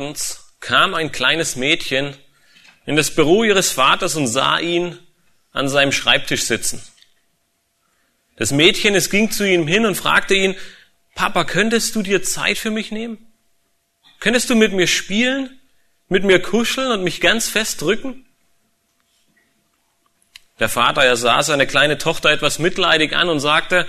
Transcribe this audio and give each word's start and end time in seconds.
Abends 0.00 0.54
kam 0.60 0.94
ein 0.94 1.12
kleines 1.12 1.56
Mädchen 1.56 2.16
in 2.86 2.96
das 2.96 3.14
Büro 3.14 3.44
ihres 3.44 3.70
Vaters 3.70 4.16
und 4.16 4.28
sah 4.28 4.58
ihn 4.58 4.98
an 5.52 5.68
seinem 5.68 5.92
Schreibtisch 5.92 6.44
sitzen. 6.44 6.82
Das 8.36 8.50
Mädchen, 8.50 8.94
es 8.94 9.10
ging 9.10 9.30
zu 9.30 9.46
ihm 9.46 9.68
hin 9.68 9.84
und 9.84 9.96
fragte 9.96 10.34
ihn, 10.34 10.56
Papa, 11.14 11.44
könntest 11.44 11.94
du 11.96 12.02
dir 12.02 12.22
Zeit 12.22 12.56
für 12.56 12.70
mich 12.70 12.90
nehmen? 12.90 13.18
Könntest 14.20 14.48
du 14.48 14.54
mit 14.54 14.72
mir 14.72 14.86
spielen, 14.86 15.60
mit 16.08 16.24
mir 16.24 16.40
kuscheln 16.40 16.92
und 16.92 17.04
mich 17.04 17.20
ganz 17.20 17.50
fest 17.50 17.82
drücken? 17.82 18.24
Der 20.60 20.70
Vater, 20.70 21.04
er 21.04 21.16
sah 21.16 21.42
seine 21.42 21.66
kleine 21.66 21.98
Tochter 21.98 22.30
etwas 22.30 22.58
mitleidig 22.58 23.14
an 23.14 23.28
und 23.28 23.40
sagte, 23.40 23.86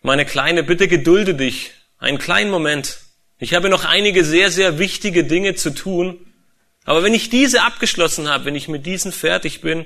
meine 0.00 0.24
Kleine, 0.24 0.62
bitte 0.62 0.88
gedulde 0.88 1.34
dich, 1.34 1.72
einen 1.98 2.16
kleinen 2.16 2.50
Moment. 2.50 3.03
Ich 3.44 3.52
habe 3.52 3.68
noch 3.68 3.84
einige 3.84 4.24
sehr, 4.24 4.50
sehr 4.50 4.78
wichtige 4.78 5.22
Dinge 5.22 5.54
zu 5.54 5.68
tun. 5.68 6.18
Aber 6.86 7.02
wenn 7.02 7.12
ich 7.12 7.28
diese 7.28 7.60
abgeschlossen 7.60 8.26
habe, 8.26 8.46
wenn 8.46 8.54
ich 8.54 8.68
mit 8.68 8.86
diesen 8.86 9.12
fertig 9.12 9.60
bin, 9.60 9.84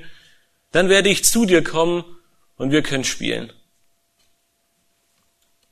dann 0.71 0.87
werde 0.87 1.09
ich 1.09 1.25
zu 1.25 1.45
dir 1.45 1.61
kommen 1.61 2.05
und 2.55 2.71
wir 2.71 2.83
können 2.83 3.03
spielen. 3.03 3.51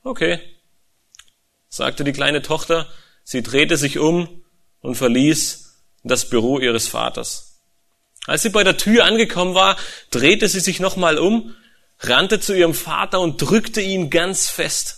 Okay, 0.04 0.42
sagte 1.70 2.04
die 2.04 2.12
kleine 2.12 2.42
Tochter. 2.42 2.92
Sie 3.24 3.42
drehte 3.42 3.78
sich 3.78 4.00
um 4.00 4.44
und 4.82 4.96
verließ 4.96 5.82
das 6.04 6.30
Büro 6.30 6.60
ihres 6.60 6.90
Vaters. 6.90 7.62
Als 8.26 8.42
sie 8.42 8.50
bei 8.50 8.66
der 8.66 8.76
Tür 8.76 9.06
angekommen 9.06 9.56
war, 9.56 9.78
drehte 10.12 10.50
sie 10.50 10.60
sich 10.60 10.82
nochmal 10.82 11.18
um, 11.18 11.56
rannte 12.00 12.42
zu 12.42 12.54
ihrem 12.54 12.74
Vater 12.74 13.22
und 13.22 13.42
drückte 13.42 13.80
ihn 13.80 14.10
ganz 14.10 14.50
fest. 14.50 14.97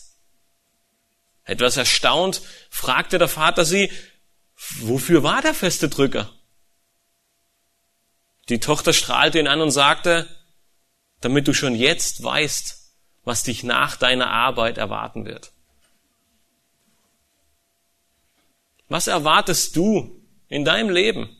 Etwas 1.49 1.77
erstaunt 1.77 2.43
fragte 2.69 3.17
der 3.17 3.27
Vater 3.27 3.65
sie, 3.65 3.91
wofür 4.81 5.23
war 5.23 5.41
der 5.41 5.55
feste 5.55 5.89
Drücker? 5.89 6.31
Die 8.49 8.59
Tochter 8.59 8.93
strahlte 8.93 9.39
ihn 9.39 9.47
an 9.47 9.59
und 9.59 9.71
sagte, 9.71 10.27
damit 11.21 11.47
du 11.47 11.55
schon 11.55 11.73
jetzt 11.73 12.21
weißt, 12.21 12.93
was 13.23 13.41
dich 13.41 13.63
nach 13.63 13.95
deiner 13.95 14.29
Arbeit 14.29 14.77
erwarten 14.77 15.25
wird. 15.25 15.51
Was 18.87 19.07
erwartest 19.07 19.75
du 19.75 20.23
in 20.49 20.65
deinem 20.65 20.91
Leben? 20.91 21.35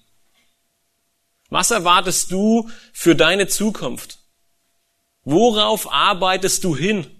Was 1.50 1.69
erwartest 1.69 2.31
du 2.31 2.68
für 2.94 3.16
deine 3.16 3.48
Zukunft? 3.48 4.18
Worauf 5.24 5.92
arbeitest 5.92 6.64
du 6.64 6.75
hin? 6.75 7.19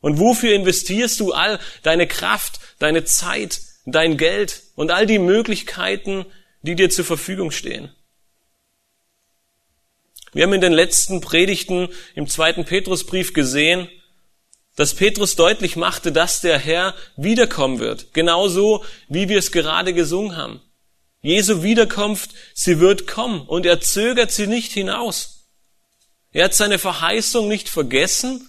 Und 0.00 0.18
wofür 0.18 0.54
investierst 0.54 1.20
du 1.20 1.32
all 1.32 1.58
deine 1.82 2.06
Kraft, 2.06 2.60
deine 2.78 3.04
Zeit, 3.04 3.60
dein 3.84 4.16
Geld 4.16 4.62
und 4.74 4.90
all 4.90 5.06
die 5.06 5.18
Möglichkeiten, 5.18 6.26
die 6.62 6.74
dir 6.74 6.90
zur 6.90 7.04
Verfügung 7.04 7.50
stehen? 7.50 7.94
Wir 10.32 10.44
haben 10.44 10.52
in 10.52 10.60
den 10.60 10.72
letzten 10.72 11.20
Predigten 11.20 11.88
im 12.14 12.28
zweiten 12.28 12.64
Petrusbrief 12.64 13.32
gesehen, 13.32 13.88
dass 14.76 14.94
Petrus 14.94 15.36
deutlich 15.36 15.76
machte, 15.76 16.12
dass 16.12 16.40
der 16.40 16.58
Herr 16.58 16.94
wiederkommen 17.16 17.80
wird. 17.80 18.14
Genauso, 18.14 18.84
wie 19.08 19.28
wir 19.28 19.38
es 19.38 19.52
gerade 19.52 19.92
gesungen 19.92 20.36
haben. 20.36 20.60
Jesu 21.20 21.62
Wiederkunft, 21.62 22.30
sie 22.54 22.80
wird 22.80 23.06
kommen 23.06 23.42
und 23.42 23.66
er 23.66 23.80
zögert 23.80 24.30
sie 24.30 24.46
nicht 24.46 24.72
hinaus. 24.72 25.48
Er 26.32 26.44
hat 26.44 26.54
seine 26.54 26.78
Verheißung 26.78 27.48
nicht 27.48 27.68
vergessen, 27.68 28.48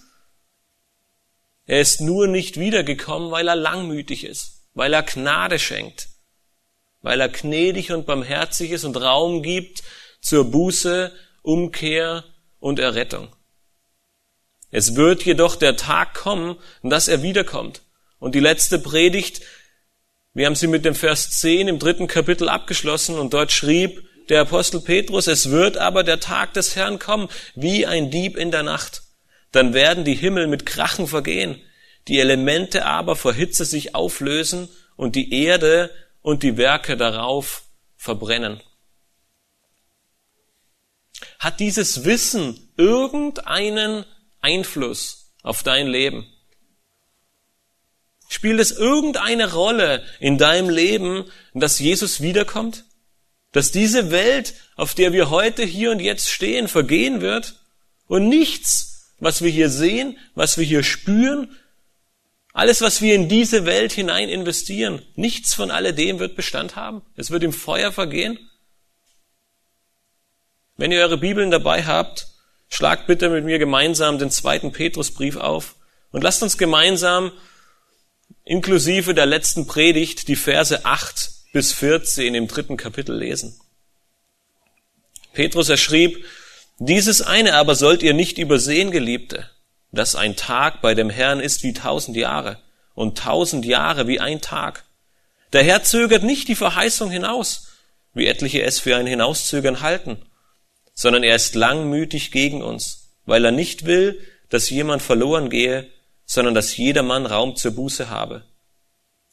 er 1.72 1.80
ist 1.80 2.02
nur 2.02 2.26
nicht 2.26 2.60
wiedergekommen, 2.60 3.30
weil 3.30 3.48
er 3.48 3.56
langmütig 3.56 4.24
ist, 4.24 4.60
weil 4.74 4.92
er 4.92 5.02
Gnade 5.02 5.58
schenkt, 5.58 6.10
weil 7.00 7.18
er 7.18 7.30
gnädig 7.30 7.92
und 7.92 8.04
barmherzig 8.04 8.72
ist 8.72 8.84
und 8.84 8.98
Raum 8.98 9.42
gibt 9.42 9.82
zur 10.20 10.50
Buße, 10.50 11.10
Umkehr 11.40 12.24
und 12.60 12.78
Errettung. 12.78 13.34
Es 14.70 14.96
wird 14.96 15.22
jedoch 15.22 15.56
der 15.56 15.78
Tag 15.78 16.12
kommen, 16.12 16.58
dass 16.82 17.08
er 17.08 17.22
wiederkommt. 17.22 17.80
Und 18.18 18.34
die 18.34 18.40
letzte 18.40 18.78
Predigt, 18.78 19.40
wir 20.34 20.44
haben 20.44 20.56
sie 20.56 20.66
mit 20.66 20.84
dem 20.84 20.94
Vers 20.94 21.38
10 21.40 21.68
im 21.68 21.78
dritten 21.78 22.06
Kapitel 22.06 22.50
abgeschlossen 22.50 23.18
und 23.18 23.32
dort 23.32 23.50
schrieb 23.50 24.06
der 24.28 24.42
Apostel 24.42 24.82
Petrus, 24.82 25.26
es 25.26 25.48
wird 25.48 25.78
aber 25.78 26.04
der 26.04 26.20
Tag 26.20 26.52
des 26.52 26.76
Herrn 26.76 26.98
kommen, 26.98 27.30
wie 27.54 27.86
ein 27.86 28.10
Dieb 28.10 28.36
in 28.36 28.50
der 28.50 28.62
Nacht 28.62 29.04
dann 29.52 29.74
werden 29.74 30.04
die 30.04 30.14
Himmel 30.14 30.46
mit 30.46 30.66
Krachen 30.66 31.06
vergehen, 31.06 31.60
die 32.08 32.18
Elemente 32.18 32.84
aber 32.84 33.14
vor 33.14 33.32
Hitze 33.32 33.64
sich 33.64 33.94
auflösen 33.94 34.68
und 34.96 35.14
die 35.14 35.32
Erde 35.44 35.90
und 36.22 36.42
die 36.42 36.56
Werke 36.56 36.96
darauf 36.96 37.64
verbrennen. 37.96 38.60
Hat 41.38 41.60
dieses 41.60 42.04
Wissen 42.04 42.72
irgendeinen 42.76 44.04
Einfluss 44.40 45.32
auf 45.42 45.62
dein 45.62 45.86
Leben? 45.86 46.26
Spielt 48.28 48.60
es 48.60 48.72
irgendeine 48.72 49.52
Rolle 49.52 50.02
in 50.18 50.38
deinem 50.38 50.70
Leben, 50.70 51.30
dass 51.52 51.78
Jesus 51.78 52.22
wiederkommt? 52.22 52.84
Dass 53.52 53.70
diese 53.70 54.10
Welt, 54.10 54.54
auf 54.76 54.94
der 54.94 55.12
wir 55.12 55.28
heute 55.28 55.64
hier 55.64 55.90
und 55.90 56.00
jetzt 56.00 56.30
stehen, 56.30 56.66
vergehen 56.66 57.20
wird 57.20 57.56
und 58.06 58.28
nichts 58.28 58.91
was 59.22 59.40
wir 59.40 59.50
hier 59.50 59.70
sehen, 59.70 60.18
was 60.34 60.58
wir 60.58 60.64
hier 60.64 60.82
spüren, 60.82 61.56
alles, 62.52 62.80
was 62.80 63.00
wir 63.00 63.14
in 63.14 63.28
diese 63.28 63.64
Welt 63.64 63.92
hinein 63.92 64.28
investieren, 64.28 65.00
nichts 65.14 65.54
von 65.54 65.70
alledem 65.70 66.18
wird 66.18 66.34
Bestand 66.34 66.74
haben. 66.74 67.02
Es 67.14 67.30
wird 67.30 67.44
im 67.44 67.52
Feuer 67.52 67.92
vergehen. 67.92 68.36
Wenn 70.76 70.90
ihr 70.90 71.00
eure 71.02 71.18
Bibeln 71.18 71.52
dabei 71.52 71.84
habt, 71.84 72.26
schlagt 72.68 73.06
bitte 73.06 73.30
mit 73.30 73.44
mir 73.44 73.60
gemeinsam 73.60 74.18
den 74.18 74.30
zweiten 74.30 74.72
Petrusbrief 74.72 75.36
auf 75.36 75.76
und 76.10 76.24
lasst 76.24 76.42
uns 76.42 76.58
gemeinsam 76.58 77.30
inklusive 78.44 79.14
der 79.14 79.26
letzten 79.26 79.68
Predigt 79.68 80.26
die 80.26 80.36
Verse 80.36 80.84
8 80.84 81.30
bis 81.52 81.72
14 81.72 82.34
im 82.34 82.48
dritten 82.48 82.76
Kapitel 82.76 83.16
lesen. 83.16 83.58
Petrus 85.32 85.68
erschrieb, 85.68 86.24
dieses 86.78 87.22
eine 87.22 87.54
aber 87.54 87.74
sollt 87.74 88.02
ihr 88.02 88.14
nicht 88.14 88.38
übersehen, 88.38 88.90
Geliebte, 88.90 89.48
dass 89.92 90.16
ein 90.16 90.36
Tag 90.36 90.80
bei 90.80 90.94
dem 90.94 91.10
Herrn 91.10 91.40
ist 91.40 91.62
wie 91.62 91.72
tausend 91.72 92.16
Jahre 92.16 92.58
und 92.94 93.18
tausend 93.18 93.64
Jahre 93.64 94.06
wie 94.06 94.20
ein 94.20 94.40
Tag. 94.40 94.84
Der 95.52 95.62
Herr 95.62 95.82
zögert 95.82 96.22
nicht 96.22 96.48
die 96.48 96.54
Verheißung 96.54 97.10
hinaus, 97.10 97.68
wie 98.14 98.26
etliche 98.26 98.62
es 98.62 98.80
für 98.80 98.96
ein 98.96 99.06
Hinauszögern 99.06 99.80
halten, 99.80 100.18
sondern 100.94 101.22
er 101.22 101.36
ist 101.36 101.54
langmütig 101.54 102.30
gegen 102.30 102.62
uns, 102.62 103.10
weil 103.26 103.44
er 103.44 103.52
nicht 103.52 103.86
will, 103.86 104.20
dass 104.48 104.70
jemand 104.70 105.02
verloren 105.02 105.50
gehe, 105.50 105.88
sondern 106.24 106.54
dass 106.54 106.76
jedermann 106.76 107.26
Raum 107.26 107.56
zur 107.56 107.72
Buße 107.72 108.08
habe. 108.08 108.44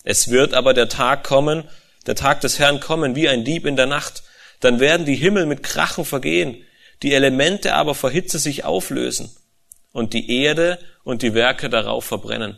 Es 0.03 0.29
wird 0.29 0.53
aber 0.53 0.73
der 0.73 0.89
Tag 0.89 1.23
kommen, 1.23 1.67
der 2.05 2.15
Tag 2.15 2.41
des 2.41 2.59
Herrn 2.59 2.79
kommen 2.79 3.15
wie 3.15 3.29
ein 3.29 3.43
Dieb 3.43 3.65
in 3.65 3.75
der 3.75 3.85
Nacht, 3.85 4.23
dann 4.59 4.79
werden 4.79 5.05
die 5.05 5.15
Himmel 5.15 5.45
mit 5.45 5.63
Krachen 5.63 6.05
vergehen, 6.05 6.65
die 7.03 7.13
Elemente 7.13 7.75
aber 7.75 7.95
vor 7.95 8.11
Hitze 8.11 8.39
sich 8.39 8.65
auflösen 8.65 9.29
und 9.91 10.13
die 10.13 10.43
Erde 10.43 10.79
und 11.03 11.21
die 11.21 11.33
Werke 11.33 11.69
darauf 11.69 12.05
verbrennen. 12.05 12.57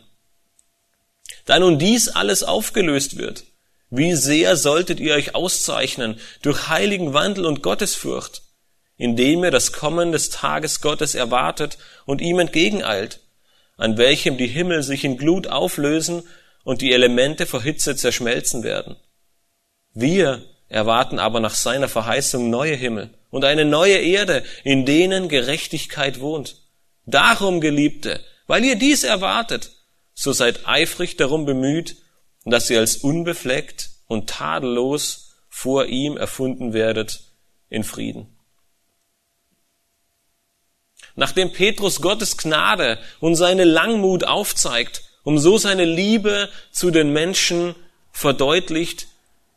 Da 1.44 1.58
nun 1.58 1.78
dies 1.78 2.08
alles 2.08 2.42
aufgelöst 2.42 3.18
wird, 3.18 3.44
Wie 3.94 4.14
sehr 4.14 4.56
solltet 4.56 5.00
ihr 5.00 5.12
euch 5.12 5.34
auszeichnen 5.34 6.18
durch 6.40 6.70
heiligen 6.70 7.12
Wandel 7.12 7.44
und 7.44 7.62
Gottesfurcht, 7.62 8.40
indem 8.96 9.44
ihr 9.44 9.50
das 9.50 9.72
Kommen 9.72 10.12
des 10.12 10.30
Tages 10.30 10.80
Gottes 10.80 11.14
erwartet 11.14 11.76
und 12.06 12.22
ihm 12.22 12.38
entgegeneilt, 12.38 13.20
an 13.76 13.98
welchem 13.98 14.38
die 14.38 14.46
Himmel 14.46 14.82
sich 14.82 15.04
in 15.04 15.18
Glut 15.18 15.46
auflösen 15.46 16.22
und 16.64 16.80
die 16.80 16.92
Elemente 16.92 17.44
vor 17.44 17.60
Hitze 17.60 17.94
zerschmelzen 17.94 18.62
werden. 18.62 18.96
Wir 19.92 20.42
erwarten 20.72 21.18
aber 21.18 21.40
nach 21.40 21.54
seiner 21.54 21.88
Verheißung 21.88 22.48
neue 22.48 22.74
Himmel 22.74 23.10
und 23.30 23.44
eine 23.44 23.64
neue 23.66 23.98
Erde, 23.98 24.42
in 24.64 24.86
denen 24.86 25.28
Gerechtigkeit 25.28 26.20
wohnt. 26.20 26.62
Darum, 27.04 27.60
Geliebte, 27.60 28.20
weil 28.46 28.64
ihr 28.64 28.76
dies 28.76 29.04
erwartet, 29.04 29.70
so 30.14 30.32
seid 30.32 30.66
eifrig 30.66 31.16
darum 31.16 31.44
bemüht, 31.44 31.96
dass 32.44 32.70
ihr 32.70 32.80
als 32.80 32.96
unbefleckt 32.96 33.90
und 34.06 34.30
tadellos 34.30 35.34
vor 35.48 35.86
ihm 35.86 36.16
erfunden 36.16 36.72
werdet 36.72 37.20
in 37.68 37.84
Frieden. 37.84 38.34
Nachdem 41.14 41.52
Petrus 41.52 42.00
Gottes 42.00 42.38
Gnade 42.38 42.98
und 43.20 43.34
seine 43.34 43.64
Langmut 43.64 44.24
aufzeigt, 44.24 45.02
um 45.22 45.38
so 45.38 45.58
seine 45.58 45.84
Liebe 45.84 46.48
zu 46.70 46.90
den 46.90 47.12
Menschen 47.12 47.74
verdeutlicht, 48.10 49.08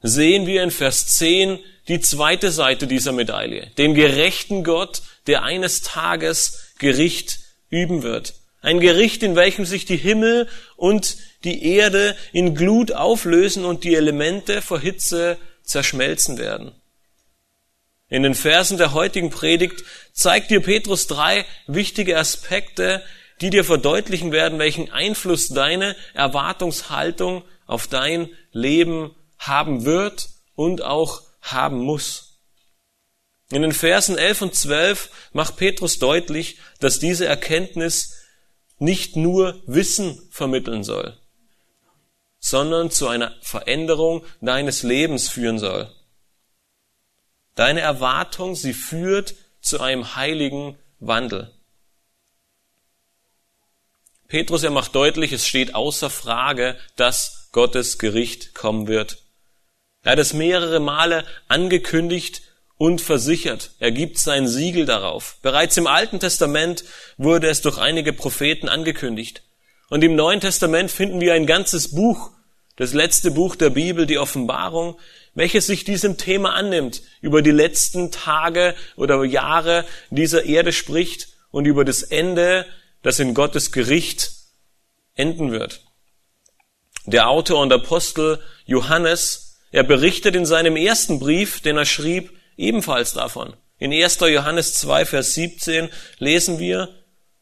sehen 0.08 0.46
wir 0.46 0.64
in 0.64 0.72
Vers 0.72 1.18
10 1.18 1.60
die 1.88 2.00
zweite 2.00 2.52
Seite 2.52 2.88
dieser 2.88 3.12
Medaille, 3.12 3.72
den 3.78 3.96
gerechten 3.96 4.64
Gott, 4.64 5.02
der 5.28 5.44
eines 5.44 5.82
Tages 5.82 6.74
Gericht 6.78 7.40
üben 7.70 8.04
wird. 8.04 8.36
Ein 8.62 8.80
Gericht, 8.80 9.24
in 9.24 9.36
welchem 9.36 9.66
sich 9.66 9.86
die 9.86 9.98
Himmel 9.98 10.48
und 10.76 11.18
die 11.44 11.76
Erde 11.76 12.16
in 12.34 12.56
Glut 12.56 12.92
auflösen 12.92 13.66
und 13.66 13.84
die 13.84 13.96
Elemente 13.96 14.62
vor 14.62 14.80
Hitze 14.80 15.38
zerschmelzen 15.64 16.38
werden. 16.38 16.72
In 18.08 18.24
den 18.24 18.36
Versen 18.36 18.78
der 18.78 18.94
heutigen 18.94 19.32
Predigt 19.32 19.84
zeigt 20.14 20.52
dir 20.52 20.62
Petrus 20.62 21.08
drei 21.08 21.46
wichtige 21.68 22.18
Aspekte, 22.18 23.04
die 23.42 23.50
dir 23.50 23.64
verdeutlichen 23.64 24.32
werden, 24.32 24.60
welchen 24.60 24.92
Einfluss 24.92 25.50
deine 25.50 25.96
Erwartungshaltung 26.14 27.44
auf 27.66 27.88
dein 27.88 28.30
Leben 28.52 29.16
haben 29.48 29.86
wird 29.86 30.30
und 30.56 30.82
auch 30.82 31.24
haben 31.42 31.80
muss. 31.80 32.40
In 33.52 33.62
den 33.62 33.74
Versen 33.74 34.18
11 34.18 34.42
und 34.42 34.56
12 34.56 35.10
macht 35.34 35.58
Petrus 35.58 36.00
deutlich, 36.00 36.58
dass 36.80 37.00
diese 37.00 37.26
Erkenntnis 37.26 38.16
nicht 38.80 39.16
nur 39.16 39.62
Wissen 39.68 40.28
vermitteln 40.32 40.84
soll, 40.84 41.18
sondern 42.40 42.92
zu 42.92 43.08
einer 43.08 43.36
Veränderung 43.42 44.26
deines 44.42 44.84
Lebens 44.84 45.30
führen 45.30 45.60
soll. 45.60 45.92
Deine 47.54 47.82
Erwartung, 47.82 48.56
sie 48.56 48.74
führt 48.74 49.36
zu 49.62 49.80
einem 49.80 50.16
heiligen 50.16 50.78
Wandel. 51.00 51.54
Petrus, 54.28 54.64
er 54.64 54.72
macht 54.72 54.96
deutlich, 54.96 55.32
es 55.32 55.48
steht 55.48 55.76
außer 55.76 56.10
Frage, 56.10 56.78
dass 56.96 57.50
Gottes 57.52 58.00
Gericht 58.00 58.56
kommen 58.56 58.88
wird. 58.88 59.25
Er 60.06 60.12
hat 60.12 60.20
es 60.20 60.34
mehrere 60.34 60.80
Male 60.80 61.26
angekündigt 61.48 62.44
und 62.78 63.02
versichert. 63.02 63.72
Er 63.80 63.92
gibt 63.92 64.20
sein 64.20 64.48
Siegel 64.48 64.86
darauf. 64.86 65.38
Bereits 65.42 65.78
im 65.78 65.88
Alten 65.88 66.20
Testament 66.20 66.84
wurde 67.18 67.48
es 67.48 67.62
durch 67.62 67.80
einige 67.80 68.14
Propheten 68.14 68.70
angekündigt. 68.70 69.42
Und 69.90 70.04
im 70.04 70.16
Neuen 70.16 70.42
Testament 70.42 70.92
finden 70.92 71.22
wir 71.22 71.34
ein 71.34 71.48
ganzes 71.48 71.96
Buch, 71.96 72.30
das 72.76 72.94
letzte 72.94 73.32
Buch 73.32 73.56
der 73.56 73.72
Bibel, 73.72 74.06
die 74.06 74.20
Offenbarung, 74.20 75.00
welches 75.34 75.66
sich 75.66 75.86
diesem 75.86 76.18
Thema 76.18 76.54
annimmt, 76.54 77.02
über 77.22 77.42
die 77.42 77.52
letzten 77.52 78.12
Tage 78.12 78.76
oder 78.96 79.24
Jahre 79.24 79.86
dieser 80.12 80.44
Erde 80.44 80.72
spricht 80.72 81.30
und 81.50 81.66
über 81.66 81.84
das 81.84 82.04
Ende, 82.04 82.68
das 83.02 83.20
in 83.20 83.34
Gottes 83.34 83.72
Gericht 83.72 84.34
enden 85.16 85.52
wird. 85.52 85.82
Der 87.08 87.28
Autor 87.28 87.62
und 87.62 87.74
Apostel 87.74 88.40
Johannes, 88.66 89.45
er 89.76 89.84
berichtet 89.84 90.38
in 90.38 90.46
seinem 90.46 90.78
ersten 90.78 91.20
Brief, 91.20 91.60
den 91.60 91.76
er 91.76 91.84
schrieb, 91.84 92.32
ebenfalls 92.56 93.12
davon. 93.12 93.58
In 93.78 93.92
1. 93.92 94.22
Johannes 94.22 94.76
2, 94.76 95.04
Vers 95.04 95.34
17 95.34 95.90
lesen 96.18 96.60
wir, 96.60 96.96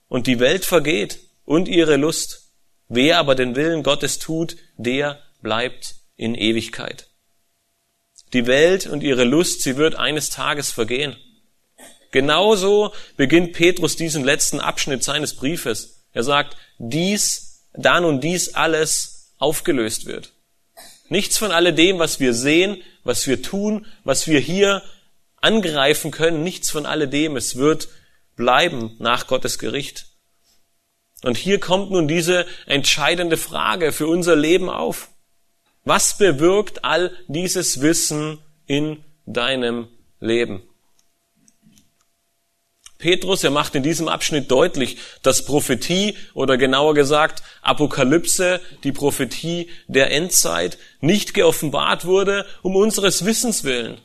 und 0.07 0.25
die 0.25 0.39
Welt 0.39 0.65
vergeht 0.65 1.19
und 1.45 1.67
ihre 1.67 1.95
Lust. 1.95 2.49
Wer 2.87 3.19
aber 3.19 3.35
den 3.35 3.55
Willen 3.55 3.83
Gottes 3.83 4.17
tut, 4.17 4.57
der 4.77 5.21
bleibt 5.43 5.93
in 6.15 6.33
Ewigkeit. 6.33 7.07
Die 8.33 8.47
Welt 8.47 8.87
und 8.87 9.03
ihre 9.03 9.25
Lust, 9.25 9.61
sie 9.61 9.77
wird 9.77 9.93
eines 9.93 10.31
Tages 10.31 10.71
vergehen. 10.71 11.15
Genauso 12.09 12.95
beginnt 13.15 13.53
Petrus 13.53 13.95
diesen 13.95 14.23
letzten 14.23 14.59
Abschnitt 14.59 15.03
seines 15.03 15.35
Briefes. 15.35 16.07
Er 16.13 16.23
sagt, 16.23 16.57
dies, 16.79 17.69
dann 17.73 18.03
und 18.03 18.23
dies 18.23 18.55
alles 18.55 19.35
aufgelöst 19.37 20.07
wird. 20.07 20.32
Nichts 21.09 21.37
von 21.37 21.51
alledem, 21.51 21.99
was 21.99 22.19
wir 22.19 22.33
sehen, 22.33 22.81
was 23.03 23.27
wir 23.27 23.41
tun, 23.41 23.85
was 24.03 24.27
wir 24.27 24.39
hier 24.39 24.81
angreifen 25.41 26.11
können, 26.11 26.43
nichts 26.43 26.69
von 26.71 26.85
alledem. 26.85 27.35
Es 27.35 27.55
wird 27.57 27.89
bleiben 28.35 28.95
nach 28.99 29.27
Gottes 29.27 29.59
Gericht. 29.59 30.07
Und 31.23 31.37
hier 31.37 31.59
kommt 31.59 31.91
nun 31.91 32.07
diese 32.07 32.45
entscheidende 32.65 33.37
Frage 33.37 33.91
für 33.91 34.07
unser 34.07 34.35
Leben 34.35 34.69
auf. 34.69 35.09
Was 35.85 36.17
bewirkt 36.17 36.83
all 36.83 37.11
dieses 37.27 37.81
Wissen 37.81 38.39
in 38.65 39.03
deinem 39.25 39.87
Leben? 40.19 40.63
Petrus, 43.03 43.43
er 43.43 43.51
macht 43.51 43.75
in 43.75 43.83
diesem 43.83 44.07
Abschnitt 44.07 44.49
deutlich, 44.49 44.95
dass 45.23 45.43
Prophetie 45.43 46.15
oder 46.33 46.57
genauer 46.57 46.93
gesagt 46.93 47.43
Apokalypse, 47.61 48.61
die 48.85 48.93
Prophetie 48.93 49.69
der 49.87 50.09
Endzeit, 50.11 50.77
nicht 51.01 51.33
geoffenbart 51.33 52.05
wurde 52.05 52.45
um 52.61 52.77
unseres 52.77 53.25
Wissens 53.25 53.65
willen, 53.65 53.97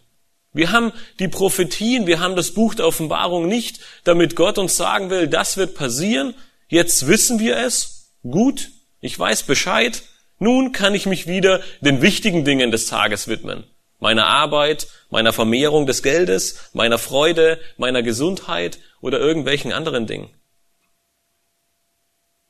wir 0.52 0.72
haben 0.72 0.92
die 1.20 1.28
Prophetien, 1.28 2.08
wir 2.08 2.18
haben 2.18 2.34
das 2.34 2.50
Buch 2.50 2.74
der 2.74 2.88
Offenbarung 2.88 3.46
nicht, 3.46 3.78
damit 4.02 4.34
Gott 4.34 4.58
uns 4.58 4.76
sagen 4.76 5.10
will, 5.10 5.28
das 5.28 5.56
wird 5.56 5.76
passieren, 5.76 6.34
jetzt 6.67 7.06
wissen 7.06 7.38
wir 7.38 7.56
es, 7.56 8.10
gut, 8.28 8.70
ich 9.00 9.17
weiß 9.17 9.44
Bescheid, 9.44 10.02
nun 10.40 10.72
kann 10.72 10.96
ich 10.96 11.06
mich 11.06 11.28
wieder 11.28 11.60
den 11.82 12.02
wichtigen 12.02 12.44
Dingen 12.44 12.72
des 12.72 12.86
Tages 12.86 13.28
widmen. 13.28 13.62
Meiner 13.98 14.26
Arbeit, 14.26 14.88
meiner 15.10 15.32
Vermehrung 15.32 15.86
des 15.86 16.02
Geldes, 16.02 16.70
meiner 16.72 16.98
Freude, 16.98 17.60
meiner 17.76 18.02
Gesundheit 18.02 18.78
oder 19.00 19.19
irgendwelchen 19.19 19.72
anderen 19.72 20.06
Dingen. 20.06 20.31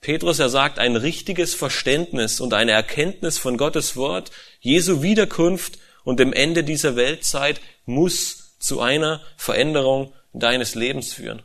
Petrus, 0.01 0.39
er 0.39 0.49
sagt, 0.49 0.79
ein 0.79 0.97
richtiges 0.97 1.55
Verständnis 1.55 2.41
und 2.41 2.55
eine 2.55 2.73
Erkenntnis 2.73 3.39
von 3.39 3.57
Gottes 3.57 3.97
Wort, 3.97 4.31
Jesu 4.61 5.03
Wiederkunft 5.03 5.79
und 6.05 6.21
dem 6.21 6.33
Ende 6.33 6.65
dieser 6.65 6.97
Weltzeit 6.97 7.61
muss 7.85 8.59
zu 8.59 8.81
einer 8.81 9.21
Veränderung 9.37 10.13
deines 10.33 10.75
Lebens 10.75 11.13
führen. 11.13 11.43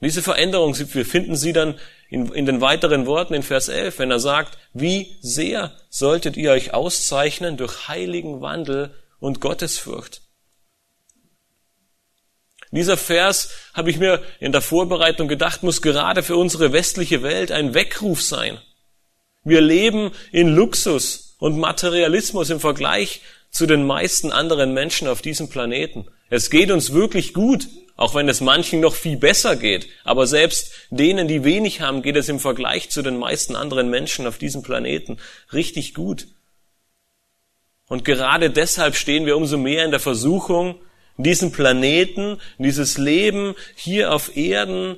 Diese 0.00 0.22
Veränderung, 0.22 0.76
wir 0.78 1.06
finden 1.06 1.36
sie 1.36 1.52
dann 1.52 1.78
in, 2.08 2.30
in, 2.32 2.46
den 2.46 2.60
weiteren 2.60 3.06
Worten 3.06 3.34
in 3.34 3.42
Vers 3.42 3.68
11, 3.68 3.98
wenn 3.98 4.10
er 4.10 4.20
sagt, 4.20 4.58
wie 4.74 5.16
sehr 5.20 5.74
solltet 5.88 6.36
ihr 6.36 6.52
euch 6.52 6.74
auszeichnen 6.74 7.56
durch 7.56 7.88
heiligen 7.88 8.40
Wandel 8.40 8.94
und 9.18 9.40
Gottesfurcht. 9.40 10.22
Dieser 12.70 12.96
Vers, 12.96 13.50
habe 13.74 13.90
ich 13.90 13.98
mir 13.98 14.22
in 14.38 14.52
der 14.52 14.60
Vorbereitung 14.60 15.28
gedacht, 15.28 15.62
muss 15.62 15.82
gerade 15.82 16.22
für 16.22 16.36
unsere 16.36 16.72
westliche 16.72 17.22
Welt 17.22 17.50
ein 17.50 17.74
Weckruf 17.74 18.22
sein. 18.22 18.58
Wir 19.44 19.60
leben 19.60 20.10
in 20.32 20.54
Luxus 20.54 21.36
und 21.38 21.58
Materialismus 21.58 22.50
im 22.50 22.60
Vergleich 22.60 23.22
zu 23.50 23.66
den 23.66 23.86
meisten 23.86 24.32
anderen 24.32 24.74
Menschen 24.74 25.08
auf 25.08 25.22
diesem 25.22 25.48
Planeten. 25.48 26.06
Es 26.28 26.50
geht 26.50 26.70
uns 26.70 26.92
wirklich 26.92 27.32
gut, 27.32 27.68
auch 27.96 28.14
wenn 28.14 28.28
es 28.28 28.40
manchen 28.40 28.80
noch 28.80 28.94
viel 28.94 29.16
besser 29.16 29.56
geht. 29.56 29.88
Aber 30.04 30.26
selbst 30.26 30.72
denen, 30.90 31.28
die 31.28 31.44
wenig 31.44 31.80
haben, 31.80 32.02
geht 32.02 32.16
es 32.16 32.28
im 32.28 32.40
Vergleich 32.40 32.90
zu 32.90 33.02
den 33.02 33.18
meisten 33.18 33.56
anderen 33.56 33.90
Menschen 33.90 34.26
auf 34.26 34.38
diesem 34.38 34.62
Planeten 34.62 35.18
richtig 35.52 35.94
gut. 35.94 36.28
Und 37.88 38.04
gerade 38.04 38.50
deshalb 38.50 38.96
stehen 38.96 39.26
wir 39.26 39.36
umso 39.36 39.58
mehr 39.58 39.84
in 39.84 39.90
der 39.90 40.00
Versuchung, 40.00 40.76
diesen 41.16 41.52
Planeten, 41.52 42.38
dieses 42.58 42.98
Leben 42.98 43.54
hier 43.74 44.12
auf 44.12 44.36
Erden 44.36 44.96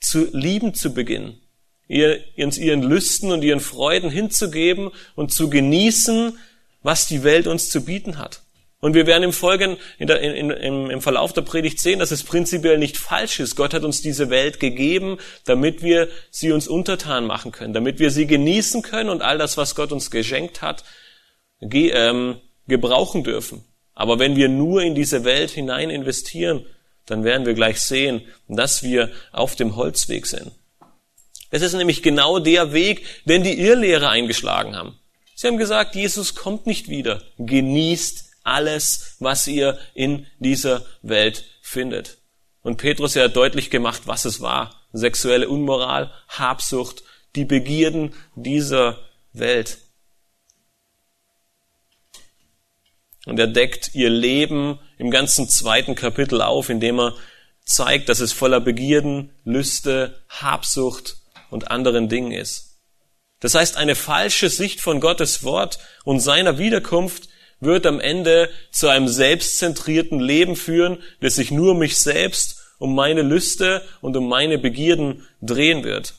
zu 0.00 0.28
lieben 0.32 0.74
zu 0.74 0.92
beginnen 0.92 1.40
ihr, 1.88 2.20
ihren 2.36 2.82
Lüsten 2.82 3.32
und 3.32 3.42
ihren 3.42 3.60
Freuden 3.60 4.10
hinzugeben 4.10 4.90
und 5.14 5.32
zu 5.32 5.50
genießen, 5.50 6.38
was 6.82 7.06
die 7.06 7.22
Welt 7.22 7.46
uns 7.46 7.70
zu 7.70 7.84
bieten 7.84 8.18
hat. 8.18 8.42
Und 8.84 8.92
wir 8.92 9.06
werden 9.06 9.22
im 9.22 9.32
Folgen, 9.32 9.78
in 9.98 10.08
der, 10.08 10.20
in, 10.20 10.50
in, 10.50 10.90
im 10.90 11.00
Verlauf 11.00 11.32
der 11.32 11.40
Predigt 11.40 11.80
sehen, 11.80 12.00
dass 12.00 12.10
es 12.10 12.22
prinzipiell 12.22 12.76
nicht 12.76 12.98
falsch 12.98 13.40
ist. 13.40 13.56
Gott 13.56 13.72
hat 13.72 13.82
uns 13.82 14.02
diese 14.02 14.28
Welt 14.28 14.60
gegeben, 14.60 15.16
damit 15.46 15.82
wir 15.82 16.10
sie 16.30 16.52
uns 16.52 16.68
untertan 16.68 17.24
machen 17.24 17.50
können, 17.50 17.72
damit 17.72 17.98
wir 17.98 18.10
sie 18.10 18.26
genießen 18.26 18.82
können 18.82 19.08
und 19.08 19.22
all 19.22 19.38
das, 19.38 19.56
was 19.56 19.74
Gott 19.74 19.90
uns 19.90 20.10
geschenkt 20.10 20.60
hat, 20.60 20.84
ge, 21.62 21.92
ähm, 21.94 22.36
gebrauchen 22.68 23.24
dürfen. 23.24 23.64
Aber 23.94 24.18
wenn 24.18 24.36
wir 24.36 24.50
nur 24.50 24.82
in 24.82 24.94
diese 24.94 25.24
Welt 25.24 25.52
hinein 25.52 25.88
investieren, 25.88 26.66
dann 27.06 27.24
werden 27.24 27.46
wir 27.46 27.54
gleich 27.54 27.80
sehen, 27.80 28.20
dass 28.48 28.82
wir 28.82 29.10
auf 29.32 29.56
dem 29.56 29.76
Holzweg 29.76 30.26
sind. 30.26 30.52
Es 31.50 31.62
ist 31.62 31.72
nämlich 31.72 32.02
genau 32.02 32.38
der 32.38 32.74
Weg, 32.74 33.06
den 33.24 33.44
die 33.44 33.58
Irrlehrer 33.58 34.10
eingeschlagen 34.10 34.76
haben. 34.76 34.98
Sie 35.34 35.46
haben 35.46 35.56
gesagt, 35.56 35.94
Jesus 35.94 36.34
kommt 36.34 36.66
nicht 36.66 36.90
wieder. 36.90 37.22
Genießt 37.38 38.33
alles, 38.44 39.16
was 39.18 39.46
ihr 39.46 39.78
in 39.94 40.26
dieser 40.38 40.86
Welt 41.02 41.44
findet. 41.60 42.18
Und 42.62 42.76
Petrus 42.76 43.16
hat 43.16 43.36
deutlich 43.36 43.70
gemacht, 43.70 44.02
was 44.06 44.24
es 44.24 44.40
war. 44.40 44.80
Sexuelle 44.92 45.48
Unmoral, 45.48 46.12
Habsucht, 46.28 47.02
die 47.34 47.44
Begierden 47.44 48.14
dieser 48.36 48.98
Welt. 49.32 49.78
Und 53.26 53.38
er 53.38 53.46
deckt 53.46 53.94
ihr 53.94 54.10
Leben 54.10 54.78
im 54.98 55.10
ganzen 55.10 55.48
zweiten 55.48 55.94
Kapitel 55.94 56.42
auf, 56.42 56.68
indem 56.68 57.00
er 57.00 57.14
zeigt, 57.64 58.08
dass 58.08 58.20
es 58.20 58.32
voller 58.32 58.60
Begierden, 58.60 59.30
Lüste, 59.44 60.22
Habsucht 60.28 61.16
und 61.50 61.70
anderen 61.70 62.08
Dingen 62.08 62.32
ist. 62.32 62.78
Das 63.40 63.54
heißt, 63.54 63.76
eine 63.76 63.94
falsche 63.94 64.48
Sicht 64.48 64.80
von 64.80 65.00
Gottes 65.00 65.42
Wort 65.42 65.78
und 66.04 66.20
seiner 66.20 66.58
Wiederkunft 66.58 67.28
wird 67.64 67.86
am 67.86 68.00
Ende 68.00 68.50
zu 68.70 68.88
einem 68.88 69.08
selbstzentrierten 69.08 70.20
Leben 70.20 70.56
führen, 70.56 70.98
das 71.20 71.36
sich 71.36 71.50
nur 71.50 71.72
um 71.72 71.78
mich 71.78 71.98
selbst, 71.98 72.60
um 72.78 72.94
meine 72.94 73.22
Lüste 73.22 73.82
und 74.00 74.16
um 74.16 74.28
meine 74.28 74.58
Begierden 74.58 75.26
drehen 75.40 75.84
wird. 75.84 76.14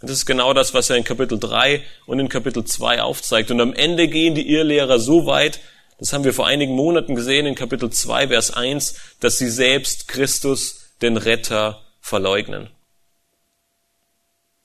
das 0.00 0.10
ist 0.10 0.26
genau 0.26 0.52
das, 0.52 0.74
was 0.74 0.90
er 0.90 0.96
in 0.96 1.04
Kapitel 1.04 1.38
3 1.38 1.82
und 2.06 2.18
in 2.18 2.28
Kapitel 2.28 2.64
2 2.64 3.02
aufzeigt. 3.02 3.50
Und 3.50 3.60
am 3.60 3.72
Ende 3.72 4.08
gehen 4.08 4.34
die 4.34 4.48
Irrlehrer 4.48 4.98
so 4.98 5.26
weit, 5.26 5.60
das 5.98 6.12
haben 6.12 6.24
wir 6.24 6.34
vor 6.34 6.46
einigen 6.46 6.74
Monaten 6.74 7.14
gesehen 7.14 7.46
in 7.46 7.54
Kapitel 7.54 7.90
2, 7.90 8.28
Vers 8.28 8.52
1, 8.52 8.96
dass 9.20 9.38
sie 9.38 9.48
selbst 9.48 10.08
Christus, 10.08 10.90
den 11.00 11.16
Retter, 11.16 11.82
verleugnen. 12.00 12.70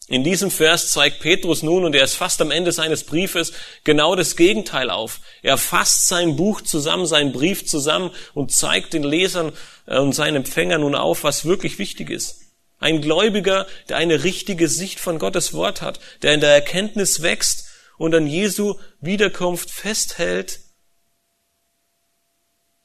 In 0.09 0.23
diesem 0.23 0.49
Vers 0.49 0.91
zeigt 0.91 1.19
Petrus 1.19 1.63
nun, 1.63 1.83
und 1.83 1.93
er 1.93 2.05
ist 2.05 2.13
fast 2.13 2.41
am 2.41 2.49
Ende 2.49 2.71
seines 2.71 3.03
Briefes, 3.03 3.51
genau 3.83 4.15
das 4.15 4.37
Gegenteil 4.37 4.89
auf. 4.89 5.19
Er 5.41 5.57
fasst 5.57 6.07
sein 6.07 6.37
Buch 6.37 6.61
zusammen, 6.61 7.05
seinen 7.05 7.33
Brief 7.33 7.65
zusammen 7.67 8.11
und 8.33 8.53
zeigt 8.53 8.93
den 8.93 9.03
Lesern 9.03 9.51
äh, 9.85 9.99
und 9.99 10.13
seinen 10.13 10.37
Empfängern 10.37 10.81
nun 10.81 10.95
auf, 10.95 11.25
was 11.25 11.43
wirklich 11.43 11.77
wichtig 11.77 12.09
ist. 12.09 12.39
Ein 12.79 13.01
Gläubiger, 13.01 13.67
der 13.89 13.97
eine 13.97 14.23
richtige 14.23 14.69
Sicht 14.69 14.99
von 15.01 15.19
Gottes 15.19 15.53
Wort 15.53 15.81
hat, 15.81 15.99
der 16.21 16.33
in 16.33 16.39
der 16.39 16.53
Erkenntnis 16.53 17.21
wächst 17.21 17.65
und 17.97 18.15
an 18.15 18.27
Jesu 18.27 18.75
Wiederkunft 19.01 19.69
festhält, 19.71 20.59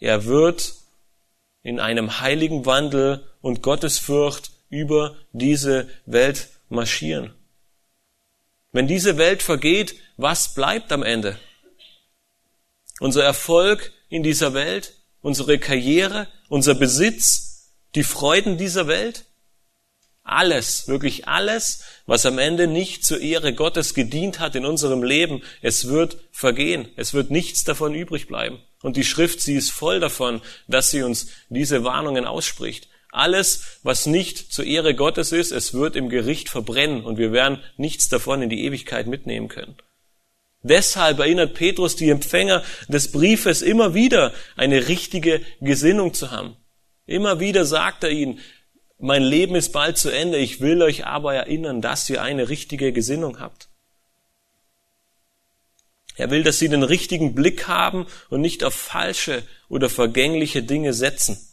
er 0.00 0.24
wird 0.24 0.74
in 1.62 1.78
einem 1.78 2.20
heiligen 2.20 2.66
Wandel 2.66 3.24
und 3.40 3.62
Gottesfurcht 3.62 4.50
über 4.68 5.16
diese 5.32 5.88
Welt 6.06 6.48
marschieren. 6.72 7.34
Wenn 8.72 8.88
diese 8.88 9.18
Welt 9.18 9.42
vergeht, 9.42 9.94
was 10.16 10.54
bleibt 10.54 10.92
am 10.92 11.02
Ende? 11.02 11.38
Unser 13.00 13.22
Erfolg 13.22 13.92
in 14.08 14.22
dieser 14.22 14.54
Welt, 14.54 14.94
unsere 15.20 15.58
Karriere, 15.58 16.28
unser 16.48 16.74
Besitz, 16.74 17.70
die 17.94 18.04
Freuden 18.04 18.56
dieser 18.56 18.86
Welt? 18.86 19.26
Alles, 20.24 20.86
wirklich 20.86 21.26
alles, 21.26 21.82
was 22.06 22.24
am 22.26 22.38
Ende 22.38 22.66
nicht 22.66 23.04
zur 23.04 23.20
Ehre 23.20 23.54
Gottes 23.54 23.92
gedient 23.92 24.38
hat 24.38 24.54
in 24.54 24.64
unserem 24.64 25.02
Leben, 25.02 25.42
es 25.62 25.88
wird 25.88 26.16
vergehen. 26.30 26.88
Es 26.96 27.12
wird 27.12 27.30
nichts 27.30 27.64
davon 27.64 27.94
übrig 27.94 28.28
bleiben. 28.28 28.62
Und 28.82 28.96
die 28.96 29.04
Schrift, 29.04 29.40
sie 29.40 29.54
ist 29.54 29.70
voll 29.70 30.00
davon, 30.00 30.40
dass 30.68 30.90
sie 30.90 31.02
uns 31.02 31.28
diese 31.48 31.84
Warnungen 31.84 32.24
ausspricht. 32.24 32.88
Alles, 33.12 33.78
was 33.82 34.06
nicht 34.06 34.52
zur 34.52 34.64
Ehre 34.64 34.94
Gottes 34.94 35.32
ist, 35.32 35.52
es 35.52 35.74
wird 35.74 35.96
im 35.96 36.08
Gericht 36.08 36.48
verbrennen 36.48 37.04
und 37.04 37.18
wir 37.18 37.30
werden 37.30 37.60
nichts 37.76 38.08
davon 38.08 38.40
in 38.40 38.48
die 38.48 38.64
Ewigkeit 38.64 39.06
mitnehmen 39.06 39.48
können. 39.48 39.76
Deshalb 40.62 41.18
erinnert 41.18 41.52
Petrus 41.52 41.94
die 41.94 42.08
Empfänger 42.08 42.62
des 42.88 43.12
Briefes 43.12 43.60
immer 43.60 43.92
wieder, 43.92 44.32
eine 44.56 44.88
richtige 44.88 45.42
Gesinnung 45.60 46.14
zu 46.14 46.30
haben. 46.30 46.56
Immer 47.04 47.38
wieder 47.38 47.66
sagt 47.66 48.02
er 48.02 48.10
ihnen, 48.10 48.40
mein 48.98 49.22
Leben 49.22 49.56
ist 49.56 49.72
bald 49.72 49.98
zu 49.98 50.08
Ende, 50.08 50.38
ich 50.38 50.62
will 50.62 50.80
euch 50.80 51.04
aber 51.04 51.34
erinnern, 51.34 51.82
dass 51.82 52.08
ihr 52.08 52.22
eine 52.22 52.48
richtige 52.48 52.92
Gesinnung 52.92 53.40
habt. 53.40 53.68
Er 56.16 56.30
will, 56.30 56.44
dass 56.44 56.58
sie 56.58 56.68
den 56.70 56.82
richtigen 56.82 57.34
Blick 57.34 57.68
haben 57.68 58.06
und 58.30 58.40
nicht 58.40 58.64
auf 58.64 58.74
falsche 58.74 59.42
oder 59.68 59.90
vergängliche 59.90 60.62
Dinge 60.62 60.94
setzen. 60.94 61.51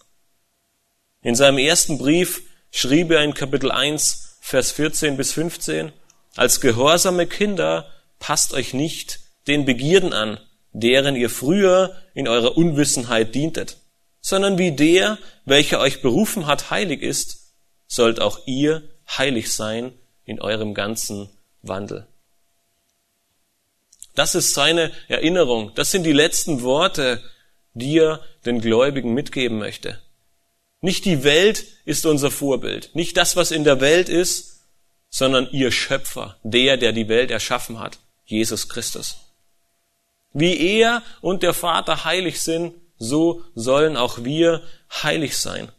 In 1.22 1.36
seinem 1.36 1.58
ersten 1.58 1.98
Brief 1.98 2.44
schrieb 2.72 3.12
er 3.12 3.24
in 3.24 3.34
Kapitel 3.34 3.72
1, 3.72 4.38
Vers 4.40 4.72
14 4.72 5.18
bis 5.18 5.34
15, 5.34 5.92
als 6.38 6.62
gehorsame 6.62 7.28
Kinder 7.28 7.92
passt 8.20 8.54
euch 8.54 8.74
nicht 8.74 9.20
den 9.48 9.66
Begierden 9.66 10.14
an, 10.14 10.40
deren 10.72 11.18
ihr 11.18 11.30
früher 11.30 11.96
in 12.14 12.30
eurer 12.30 12.56
Unwissenheit 12.56 13.36
dientet, 13.36 13.78
sondern 14.22 14.58
wie 14.58 14.72
der, 14.72 15.18
welcher 15.44 15.82
euch 15.82 16.02
berufen 16.02 16.48
hat, 16.48 16.72
heilig 16.72 17.02
ist, 17.02 17.54
sollt 17.88 18.22
auch 18.22 18.40
ihr 18.46 18.84
heilig 19.18 19.52
sein 19.52 19.92
in 20.24 20.40
eurem 20.40 20.74
ganzen 20.74 21.30
Wandel. 21.62 22.08
Das 24.16 24.36
ist 24.36 24.54
seine 24.54 24.92
Erinnerung. 25.10 25.74
Das 25.76 25.92
sind 25.92 26.04
die 26.04 26.14
letzten 26.14 26.62
Worte, 26.62 27.22
die 27.74 27.98
er 27.98 28.22
den 28.46 28.62
Gläubigen 28.62 29.14
mitgeben 29.14 29.58
möchte. 29.58 30.00
Nicht 30.82 31.06
die 31.06 31.24
Welt 31.24 31.66
ist 31.86 32.06
unser 32.06 32.32
Vorbild, 32.32 32.92
nicht 32.94 33.18
das, 33.18 33.36
was 33.36 33.52
in 33.52 33.64
der 33.64 33.82
Welt 33.82 34.08
ist, 34.10 34.62
sondern 35.10 35.50
ihr 35.52 35.72
Schöpfer, 35.72 36.38
der, 36.44 36.78
der 36.78 36.94
die 36.94 37.10
Welt 37.10 37.32
erschaffen 37.32 37.80
hat, 37.80 38.00
Jesus 38.26 38.70
Christus. 38.70 39.18
Wie 40.32 40.58
er 40.80 41.02
und 41.22 41.44
der 41.44 41.54
Vater 41.54 42.06
heilig 42.06 42.42
sind, 42.42 42.76
so 42.98 43.44
sollen 43.56 43.98
auch 43.98 44.24
wir 44.24 44.62
heilig 45.04 45.38
sein. 45.38 45.70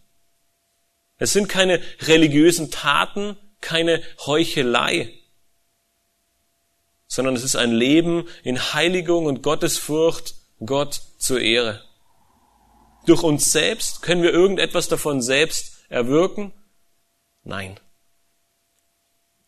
Es 1.19 1.33
sind 1.33 1.49
keine 1.49 1.81
religiösen 2.01 2.71
Taten, 2.71 3.37
keine 3.61 4.03
Heuchelei, 4.27 5.13
sondern 7.07 7.37
es 7.37 7.45
ist 7.45 7.57
ein 7.57 7.73
Leben 7.73 8.27
in 8.43 8.73
Heiligung 8.73 9.27
und 9.27 9.43
Gottesfurcht 9.43 10.35
Gott 10.65 11.01
zur 11.19 11.41
Ehre. 11.41 11.85
Durch 13.07 13.23
uns 13.23 13.51
selbst? 13.51 14.03
Können 14.03 14.23
wir 14.23 14.33
irgendetwas 14.33 14.89
davon 14.89 15.23
selbst 15.23 15.85
erwirken? 15.89 16.53
Nein. 17.45 17.81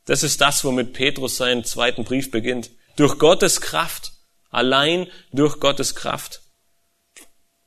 Das 0.05 0.23
ist 0.23 0.41
das, 0.41 0.65
womit 0.65 0.95
Petrus 0.95 1.37
seinen 1.37 1.65
zweiten 1.65 2.05
Brief 2.05 2.31
beginnt. 2.31 2.71
Durch 2.97 3.19
Gottes 3.19 3.61
Kraft. 3.61 4.13
Allein 4.51 5.07
durch 5.33 5.61
Gottes 5.61 5.95
Kraft. 5.95 6.43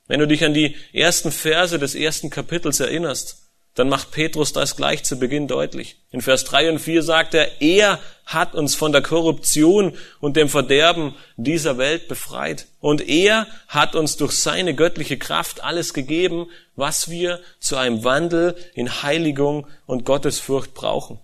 Wenn 0.08 0.20
du 0.20 0.28
dich 0.28 0.44
an 0.44 0.54
die 0.54 0.76
ersten 0.94 1.32
Verse 1.32 1.80
des 1.80 1.96
ersten 1.96 2.30
Kapitels 2.30 2.80
erinnerst, 2.80 3.45
dann 3.76 3.90
macht 3.90 4.12
Petrus 4.12 4.54
das 4.54 4.78
gleich 4.78 5.04
zu 5.04 5.20
Beginn 5.20 5.48
deutlich. 5.50 5.98
In 6.10 6.22
Vers 6.22 6.46
3 6.46 6.72
und 6.72 6.80
4 6.80 7.04
sagt 7.04 7.34
er, 7.34 7.62
er 7.62 8.00
hat 8.26 8.56
uns 8.56 8.74
von 8.74 8.94
der 8.94 9.02
Korruption 9.02 9.98
und 10.22 10.38
dem 10.38 10.48
Verderben 10.48 11.14
dieser 11.36 11.78
Welt 11.78 12.08
befreit. 12.08 12.68
Und 12.80 13.08
er 13.08 13.48
hat 13.68 13.96
uns 13.96 14.16
durch 14.16 14.32
seine 14.32 14.76
göttliche 14.76 15.18
Kraft 15.18 15.62
alles 15.62 15.94
gegeben, 15.94 16.48
was 16.78 17.10
wir 17.10 17.42
zu 17.60 17.76
einem 17.76 18.06
Wandel 18.06 18.56
in 18.74 19.04
Heiligung 19.04 19.68
und 19.86 20.06
Gottesfurcht 20.06 20.74
brauchen. 20.74 21.20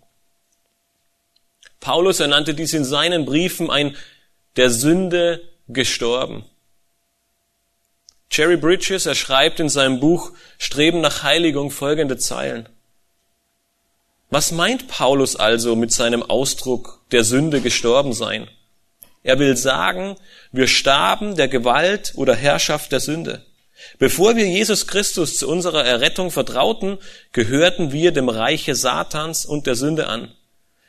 Paulus 1.79 2.19
ernannte 2.19 2.53
dies 2.53 2.73
in 2.73 2.83
seinen 2.83 3.25
Briefen 3.25 3.71
ein 3.71 3.95
der 4.57 4.69
Sünde 4.69 5.41
gestorben. 5.69 6.43
Jerry 8.33 8.55
Bridges, 8.55 9.05
er 9.05 9.15
schreibt 9.15 9.59
in 9.59 9.67
seinem 9.67 9.99
Buch 9.99 10.31
Streben 10.57 11.01
nach 11.01 11.23
Heiligung 11.23 11.69
folgende 11.69 12.15
Zeilen. 12.15 12.69
Was 14.29 14.53
meint 14.53 14.87
Paulus 14.87 15.35
also 15.35 15.75
mit 15.75 15.91
seinem 15.91 16.23
Ausdruck 16.23 17.01
der 17.11 17.25
Sünde 17.25 17.59
gestorben 17.59 18.13
sein? 18.13 18.49
Er 19.23 19.37
will 19.37 19.57
sagen, 19.57 20.15
wir 20.53 20.67
starben 20.67 21.35
der 21.35 21.49
Gewalt 21.49 22.13
oder 22.15 22.33
Herrschaft 22.33 22.93
der 22.93 23.01
Sünde. 23.01 23.45
Bevor 23.99 24.37
wir 24.37 24.47
Jesus 24.47 24.87
Christus 24.87 25.35
zu 25.35 25.49
unserer 25.49 25.83
Errettung 25.83 26.31
vertrauten, 26.31 26.99
gehörten 27.33 27.91
wir 27.91 28.13
dem 28.13 28.29
Reiche 28.29 28.75
Satans 28.75 29.45
und 29.45 29.67
der 29.67 29.75
Sünde 29.75 30.07
an. 30.07 30.33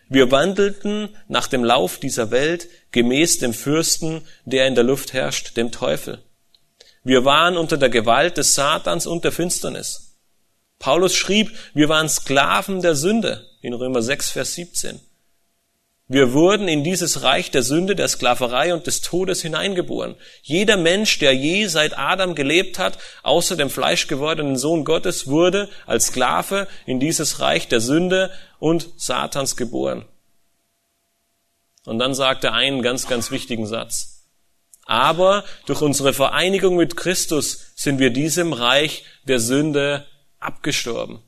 Wir 0.08 0.30
wandelten 0.30 1.08
nach 1.26 1.48
dem 1.48 1.64
Lauf 1.64 1.98
dieser 1.98 2.30
Welt 2.30 2.68
gemäß 2.92 3.38
dem 3.38 3.52
Fürsten, 3.52 4.22
der 4.44 4.68
in 4.68 4.76
der 4.76 4.84
Luft 4.84 5.12
herrscht, 5.12 5.56
dem 5.56 5.72
Teufel. 5.72 6.22
Wir 7.04 7.24
waren 7.24 7.56
unter 7.56 7.76
der 7.76 7.88
Gewalt 7.88 8.36
des 8.36 8.54
Satans 8.54 9.06
und 9.06 9.24
der 9.24 9.32
Finsternis. 9.32 10.16
Paulus 10.78 11.14
schrieb, 11.14 11.56
wir 11.74 11.88
waren 11.88 12.08
Sklaven 12.08 12.82
der 12.82 12.94
Sünde 12.94 13.46
in 13.60 13.72
Römer 13.72 14.02
6, 14.02 14.30
Vers 14.30 14.54
17. 14.54 15.00
Wir 16.08 16.32
wurden 16.34 16.68
in 16.68 16.84
dieses 16.84 17.22
Reich 17.22 17.50
der 17.50 17.62
Sünde, 17.62 17.96
der 17.96 18.06
Sklaverei 18.08 18.74
und 18.74 18.86
des 18.86 19.00
Todes 19.00 19.40
hineingeboren. 19.40 20.14
Jeder 20.42 20.76
Mensch, 20.76 21.18
der 21.18 21.32
je 21.32 21.66
seit 21.68 21.96
Adam 21.96 22.34
gelebt 22.34 22.78
hat, 22.78 22.98
außer 23.22 23.56
dem 23.56 23.70
fleischgewordenen 23.70 24.58
Sohn 24.58 24.84
Gottes, 24.84 25.26
wurde 25.26 25.70
als 25.86 26.08
Sklave 26.08 26.68
in 26.84 27.00
dieses 27.00 27.40
Reich 27.40 27.68
der 27.68 27.80
Sünde 27.80 28.30
und 28.58 28.90
Satans 28.96 29.56
geboren. 29.56 30.04
Und 31.86 31.98
dann 31.98 32.14
sagt 32.14 32.44
er 32.44 32.52
einen 32.52 32.82
ganz, 32.82 33.08
ganz 33.08 33.30
wichtigen 33.30 33.66
Satz. 33.66 34.11
Aber 34.84 35.44
durch 35.66 35.80
unsere 35.80 36.12
Vereinigung 36.12 36.76
mit 36.76 36.96
Christus 36.96 37.72
sind 37.76 37.98
wir 37.98 38.10
diesem 38.10 38.52
Reich 38.52 39.04
der 39.24 39.38
Sünde 39.38 40.06
abgestorben. 40.38 41.22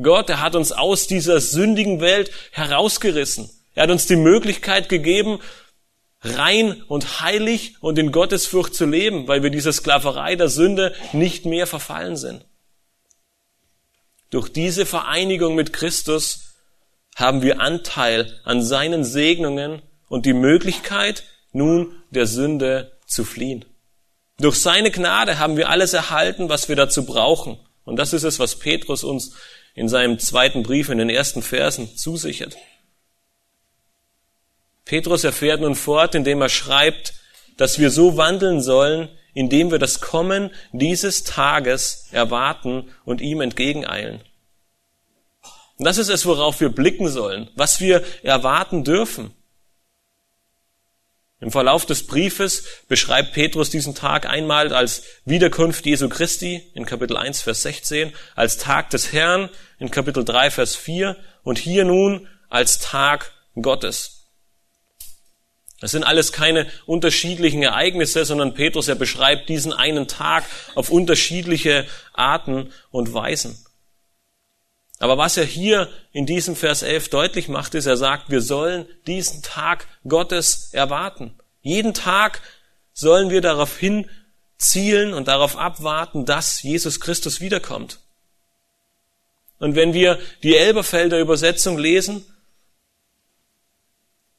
Gott, 0.00 0.30
er 0.30 0.40
hat 0.40 0.54
uns 0.54 0.70
aus 0.70 1.08
dieser 1.08 1.40
sündigen 1.40 2.00
Welt 2.00 2.30
herausgerissen. 2.52 3.50
Er 3.74 3.84
hat 3.84 3.90
uns 3.90 4.06
die 4.06 4.16
Möglichkeit 4.16 4.88
gegeben, 4.88 5.40
rein 6.20 6.82
und 6.82 7.20
heilig 7.20 7.76
und 7.80 7.98
in 7.98 8.12
Gottesfurcht 8.12 8.74
zu 8.74 8.86
leben, 8.86 9.28
weil 9.28 9.42
wir 9.42 9.50
dieser 9.50 9.72
Sklaverei 9.72 10.36
der 10.36 10.48
Sünde 10.48 10.94
nicht 11.12 11.46
mehr 11.46 11.66
verfallen 11.66 12.16
sind. 12.16 12.44
Durch 14.30 14.52
diese 14.52 14.84
Vereinigung 14.84 15.54
mit 15.54 15.72
Christus 15.72 16.54
haben 17.16 17.42
wir 17.42 17.60
Anteil 17.60 18.40
an 18.44 18.62
seinen 18.62 19.04
Segnungen 19.04 19.82
und 20.08 20.26
die 20.26 20.34
Möglichkeit, 20.34 21.24
nun 21.58 21.94
der 22.10 22.26
Sünde 22.26 22.96
zu 23.06 23.24
fliehen. 23.24 23.66
Durch 24.38 24.56
seine 24.56 24.90
Gnade 24.90 25.38
haben 25.38 25.56
wir 25.56 25.68
alles 25.68 25.92
erhalten, 25.92 26.48
was 26.48 26.68
wir 26.68 26.76
dazu 26.76 27.04
brauchen. 27.04 27.58
Und 27.84 27.96
das 27.96 28.12
ist 28.12 28.22
es, 28.22 28.38
was 28.38 28.58
Petrus 28.58 29.04
uns 29.04 29.34
in 29.74 29.88
seinem 29.88 30.18
zweiten 30.18 30.62
Brief 30.62 30.88
in 30.88 30.98
den 30.98 31.10
ersten 31.10 31.42
Versen 31.42 31.96
zusichert. 31.96 32.56
Petrus 34.84 35.24
erfährt 35.24 35.60
nun 35.60 35.74
fort, 35.74 36.14
indem 36.14 36.40
er 36.40 36.48
schreibt, 36.48 37.14
dass 37.56 37.78
wir 37.78 37.90
so 37.90 38.16
wandeln 38.16 38.62
sollen, 38.62 39.08
indem 39.34 39.70
wir 39.70 39.78
das 39.78 40.00
Kommen 40.00 40.50
dieses 40.72 41.24
Tages 41.24 42.08
erwarten 42.12 42.90
und 43.04 43.20
ihm 43.20 43.40
entgegeneilen. 43.40 44.20
Und 45.76 45.84
das 45.84 45.98
ist 45.98 46.08
es, 46.08 46.26
worauf 46.26 46.60
wir 46.60 46.70
blicken 46.70 47.08
sollen, 47.08 47.50
was 47.54 47.80
wir 47.80 48.02
erwarten 48.22 48.82
dürfen. 48.82 49.32
Im 51.40 51.52
Verlauf 51.52 51.86
des 51.86 52.06
Briefes 52.06 52.64
beschreibt 52.88 53.32
Petrus 53.32 53.70
diesen 53.70 53.94
Tag 53.94 54.26
einmal 54.28 54.72
als 54.72 55.04
Wiederkunft 55.24 55.86
Jesu 55.86 56.08
Christi 56.08 56.68
in 56.74 56.84
Kapitel 56.84 57.16
1, 57.16 57.42
Vers 57.42 57.62
16, 57.62 58.12
als 58.34 58.58
Tag 58.58 58.90
des 58.90 59.12
Herrn 59.12 59.48
in 59.78 59.92
Kapitel 59.92 60.24
3, 60.24 60.50
Vers 60.50 60.74
4 60.74 61.16
und 61.44 61.58
hier 61.58 61.84
nun 61.84 62.26
als 62.48 62.80
Tag 62.80 63.32
Gottes. 63.54 64.18
Das 65.80 65.92
sind 65.92 66.02
alles 66.02 66.32
keine 66.32 66.66
unterschiedlichen 66.86 67.62
Ereignisse, 67.62 68.24
sondern 68.24 68.54
Petrus, 68.54 68.88
er 68.88 68.96
beschreibt 68.96 69.48
diesen 69.48 69.72
einen 69.72 70.08
Tag 70.08 70.44
auf 70.74 70.90
unterschiedliche 70.90 71.86
Arten 72.14 72.72
und 72.90 73.14
Weisen. 73.14 73.64
Aber 74.98 75.16
was 75.16 75.36
er 75.36 75.44
hier 75.44 75.88
in 76.12 76.26
diesem 76.26 76.56
Vers 76.56 76.82
11 76.82 77.10
deutlich 77.10 77.48
macht, 77.48 77.74
ist, 77.74 77.86
er 77.86 77.96
sagt, 77.96 78.30
wir 78.30 78.40
sollen 78.40 78.86
diesen 79.06 79.42
Tag 79.42 79.86
Gottes 80.06 80.70
erwarten. 80.72 81.38
Jeden 81.62 81.94
Tag 81.94 82.42
sollen 82.92 83.30
wir 83.30 83.40
darauf 83.40 83.78
hin 83.78 84.10
zielen 84.58 85.14
und 85.14 85.28
darauf 85.28 85.56
abwarten, 85.56 86.24
dass 86.24 86.62
Jesus 86.62 86.98
Christus 86.98 87.40
wiederkommt. 87.40 88.00
Und 89.60 89.76
wenn 89.76 89.92
wir 89.92 90.18
die 90.42 90.56
Elberfelder 90.56 91.20
Übersetzung 91.20 91.78
lesen, 91.78 92.24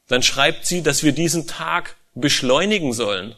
dann 0.08 0.24
schreibt 0.24 0.66
sie, 0.66 0.82
dass 0.82 1.04
wir 1.04 1.14
diesen 1.14 1.48
Tag 1.48 1.96
beschleunigen 2.16 2.94
sollen. 2.94 3.36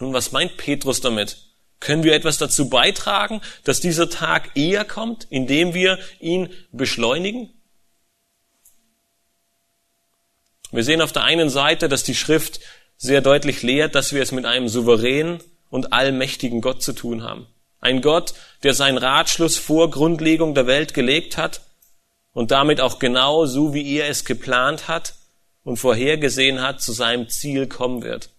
Nun, 0.00 0.12
was 0.12 0.32
meint 0.32 0.56
Petrus 0.56 1.00
damit? 1.00 1.49
Können 1.80 2.04
wir 2.04 2.14
etwas 2.14 2.36
dazu 2.36 2.68
beitragen, 2.68 3.40
dass 3.64 3.80
dieser 3.80 4.10
Tag 4.10 4.50
eher 4.54 4.84
kommt, 4.84 5.26
indem 5.30 5.72
wir 5.74 5.98
ihn 6.20 6.50
beschleunigen? 6.72 7.50
Wir 10.70 10.84
sehen 10.84 11.02
auf 11.02 11.12
der 11.12 11.24
einen 11.24 11.50
Seite, 11.50 11.88
dass 11.88 12.04
die 12.04 12.14
Schrift 12.14 12.60
sehr 12.96 13.22
deutlich 13.22 13.62
lehrt, 13.62 13.94
dass 13.94 14.12
wir 14.12 14.22
es 14.22 14.30
mit 14.30 14.44
einem 14.44 14.68
souveränen 14.68 15.42
und 15.70 15.92
allmächtigen 15.92 16.60
Gott 16.60 16.82
zu 16.82 16.92
tun 16.92 17.22
haben. 17.22 17.46
Ein 17.80 18.02
Gott, 18.02 18.34
der 18.62 18.74
seinen 18.74 18.98
Ratschluss 18.98 19.56
vor 19.56 19.90
Grundlegung 19.90 20.54
der 20.54 20.66
Welt 20.66 20.92
gelegt 20.92 21.38
hat 21.38 21.62
und 22.32 22.50
damit 22.50 22.80
auch 22.80 22.98
genau 22.98 23.46
so, 23.46 23.72
wie 23.72 23.96
er 23.96 24.08
es 24.08 24.26
geplant 24.26 24.86
hat 24.86 25.14
und 25.64 25.78
vorhergesehen 25.78 26.60
hat, 26.60 26.82
zu 26.82 26.92
seinem 26.92 27.28
Ziel 27.30 27.66
kommen 27.66 28.02
wird. 28.02 28.30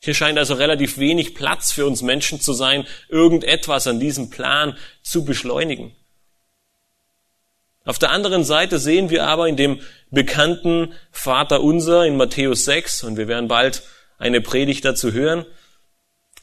Hier 0.00 0.14
scheint 0.14 0.38
also 0.38 0.54
relativ 0.54 0.98
wenig 0.98 1.34
Platz 1.34 1.72
für 1.72 1.86
uns 1.86 2.00
Menschen 2.00 2.40
zu 2.40 2.54
sein, 2.54 2.86
irgendetwas 3.08 3.86
an 3.86 4.00
diesem 4.00 4.30
Plan 4.30 4.76
zu 5.02 5.24
beschleunigen. 5.24 5.94
Auf 7.84 7.98
der 7.98 8.10
anderen 8.10 8.44
Seite 8.44 8.78
sehen 8.78 9.10
wir 9.10 9.26
aber 9.26 9.46
in 9.48 9.56
dem 9.56 9.80
bekannten 10.10 10.94
Vater 11.10 11.62
unser 11.62 12.06
in 12.06 12.16
Matthäus 12.16 12.64
6, 12.64 13.04
und 13.04 13.16
wir 13.16 13.28
werden 13.28 13.48
bald 13.48 13.82
eine 14.18 14.40
Predigt 14.40 14.84
dazu 14.84 15.12
hören, 15.12 15.44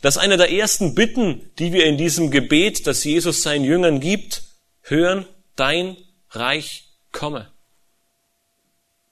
dass 0.02 0.18
eine 0.18 0.38
der 0.38 0.52
ersten 0.52 0.94
Bitten, 0.94 1.52
die 1.58 1.74
wir 1.74 1.86
in 1.86 1.98
diesem 1.98 2.30
Gebet, 2.30 2.86
das 2.86 3.04
Jesus 3.04 3.42
seinen 3.42 3.66
Jüngern 3.66 4.00
gibt, 4.00 4.44
hören, 4.82 5.26
dein 5.56 5.98
Reich 6.30 6.90
komme. 7.12 7.52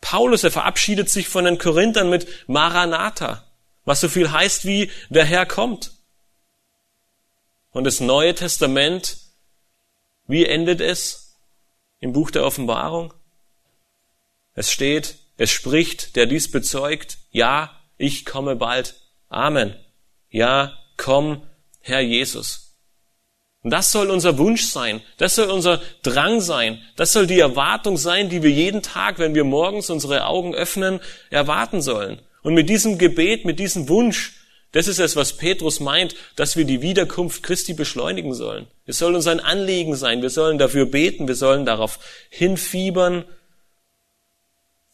Paulus, 0.01 0.43
er 0.43 0.51
verabschiedet 0.51 1.09
sich 1.09 1.27
von 1.27 1.45
den 1.45 1.57
Korinthern 1.57 2.11
mit 2.11 2.27
Maranatha, 2.47 3.43
was 3.85 4.01
so 4.01 4.09
viel 4.09 4.31
heißt 4.31 4.65
wie 4.65 4.91
der 5.09 5.25
Herr 5.25 5.45
kommt. 5.45 5.91
Und 7.71 7.85
das 7.85 7.99
Neue 7.99 8.35
Testament, 8.35 9.17
wie 10.27 10.45
endet 10.45 10.81
es 10.81 11.37
im 11.99 12.13
Buch 12.13 12.31
der 12.31 12.45
Offenbarung? 12.45 13.13
Es 14.53 14.71
steht, 14.71 15.15
es 15.37 15.51
spricht, 15.51 16.15
der 16.15 16.25
dies 16.25 16.49
bezeugt, 16.49 17.17
ja, 17.31 17.71
ich 17.97 18.25
komme 18.25 18.55
bald. 18.55 18.95
Amen. 19.29 19.75
Ja, 20.29 20.77
komm, 20.97 21.45
Herr 21.81 21.99
Jesus. 21.99 22.65
Und 23.61 23.71
das 23.71 23.91
soll 23.91 24.11
unser 24.11 24.37
Wunsch 24.37 24.63
sein, 24.63 25.01
das 25.17 25.35
soll 25.35 25.49
unser 25.49 25.81
Drang 26.03 26.39
sein, 26.39 26.81
das 26.95 27.13
soll 27.13 27.25
die 27.25 27.39
Erwartung 27.39 27.97
sein, 27.97 28.29
die 28.29 28.43
wir 28.43 28.51
jeden 28.51 28.83
Tag, 28.83 29.17
wenn 29.17 29.33
wir 29.33 29.43
morgens 29.43 29.89
unsere 29.89 30.25
Augen 30.25 30.53
öffnen, 30.53 30.99
erwarten 31.31 31.81
sollen. 31.81 32.21
Und 32.45 32.53
mit 32.53 32.69
diesem 32.69 32.99
Gebet, 32.99 33.43
mit 33.43 33.57
diesem 33.57 33.89
Wunsch, 33.89 34.35
das 34.71 34.87
ist 34.87 34.99
es, 34.99 35.15
was 35.15 35.35
Petrus 35.35 35.79
meint, 35.79 36.13
dass 36.35 36.55
wir 36.55 36.63
die 36.63 36.83
Wiederkunft 36.83 37.41
Christi 37.41 37.73
beschleunigen 37.73 38.35
sollen. 38.35 38.67
Es 38.85 38.99
soll 38.99 39.15
uns 39.15 39.25
ein 39.25 39.39
Anliegen 39.39 39.95
sein, 39.95 40.21
wir 40.21 40.29
sollen 40.29 40.59
dafür 40.59 40.85
beten, 40.85 41.27
wir 41.27 41.33
sollen 41.33 41.65
darauf 41.65 41.97
hinfiebern 42.29 43.25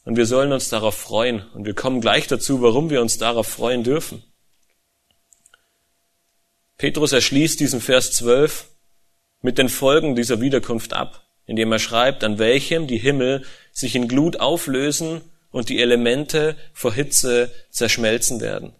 und 0.06 0.16
wir 0.16 0.28
sollen 0.28 0.54
uns 0.54 0.70
darauf 0.70 0.96
freuen. 0.96 1.46
Und 1.54 1.66
wir 1.66 1.74
kommen 1.74 2.00
gleich 2.00 2.26
dazu, 2.26 2.62
warum 2.62 2.90
wir 2.90 3.02
uns 3.02 3.18
darauf 3.18 3.50
freuen 3.50 3.84
dürfen. 3.84 4.24
Petrus 6.78 7.12
erschließt 7.12 7.60
diesen 7.60 7.82
Vers 7.82 8.14
12 8.14 8.70
mit 9.42 9.58
den 9.58 9.68
Folgen 9.68 10.16
dieser 10.16 10.40
Wiederkunft 10.40 10.94
ab, 10.94 11.28
indem 11.48 11.70
er 11.74 11.80
schreibt, 11.80 12.24
an 12.24 12.40
welchem 12.40 12.88
die 12.88 12.98
Himmel 12.98 13.44
sich 13.74 13.94
in 13.94 14.08
Glut 14.08 14.40
auflösen 14.40 15.22
und 15.52 15.70
die 15.70 15.80
Elemente 15.80 16.56
vor 16.74 16.94
Hitze 16.94 17.52
zerschmelzen 17.70 18.42
werden. 18.42 18.74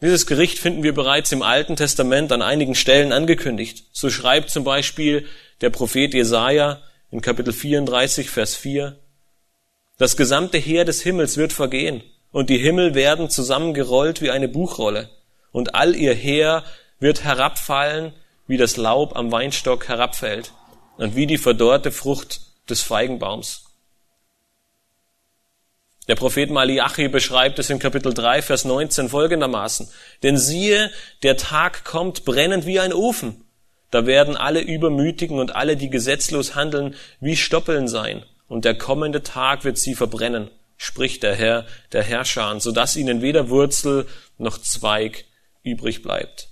Dieses 0.00 0.26
Gericht 0.26 0.58
finden 0.58 0.82
wir 0.82 0.94
bereits 0.94 1.30
im 1.30 1.42
Alten 1.42 1.76
Testament 1.76 2.32
an 2.32 2.42
einigen 2.42 2.74
Stellen 2.74 3.12
angekündigt. 3.12 3.84
So 3.92 4.10
schreibt 4.10 4.50
zum 4.50 4.64
Beispiel 4.64 5.26
der 5.60 5.70
Prophet 5.70 6.12
Jesaja 6.12 6.82
in 7.12 7.20
Kapitel 7.20 7.52
34, 7.52 8.28
Vers 8.28 8.56
4, 8.56 8.98
das 9.98 10.16
gesamte 10.16 10.58
Heer 10.58 10.84
des 10.84 11.02
Himmels 11.02 11.36
wird 11.36 11.52
vergehen 11.52 12.02
und 12.32 12.50
die 12.50 12.58
Himmel 12.58 12.94
werden 12.96 13.30
zusammengerollt 13.30 14.20
wie 14.20 14.30
eine 14.30 14.48
Buchrolle 14.48 15.08
und 15.52 15.76
all 15.76 15.94
ihr 15.94 16.14
Heer 16.14 16.64
wird 16.98 17.22
herabfallen, 17.22 18.12
wie 18.48 18.56
das 18.56 18.76
Laub 18.76 19.14
am 19.14 19.30
Weinstock 19.30 19.86
herabfällt 19.88 20.52
und 20.96 21.14
wie 21.14 21.28
die 21.28 21.38
verdorrte 21.38 21.92
Frucht 21.92 22.40
des 22.68 22.80
Feigenbaums. 22.80 23.61
Der 26.12 26.16
Prophet 26.16 26.50
Malachi 26.50 27.08
beschreibt 27.08 27.58
es 27.58 27.70
in 27.70 27.78
Kapitel 27.78 28.12
3, 28.12 28.42
Vers 28.42 28.66
19 28.66 29.08
folgendermaßen. 29.08 29.88
Denn 30.22 30.36
siehe, 30.36 30.90
der 31.22 31.38
Tag 31.38 31.84
kommt 31.84 32.26
brennend 32.26 32.66
wie 32.66 32.80
ein 32.80 32.92
Ofen. 32.92 33.46
Da 33.90 34.04
werden 34.04 34.36
alle 34.36 34.60
Übermütigen 34.60 35.38
und 35.38 35.56
alle, 35.56 35.74
die 35.74 35.88
gesetzlos 35.88 36.54
handeln, 36.54 36.96
wie 37.20 37.34
Stoppeln 37.34 37.88
sein. 37.88 38.26
Und 38.46 38.66
der 38.66 38.76
kommende 38.76 39.22
Tag 39.22 39.64
wird 39.64 39.78
sie 39.78 39.94
verbrennen. 39.94 40.50
spricht 40.76 41.22
der 41.22 41.34
Herr, 41.34 41.64
der 41.92 42.02
Herrscher, 42.02 42.60
so 42.60 42.72
dass 42.72 42.94
ihnen 42.94 43.22
weder 43.22 43.48
Wurzel 43.48 44.06
noch 44.36 44.58
Zweig 44.58 45.24
übrig 45.62 46.02
bleibt. 46.02 46.50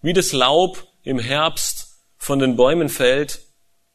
Wie 0.00 0.14
das 0.14 0.32
Laub 0.32 0.86
im 1.02 1.18
Herbst 1.18 1.88
von 2.16 2.38
den 2.38 2.56
Bäumen 2.56 2.88
fällt 2.88 3.40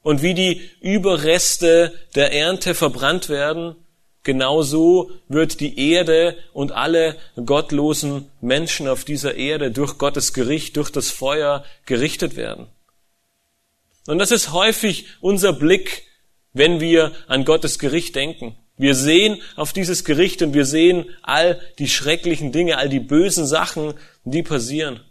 und 0.03 0.21
wie 0.21 0.33
die 0.33 0.61
Überreste 0.81 1.93
der 2.15 2.33
Ernte 2.33 2.73
verbrannt 2.73 3.29
werden, 3.29 3.75
genauso 4.23 5.11
wird 5.27 5.59
die 5.59 5.91
Erde 5.91 6.37
und 6.53 6.71
alle 6.71 7.17
gottlosen 7.45 8.29
Menschen 8.41 8.87
auf 8.87 9.05
dieser 9.05 9.35
Erde 9.35 9.71
durch 9.71 9.97
Gottes 9.97 10.33
Gericht, 10.33 10.77
durch 10.77 10.91
das 10.91 11.09
Feuer 11.09 11.63
gerichtet 11.85 12.35
werden. 12.35 12.67
Und 14.07 14.19
das 14.19 14.31
ist 14.31 14.51
häufig 14.51 15.05
unser 15.21 15.53
Blick 15.53 16.05
wenn 16.53 16.79
wir 16.79 17.11
an 17.27 17.45
Gottes 17.45 17.79
Gericht 17.79 18.15
denken. 18.15 18.55
Wir 18.77 18.95
sehen 18.95 19.41
auf 19.55 19.73
dieses 19.73 20.03
Gericht 20.03 20.41
und 20.41 20.53
wir 20.53 20.65
sehen 20.65 21.09
all 21.21 21.59
die 21.79 21.87
schrecklichen 21.87 22.51
Dinge, 22.51 22.77
all 22.77 22.89
die 22.89 22.99
bösen 22.99 23.45
Sachen, 23.45 23.93
die 24.23 24.43
passieren. 24.43 25.01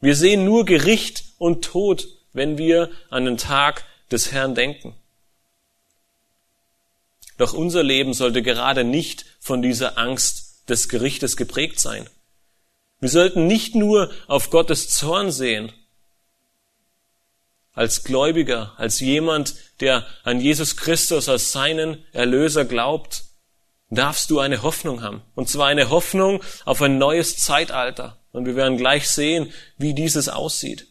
Wir 0.00 0.16
sehen 0.16 0.44
nur 0.44 0.64
Gericht 0.64 1.24
und 1.38 1.64
Tod, 1.64 2.08
wenn 2.32 2.58
wir 2.58 2.90
an 3.08 3.24
den 3.24 3.36
Tag 3.36 3.84
des 4.10 4.32
Herrn 4.32 4.54
denken. 4.54 4.94
Doch 7.38 7.52
unser 7.52 7.82
Leben 7.82 8.14
sollte 8.14 8.42
gerade 8.42 8.84
nicht 8.84 9.26
von 9.40 9.62
dieser 9.62 9.98
Angst 9.98 10.68
des 10.68 10.88
Gerichtes 10.88 11.36
geprägt 11.36 11.80
sein. 11.80 12.08
Wir 13.00 13.10
sollten 13.10 13.46
nicht 13.46 13.74
nur 13.74 14.10
auf 14.26 14.50
Gottes 14.50 14.88
Zorn 14.88 15.30
sehen, 15.30 15.72
als 17.76 18.04
Gläubiger, 18.04 18.72
als 18.78 19.00
jemand, 19.00 19.54
der 19.80 20.06
an 20.24 20.40
Jesus 20.40 20.78
Christus 20.78 21.28
als 21.28 21.52
seinen 21.52 22.02
Erlöser 22.12 22.64
glaubt, 22.64 23.24
darfst 23.90 24.30
du 24.30 24.40
eine 24.40 24.62
Hoffnung 24.62 25.02
haben. 25.02 25.22
Und 25.34 25.50
zwar 25.50 25.66
eine 25.66 25.90
Hoffnung 25.90 26.42
auf 26.64 26.80
ein 26.80 26.96
neues 26.96 27.36
Zeitalter. 27.36 28.16
Und 28.32 28.46
wir 28.46 28.56
werden 28.56 28.78
gleich 28.78 29.08
sehen, 29.08 29.52
wie 29.76 29.92
dieses 29.92 30.30
aussieht. 30.30 30.86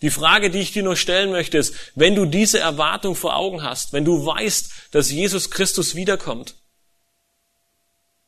Die 0.00 0.10
Frage, 0.10 0.50
die 0.50 0.60
ich 0.60 0.72
dir 0.72 0.82
nur 0.82 0.96
stellen 0.96 1.32
möchte, 1.32 1.58
ist, 1.58 1.74
wenn 1.94 2.14
du 2.14 2.24
diese 2.24 2.60
Erwartung 2.60 3.16
vor 3.16 3.36
Augen 3.36 3.62
hast, 3.62 3.92
wenn 3.92 4.04
du 4.04 4.24
weißt, 4.24 4.72
dass 4.92 5.10
Jesus 5.10 5.50
Christus 5.50 5.94
wiederkommt, 5.94 6.54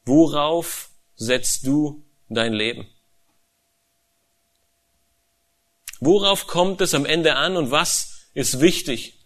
worauf 0.04 0.90
setzt 1.14 1.66
du 1.66 2.04
dein 2.28 2.52
Leben? 2.52 2.88
Worauf 6.00 6.46
kommt 6.46 6.80
es 6.80 6.94
am 6.94 7.04
Ende 7.04 7.36
an 7.36 7.56
und 7.56 7.70
was 7.70 8.26
ist 8.34 8.60
wichtig? 8.60 9.18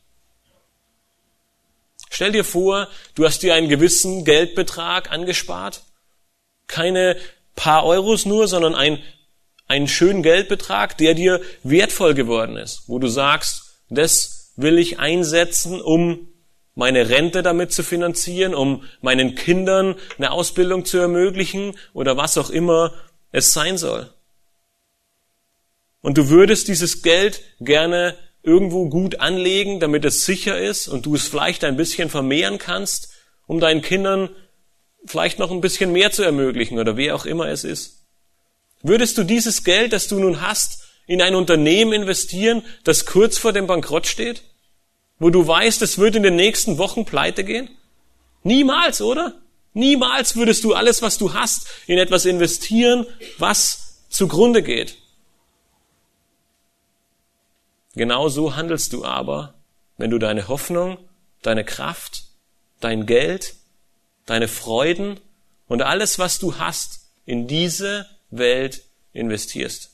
Stell 2.11 2.33
dir 2.33 2.45
vor, 2.45 2.89
du 3.15 3.25
hast 3.25 3.43
dir 3.43 3.55
einen 3.55 3.69
gewissen 3.69 4.25
Geldbetrag 4.25 5.11
angespart. 5.11 5.83
Keine 6.67 7.17
paar 7.57 7.85
Euros 7.85 8.25
nur, 8.25 8.49
sondern 8.49 8.75
ein, 8.75 9.03
einen 9.67 9.89
schönen 9.89 10.23
Geldbetrag, 10.23 10.99
der 10.99 11.15
dir 11.15 11.41
wertvoll 11.63 12.15
geworden 12.15 12.57
ist, 12.57 12.83
wo 12.87 12.99
du 12.99 13.09
sagst, 13.09 13.81
das 13.89 14.53
will 14.57 14.79
ich 14.79 14.99
einsetzen, 14.99 15.81
um 15.81 16.29
meine 16.75 17.09
Rente 17.09 17.43
damit 17.43 17.73
zu 17.73 17.83
finanzieren, 17.83 18.55
um 18.55 18.83
meinen 19.01 19.35
Kindern 19.35 19.95
eine 20.19 20.33
Ausbildung 20.33 20.85
zu 20.85 20.99
ermöglichen 20.99 21.77
oder 21.93 22.17
was 22.17 22.37
auch 22.37 22.51
immer 22.51 22.93
es 23.31 23.53
sein 23.53 23.79
soll. 23.79 24.13
Und 26.01 26.19
du 26.19 26.29
würdest 26.29 26.69
dieses 26.69 27.03
Geld 27.03 27.41
gerne 27.61 28.17
irgendwo 28.43 28.89
gut 28.91 29.21
anlegen, 29.21 29.81
damit 29.81 30.05
es 30.05 30.27
sicher 30.27 30.61
ist 30.61 30.87
und 30.89 31.07
du 31.07 31.15
es 31.15 31.27
vielleicht 31.27 31.65
ein 31.65 31.77
bisschen 31.77 32.11
vermehren 32.11 32.59
kannst, 32.59 33.15
um 33.47 33.61
deinen 33.61 33.81
Kindern 33.81 34.29
vielleicht 35.07 35.39
noch 35.39 35.51
ein 35.51 35.61
bisschen 35.61 35.93
mehr 35.93 36.11
zu 36.11 36.23
ermöglichen 36.23 36.79
oder 36.79 36.97
wer 36.97 37.15
auch 37.15 37.25
immer 37.25 37.49
es 37.49 37.65
ist. 37.65 38.04
Würdest 38.85 39.17
du 39.17 39.25
dieses 39.25 39.65
Geld, 39.65 39.95
das 39.95 40.09
du 40.09 40.21
nun 40.21 40.43
hast, 40.43 40.83
in 41.07 41.23
ein 41.23 41.35
Unternehmen 41.35 41.95
investieren, 41.95 42.63
das 42.85 43.07
kurz 43.07 43.39
vor 43.39 43.55
dem 43.55 43.67
Bankrott 43.67 44.07
steht? 44.07 44.43
Wo 45.19 45.31
du 45.31 45.47
weißt, 45.47 45.81
es 45.81 45.97
wird 45.97 46.17
in 46.17 46.23
den 46.23 46.37
nächsten 46.37 46.77
Wochen 46.77 47.07
pleite 47.07 47.45
gehen? 47.45 47.71
Niemals, 48.43 49.01
oder? 49.01 49.41
Niemals 49.73 50.37
würdest 50.37 50.65
du 50.65 50.75
alles, 50.75 51.01
was 51.01 51.17
du 51.17 51.33
hast, 51.33 51.67
in 51.87 51.97
etwas 51.97 52.27
investieren, 52.27 53.07
was 53.39 54.03
zugrunde 54.11 54.63
geht. 54.63 54.99
Genau 57.95 58.29
so 58.29 58.55
handelst 58.55 58.93
du 58.93 59.03
aber, 59.03 59.55
wenn 59.97 60.11
du 60.11 60.19
deine 60.19 60.47
Hoffnung, 60.49 60.99
deine 61.41 61.65
Kraft, 61.65 62.25
dein 62.81 63.07
Geld, 63.07 63.55
deine 64.27 64.47
Freuden 64.47 65.21
und 65.69 65.81
alles, 65.81 66.19
was 66.19 66.39
du 66.39 66.59
hast, 66.59 67.01
in 67.25 67.49
diese 67.49 68.07
Welt 68.39 68.85
investierst. 69.13 69.91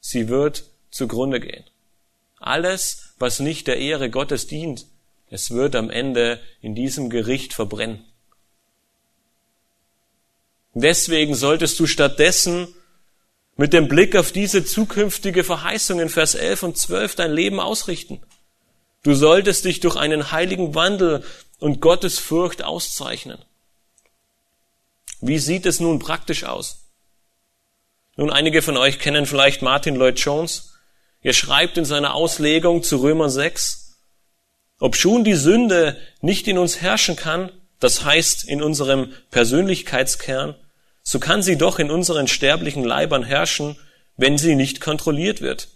Sie 0.00 0.28
wird 0.28 0.64
zugrunde 0.90 1.40
gehen. 1.40 1.64
Alles, 2.38 3.14
was 3.18 3.40
nicht 3.40 3.66
der 3.66 3.78
Ehre 3.78 4.10
Gottes 4.10 4.46
dient, 4.46 4.86
es 5.30 5.50
wird 5.50 5.74
am 5.74 5.90
Ende 5.90 6.40
in 6.60 6.74
diesem 6.74 7.10
Gericht 7.10 7.54
verbrennen. 7.54 8.04
Deswegen 10.74 11.34
solltest 11.34 11.78
du 11.80 11.86
stattdessen 11.86 12.74
mit 13.56 13.72
dem 13.72 13.88
Blick 13.88 14.16
auf 14.16 14.32
diese 14.32 14.64
zukünftige 14.64 15.44
Verheißung 15.44 16.00
in 16.00 16.08
Vers 16.08 16.34
11 16.34 16.62
und 16.64 16.76
12 16.76 17.14
dein 17.14 17.32
Leben 17.32 17.60
ausrichten. 17.60 18.20
Du 19.04 19.14
solltest 19.14 19.64
dich 19.64 19.80
durch 19.80 19.96
einen 19.96 20.32
heiligen 20.32 20.74
Wandel 20.74 21.24
und 21.60 21.80
Gottes 21.80 22.18
Furcht 22.18 22.64
auszeichnen. 22.64 23.38
Wie 25.20 25.38
sieht 25.38 25.66
es 25.66 25.78
nun 25.78 26.00
praktisch 26.00 26.44
aus? 26.44 26.83
Nun, 28.16 28.30
einige 28.30 28.62
von 28.62 28.76
euch 28.76 28.98
kennen 28.98 29.26
vielleicht 29.26 29.62
Martin 29.62 29.96
Lloyd 29.96 30.18
Jones. 30.20 30.74
Er 31.22 31.32
schreibt 31.32 31.76
in 31.78 31.84
seiner 31.84 32.14
Auslegung 32.14 32.82
zu 32.82 32.98
Römer 32.98 33.28
6, 33.28 33.98
ob 34.78 34.94
schon 34.94 35.24
die 35.24 35.34
Sünde 35.34 35.96
nicht 36.20 36.46
in 36.46 36.58
uns 36.58 36.80
herrschen 36.80 37.16
kann, 37.16 37.50
das 37.80 38.04
heißt 38.04 38.44
in 38.44 38.62
unserem 38.62 39.12
Persönlichkeitskern, 39.30 40.54
so 41.02 41.18
kann 41.18 41.42
sie 41.42 41.56
doch 41.56 41.78
in 41.78 41.90
unseren 41.90 42.28
sterblichen 42.28 42.84
Leibern 42.84 43.24
herrschen, 43.24 43.76
wenn 44.16 44.38
sie 44.38 44.54
nicht 44.54 44.80
kontrolliert 44.80 45.40
wird. 45.40 45.68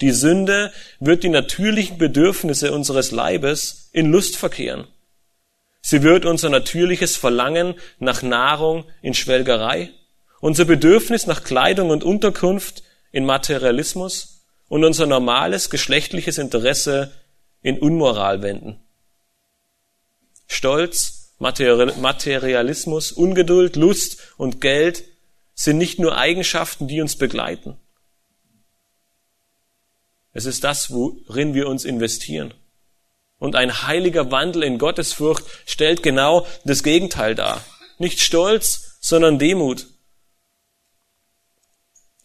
Die 0.00 0.12
Sünde 0.12 0.72
wird 0.98 1.22
die 1.22 1.28
natürlichen 1.28 1.98
Bedürfnisse 1.98 2.72
unseres 2.72 3.10
Leibes 3.10 3.90
in 3.92 4.10
Lust 4.10 4.36
verkehren. 4.36 4.86
Sie 5.82 6.02
wird 6.02 6.24
unser 6.24 6.48
natürliches 6.48 7.16
Verlangen 7.16 7.74
nach 7.98 8.22
Nahrung 8.22 8.84
in 9.02 9.14
Schwelgerei, 9.14 9.90
unser 10.40 10.64
Bedürfnis 10.64 11.26
nach 11.26 11.44
Kleidung 11.44 11.90
und 11.90 12.04
Unterkunft 12.04 12.82
in 13.12 13.24
Materialismus 13.24 14.42
und 14.68 14.84
unser 14.84 15.06
normales 15.06 15.70
geschlechtliches 15.70 16.38
Interesse 16.38 17.12
in 17.62 17.78
Unmoral 17.78 18.42
wenden. 18.42 18.80
Stolz 20.46 21.20
Materialismus, 21.40 23.12
Ungeduld, 23.12 23.76
Lust 23.76 24.18
und 24.36 24.60
Geld 24.60 25.04
sind 25.54 25.78
nicht 25.78 25.98
nur 25.98 26.16
Eigenschaften, 26.16 26.86
die 26.86 27.00
uns 27.00 27.16
begleiten. 27.16 27.78
Es 30.32 30.44
ist 30.44 30.64
das, 30.64 30.92
worin 30.92 31.54
wir 31.54 31.68
uns 31.68 31.84
investieren. 31.84 32.54
Und 33.38 33.56
ein 33.56 33.86
heiliger 33.86 34.30
Wandel 34.30 34.62
in 34.62 34.78
Gottesfurcht 34.78 35.44
stellt 35.66 36.02
genau 36.02 36.46
das 36.64 36.82
Gegenteil 36.82 37.34
dar. 37.34 37.64
Nicht 37.98 38.20
Stolz, 38.20 38.98
sondern 39.00 39.38
Demut. 39.38 39.86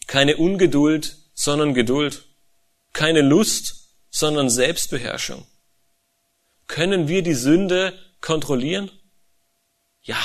Keine 0.07 0.37
Ungeduld, 0.37 1.17
sondern 1.33 1.73
Geduld. 1.73 2.25
Keine 2.93 3.21
Lust, 3.21 3.89
sondern 4.09 4.49
Selbstbeherrschung. 4.49 5.45
Können 6.67 7.07
wir 7.07 7.21
die 7.21 7.33
Sünde 7.33 7.93
kontrollieren? 8.21 8.91
Ja, 10.01 10.17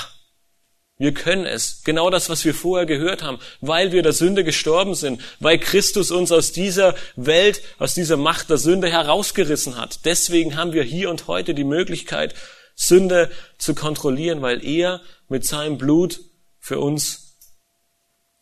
wir 1.00 1.14
können 1.14 1.46
es. 1.46 1.80
Genau 1.82 2.10
das, 2.10 2.28
was 2.28 2.44
wir 2.44 2.54
vorher 2.54 2.84
gehört 2.84 3.22
haben, 3.22 3.38
weil 3.62 3.90
wir 3.90 4.02
der 4.02 4.12
Sünde 4.12 4.44
gestorben 4.44 4.94
sind, 4.94 5.22
weil 5.40 5.58
Christus 5.58 6.10
uns 6.10 6.30
aus 6.30 6.52
dieser 6.52 6.94
Welt, 7.16 7.62
aus 7.78 7.94
dieser 7.94 8.18
Macht 8.18 8.50
der 8.50 8.58
Sünde 8.58 8.90
herausgerissen 8.90 9.78
hat. 9.78 10.04
Deswegen 10.04 10.56
haben 10.58 10.74
wir 10.74 10.82
hier 10.82 11.08
und 11.08 11.26
heute 11.26 11.54
die 11.54 11.64
Möglichkeit, 11.64 12.34
Sünde 12.74 13.30
zu 13.56 13.74
kontrollieren, 13.74 14.42
weil 14.42 14.62
er 14.62 15.00
mit 15.28 15.46
seinem 15.46 15.78
Blut 15.78 16.20
für 16.58 16.78
uns, 16.78 17.29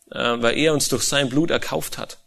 weil 0.09 0.57
er 0.57 0.73
uns 0.73 0.87
durch 0.89 1.03
sein 1.03 1.29
Blut 1.29 1.51
erkauft 1.51 1.97
hat. 1.97 2.17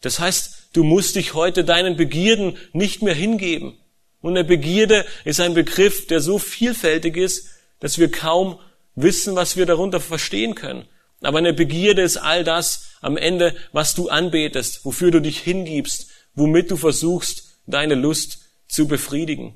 Das 0.00 0.18
heißt, 0.18 0.68
du 0.74 0.84
musst 0.84 1.16
dich 1.16 1.34
heute 1.34 1.64
deinen 1.64 1.96
Begierden 1.96 2.58
nicht 2.72 3.02
mehr 3.02 3.14
hingeben. 3.14 3.78
Und 4.20 4.36
eine 4.36 4.44
Begierde 4.44 5.04
ist 5.24 5.40
ein 5.40 5.54
Begriff, 5.54 6.06
der 6.06 6.20
so 6.20 6.38
vielfältig 6.38 7.16
ist, 7.16 7.48
dass 7.80 7.98
wir 7.98 8.10
kaum 8.10 8.58
wissen, 8.94 9.34
was 9.34 9.56
wir 9.56 9.66
darunter 9.66 10.00
verstehen 10.00 10.54
können. 10.54 10.86
Aber 11.22 11.38
eine 11.38 11.54
Begierde 11.54 12.02
ist 12.02 12.18
all 12.18 12.44
das 12.44 12.86
am 13.00 13.16
Ende, 13.16 13.56
was 13.72 13.94
du 13.94 14.08
anbetest, 14.08 14.84
wofür 14.84 15.10
du 15.10 15.20
dich 15.20 15.40
hingibst, 15.40 16.08
womit 16.34 16.70
du 16.70 16.76
versuchst, 16.76 17.44
deine 17.66 17.94
Lust 17.94 18.40
zu 18.68 18.86
befriedigen. 18.86 19.54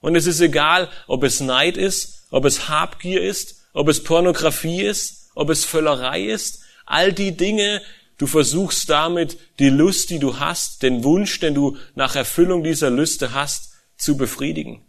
Und 0.00 0.16
es 0.16 0.26
ist 0.26 0.40
egal, 0.40 0.90
ob 1.06 1.22
es 1.22 1.40
Neid 1.40 1.76
ist, 1.78 2.26
ob 2.30 2.44
es 2.44 2.68
Habgier 2.68 3.22
ist, 3.22 3.66
ob 3.72 3.88
es 3.88 4.02
Pornografie 4.02 4.82
ist, 4.82 5.23
ob 5.34 5.50
es 5.50 5.64
Völlerei 5.64 6.22
ist. 6.24 6.62
All 6.86 7.12
die 7.12 7.36
Dinge, 7.36 7.82
du 8.18 8.26
versuchst 8.26 8.88
damit 8.90 9.38
die 9.58 9.70
Lust, 9.70 10.10
die 10.10 10.18
du 10.18 10.38
hast, 10.38 10.82
den 10.82 11.04
Wunsch, 11.04 11.40
den 11.40 11.54
du 11.54 11.76
nach 11.94 12.16
Erfüllung 12.16 12.62
dieser 12.62 12.90
Lüste 12.90 13.32
hast, 13.32 13.72
zu 13.96 14.16
befriedigen. 14.16 14.82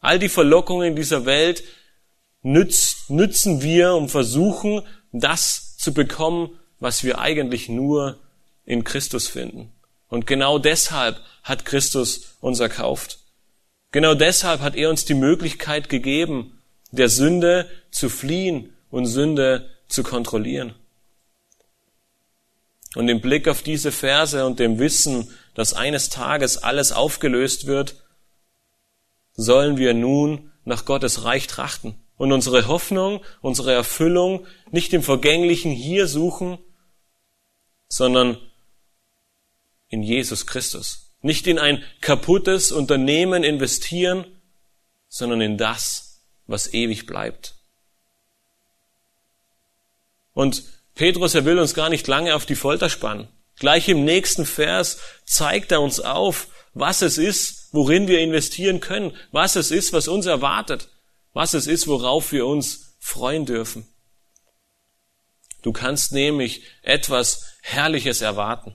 All 0.00 0.18
die 0.18 0.28
Verlockungen 0.28 0.96
dieser 0.96 1.26
Welt 1.26 1.62
nütz, 2.42 3.04
nützen 3.08 3.62
wir, 3.62 3.94
um 3.94 4.08
versuchen, 4.08 4.82
das 5.12 5.76
zu 5.76 5.92
bekommen, 5.92 6.58
was 6.78 7.04
wir 7.04 7.18
eigentlich 7.18 7.68
nur 7.68 8.18
in 8.64 8.84
Christus 8.84 9.28
finden. 9.28 9.72
Und 10.08 10.26
genau 10.26 10.58
deshalb 10.58 11.20
hat 11.42 11.64
Christus 11.64 12.36
uns 12.40 12.60
erkauft. 12.60 13.18
Genau 13.92 14.14
deshalb 14.14 14.60
hat 14.60 14.76
er 14.76 14.90
uns 14.90 15.04
die 15.04 15.14
Möglichkeit 15.14 15.88
gegeben, 15.88 16.58
der 16.90 17.08
Sünde 17.08 17.68
zu 17.90 18.08
fliehen 18.08 18.72
und 18.90 19.06
Sünde 19.06 19.68
zu 19.90 20.02
kontrollieren. 20.02 20.74
Und 22.94 23.08
im 23.08 23.20
Blick 23.20 23.46
auf 23.46 23.62
diese 23.62 23.92
Verse 23.92 24.44
und 24.44 24.58
dem 24.58 24.78
Wissen, 24.78 25.30
dass 25.54 25.74
eines 25.74 26.08
Tages 26.08 26.58
alles 26.58 26.92
aufgelöst 26.92 27.66
wird, 27.66 28.02
sollen 29.34 29.76
wir 29.76 29.94
nun 29.94 30.50
nach 30.64 30.84
Gottes 30.84 31.24
Reich 31.24 31.46
trachten 31.46 31.94
und 32.16 32.32
unsere 32.32 32.66
Hoffnung, 32.66 33.24
unsere 33.40 33.72
Erfüllung 33.72 34.46
nicht 34.70 34.92
im 34.92 35.02
Vergänglichen 35.02 35.70
hier 35.70 36.06
suchen, 36.06 36.58
sondern 37.88 38.38
in 39.88 40.02
Jesus 40.02 40.46
Christus. 40.46 41.14
Nicht 41.22 41.46
in 41.46 41.58
ein 41.58 41.82
kaputtes 42.00 42.72
Unternehmen 42.72 43.44
investieren, 43.44 44.24
sondern 45.08 45.40
in 45.40 45.58
das, 45.58 46.22
was 46.46 46.72
ewig 46.72 47.06
bleibt. 47.06 47.59
Und 50.40 50.64
Petrus, 50.94 51.34
er 51.34 51.44
will 51.44 51.58
uns 51.58 51.74
gar 51.74 51.90
nicht 51.90 52.06
lange 52.06 52.34
auf 52.34 52.46
die 52.46 52.54
Folter 52.54 52.88
spannen. 52.88 53.28
Gleich 53.58 53.90
im 53.90 54.06
nächsten 54.06 54.46
Vers 54.46 54.98
zeigt 55.26 55.70
er 55.70 55.82
uns 55.82 56.00
auf, 56.00 56.48
was 56.72 57.02
es 57.02 57.18
ist, 57.18 57.68
worin 57.72 58.08
wir 58.08 58.20
investieren 58.20 58.80
können, 58.80 59.14
was 59.32 59.54
es 59.56 59.70
ist, 59.70 59.92
was 59.92 60.08
uns 60.08 60.24
erwartet, 60.24 60.88
was 61.34 61.52
es 61.52 61.66
ist, 61.66 61.88
worauf 61.88 62.32
wir 62.32 62.46
uns 62.46 62.96
freuen 62.98 63.44
dürfen. 63.44 63.86
Du 65.60 65.74
kannst 65.74 66.12
nämlich 66.12 66.62
etwas 66.80 67.58
Herrliches 67.60 68.22
erwarten. 68.22 68.74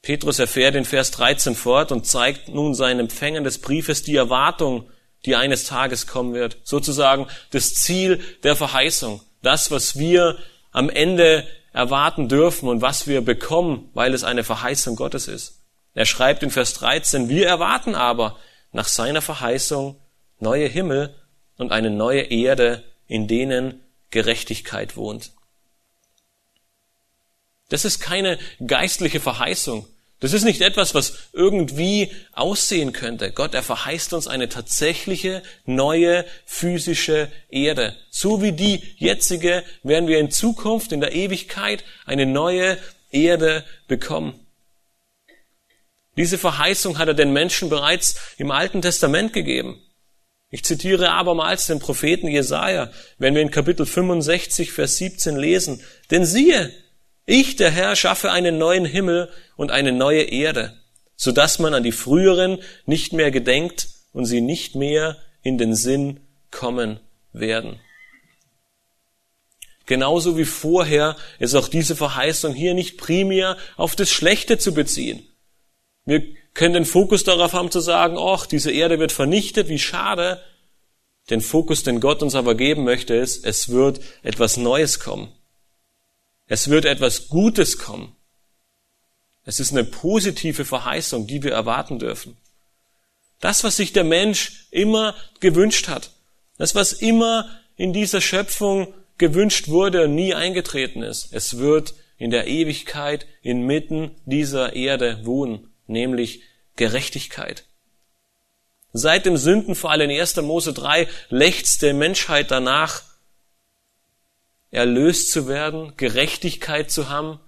Petrus 0.00 0.38
erfährt 0.38 0.76
in 0.76 0.84
Vers 0.84 1.10
13 1.10 1.56
fort 1.56 1.90
und 1.90 2.06
zeigt 2.06 2.48
nun 2.48 2.76
seinen 2.76 3.00
Empfängern 3.00 3.42
des 3.42 3.58
Briefes 3.58 4.04
die 4.04 4.14
Erwartung, 4.14 4.88
die 5.26 5.36
eines 5.36 5.64
Tages 5.64 6.06
kommen 6.06 6.34
wird. 6.34 6.58
Sozusagen 6.64 7.26
das 7.50 7.74
Ziel 7.74 8.20
der 8.42 8.56
Verheißung. 8.56 9.20
Das, 9.42 9.70
was 9.70 9.98
wir 9.98 10.38
am 10.72 10.88
Ende 10.88 11.46
erwarten 11.72 12.28
dürfen 12.28 12.68
und 12.68 12.82
was 12.82 13.06
wir 13.06 13.20
bekommen, 13.20 13.90
weil 13.94 14.14
es 14.14 14.24
eine 14.24 14.44
Verheißung 14.44 14.96
Gottes 14.96 15.28
ist. 15.28 15.60
Er 15.94 16.06
schreibt 16.06 16.42
in 16.42 16.50
Vers 16.50 16.74
13, 16.74 17.28
wir 17.28 17.46
erwarten 17.46 17.94
aber 17.94 18.38
nach 18.72 18.88
seiner 18.88 19.22
Verheißung 19.22 19.96
neue 20.38 20.68
Himmel 20.68 21.14
und 21.56 21.72
eine 21.72 21.90
neue 21.90 22.22
Erde, 22.22 22.84
in 23.06 23.28
denen 23.28 23.80
Gerechtigkeit 24.10 24.96
wohnt. 24.96 25.32
Das 27.68 27.84
ist 27.84 28.00
keine 28.00 28.38
geistliche 28.66 29.20
Verheißung. 29.20 29.86
Das 30.20 30.34
ist 30.34 30.44
nicht 30.44 30.60
etwas, 30.60 30.94
was 30.94 31.14
irgendwie 31.32 32.12
aussehen 32.32 32.92
könnte. 32.92 33.32
Gott, 33.32 33.54
er 33.54 33.62
verheißt 33.62 34.12
uns 34.12 34.28
eine 34.28 34.50
tatsächliche, 34.50 35.42
neue, 35.64 36.26
physische 36.44 37.32
Erde. 37.48 37.96
So 38.10 38.42
wie 38.42 38.52
die 38.52 38.82
jetzige 38.98 39.64
werden 39.82 40.08
wir 40.08 40.18
in 40.18 40.30
Zukunft, 40.30 40.92
in 40.92 41.00
der 41.00 41.14
Ewigkeit, 41.14 41.84
eine 42.04 42.26
neue 42.26 42.76
Erde 43.10 43.64
bekommen. 43.88 44.38
Diese 46.18 46.36
Verheißung 46.36 46.98
hat 46.98 47.08
er 47.08 47.14
den 47.14 47.32
Menschen 47.32 47.70
bereits 47.70 48.16
im 48.36 48.50
Alten 48.50 48.82
Testament 48.82 49.32
gegeben. 49.32 49.80
Ich 50.50 50.64
zitiere 50.64 51.12
abermals 51.12 51.66
den 51.66 51.78
Propheten 51.78 52.28
Jesaja, 52.28 52.90
wenn 53.16 53.34
wir 53.34 53.40
in 53.40 53.50
Kapitel 53.50 53.86
65, 53.86 54.72
Vers 54.72 54.96
17 54.96 55.36
lesen. 55.36 55.82
Denn 56.10 56.26
siehe, 56.26 56.74
ich, 57.26 57.56
der 57.56 57.70
Herr, 57.70 57.96
schaffe 57.96 58.30
einen 58.32 58.58
neuen 58.58 58.84
Himmel 58.84 59.30
und 59.56 59.70
eine 59.70 59.92
neue 59.92 60.22
Erde, 60.22 60.78
so 61.16 61.32
dass 61.32 61.58
man 61.58 61.74
an 61.74 61.82
die 61.82 61.92
früheren 61.92 62.58
nicht 62.86 63.12
mehr 63.12 63.30
gedenkt 63.30 63.88
und 64.12 64.24
sie 64.24 64.40
nicht 64.40 64.74
mehr 64.74 65.16
in 65.42 65.58
den 65.58 65.74
Sinn 65.74 66.20
kommen 66.50 67.00
werden. 67.32 67.80
Genauso 69.86 70.38
wie 70.38 70.44
vorher 70.44 71.16
ist 71.38 71.54
auch 71.54 71.68
diese 71.68 71.96
Verheißung 71.96 72.54
hier 72.54 72.74
nicht 72.74 72.96
primär 72.96 73.56
auf 73.76 73.96
das 73.96 74.10
Schlechte 74.10 74.56
zu 74.56 74.72
beziehen. 74.72 75.26
Wir 76.04 76.22
können 76.54 76.74
den 76.74 76.84
Fokus 76.84 77.24
darauf 77.24 77.52
haben 77.52 77.70
zu 77.70 77.80
sagen, 77.80 78.16
ach, 78.18 78.46
diese 78.46 78.70
Erde 78.70 78.98
wird 78.98 79.12
vernichtet, 79.12 79.68
wie 79.68 79.78
schade. 79.78 80.40
Den 81.28 81.40
Fokus, 81.40 81.82
den 81.82 82.00
Gott 82.00 82.22
uns 82.22 82.34
aber 82.34 82.54
geben 82.54 82.84
möchte, 82.84 83.14
ist, 83.14 83.44
es 83.44 83.68
wird 83.68 84.00
etwas 84.22 84.56
Neues 84.56 85.00
kommen. 85.00 85.32
Es 86.50 86.68
wird 86.68 86.84
etwas 86.84 87.28
Gutes 87.28 87.78
kommen. 87.78 88.16
Es 89.44 89.60
ist 89.60 89.70
eine 89.70 89.84
positive 89.84 90.64
Verheißung, 90.64 91.28
die 91.28 91.44
wir 91.44 91.52
erwarten 91.52 92.00
dürfen. 92.00 92.36
Das, 93.38 93.62
was 93.62 93.76
sich 93.76 93.92
der 93.92 94.02
Mensch 94.02 94.66
immer 94.72 95.14
gewünscht 95.38 95.86
hat, 95.86 96.10
das, 96.58 96.74
was 96.74 96.92
immer 96.92 97.48
in 97.76 97.92
dieser 97.92 98.20
Schöpfung 98.20 98.92
gewünscht 99.16 99.68
wurde 99.68 100.06
und 100.06 100.16
nie 100.16 100.34
eingetreten 100.34 101.04
ist, 101.04 101.32
es 101.32 101.58
wird 101.58 101.94
in 102.18 102.32
der 102.32 102.48
Ewigkeit 102.48 103.26
inmitten 103.42 104.10
dieser 104.24 104.74
Erde 104.74 105.24
wohnen, 105.24 105.72
nämlich 105.86 106.42
Gerechtigkeit. 106.74 107.62
Seit 108.92 109.24
dem 109.24 109.36
Sündenfall 109.36 110.00
in 110.00 110.10
1. 110.10 110.34
Mose 110.38 110.72
3 110.72 111.06
lechzt 111.28 111.82
der 111.82 111.94
Menschheit 111.94 112.50
danach, 112.50 113.04
erlöst 114.70 115.30
zu 115.30 115.48
werden, 115.48 115.94
Gerechtigkeit 115.96 116.90
zu 116.90 117.08
haben 117.08 117.40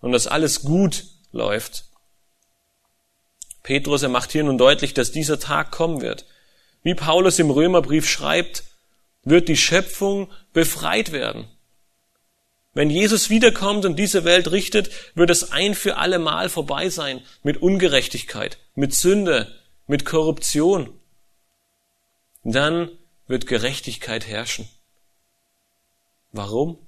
und 0.00 0.12
dass 0.12 0.26
alles 0.26 0.62
gut 0.62 1.04
läuft. 1.32 1.84
Petrus, 3.62 4.02
er 4.02 4.08
macht 4.08 4.32
hier 4.32 4.44
nun 4.44 4.58
deutlich, 4.58 4.94
dass 4.94 5.12
dieser 5.12 5.38
Tag 5.38 5.70
kommen 5.70 6.00
wird. 6.00 6.24
Wie 6.82 6.94
Paulus 6.94 7.38
im 7.38 7.50
Römerbrief 7.50 8.08
schreibt, 8.08 8.64
wird 9.22 9.48
die 9.48 9.56
Schöpfung 9.56 10.30
befreit 10.52 11.12
werden. 11.12 11.46
Wenn 12.72 12.88
Jesus 12.88 13.30
wiederkommt 13.30 13.84
und 13.84 13.96
diese 13.96 14.24
Welt 14.24 14.50
richtet, 14.50 14.90
wird 15.14 15.28
es 15.28 15.52
ein 15.52 15.74
für 15.74 15.96
alle 15.96 16.18
Mal 16.18 16.48
vorbei 16.48 16.88
sein 16.88 17.20
mit 17.42 17.60
Ungerechtigkeit, 17.60 18.58
mit 18.74 18.94
Sünde, 18.94 19.54
mit 19.86 20.04
Korruption. 20.04 20.98
Dann 22.44 22.90
wird 23.26 23.46
Gerechtigkeit 23.46 24.26
herrschen. 24.26 24.68
Warum? 26.32 26.78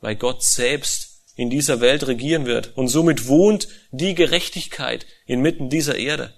Weil 0.00 0.16
Gott 0.16 0.42
selbst 0.42 1.24
in 1.36 1.50
dieser 1.50 1.80
Welt 1.80 2.06
regieren 2.06 2.46
wird 2.46 2.76
und 2.76 2.88
somit 2.88 3.28
wohnt 3.28 3.68
die 3.90 4.14
Gerechtigkeit 4.14 5.06
inmitten 5.26 5.70
dieser 5.70 5.96
Erde. 5.96 6.34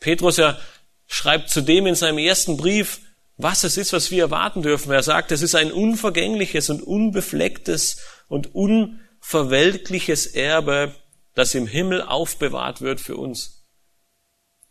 Petrus 0.00 0.36
ja 0.36 0.58
schreibt 1.06 1.50
zudem 1.50 1.86
in 1.86 1.94
seinem 1.94 2.18
ersten 2.18 2.56
Brief, 2.56 3.00
was 3.36 3.64
es 3.64 3.76
ist, 3.76 3.92
was 3.92 4.10
wir 4.10 4.24
erwarten 4.24 4.62
dürfen. 4.62 4.90
Er 4.92 5.02
sagt, 5.02 5.30
es 5.30 5.42
ist 5.42 5.54
ein 5.54 5.70
unvergängliches 5.70 6.70
und 6.70 6.82
unbeflecktes 6.82 7.98
und 8.28 8.54
unverweltliches 8.54 10.26
Erbe, 10.26 10.94
das 11.34 11.54
im 11.54 11.66
Himmel 11.66 12.02
aufbewahrt 12.02 12.80
wird 12.80 13.00
für 13.00 13.16
uns. 13.16 13.64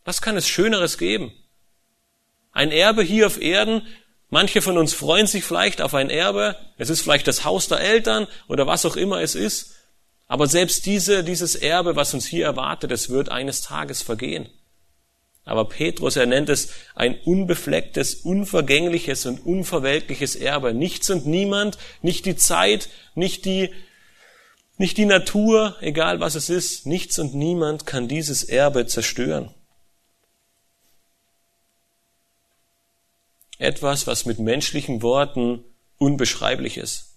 Was 0.03 0.21
kann 0.21 0.35
es 0.35 0.47
Schöneres 0.47 0.97
geben? 0.97 1.31
Ein 2.51 2.71
Erbe 2.71 3.03
hier 3.03 3.27
auf 3.27 3.41
Erden, 3.41 3.87
Manche 4.35 4.61
von 4.61 4.77
uns 4.77 4.93
freuen 4.93 5.27
sich 5.27 5.45
vielleicht 5.45 5.81
auf 5.81 5.93
ein 5.93 6.09
Erbe. 6.09 6.57
Es 6.77 6.89
ist 6.89 6.99
vielleicht 6.99 7.25
das 7.25 7.45
Haus 7.45 7.69
der 7.69 7.79
Eltern 7.79 8.27
oder 8.49 8.67
was 8.67 8.85
auch 8.85 8.97
immer 8.97 9.21
es 9.21 9.33
ist. 9.33 9.75
Aber 10.27 10.47
selbst 10.47 10.85
diese, 10.85 11.23
dieses 11.23 11.55
Erbe, 11.55 11.95
was 11.95 12.13
uns 12.13 12.25
hier 12.25 12.43
erwartet, 12.43 12.91
es 12.91 13.09
wird 13.09 13.29
eines 13.29 13.61
Tages 13.61 14.01
vergehen. 14.01 14.49
Aber 15.45 15.69
Petrus, 15.69 16.17
er 16.17 16.25
nennt 16.25 16.49
es 16.49 16.73
ein 16.95 17.17
unbeflecktes, 17.23 18.15
unvergängliches 18.15 19.25
und 19.25 19.45
unverweltliches 19.45 20.35
Erbe. 20.35 20.73
Nichts 20.73 21.09
und 21.09 21.25
niemand, 21.25 21.77
nicht 22.01 22.25
die 22.25 22.35
Zeit, 22.35 22.89
nicht 23.13 23.45
die, 23.45 23.69
nicht 24.77 24.97
die 24.97 25.05
Natur, 25.05 25.77
egal 25.79 26.19
was 26.19 26.35
es 26.35 26.49
ist, 26.49 26.85
nichts 26.85 27.17
und 27.19 27.35
niemand 27.35 27.85
kann 27.85 28.09
dieses 28.09 28.43
Erbe 28.43 28.85
zerstören. 28.85 29.54
Etwas, 33.57 34.07
was 34.07 34.25
mit 34.25 34.39
menschlichen 34.39 35.01
Worten 35.01 35.63
unbeschreiblich 35.97 36.77
ist. 36.77 37.15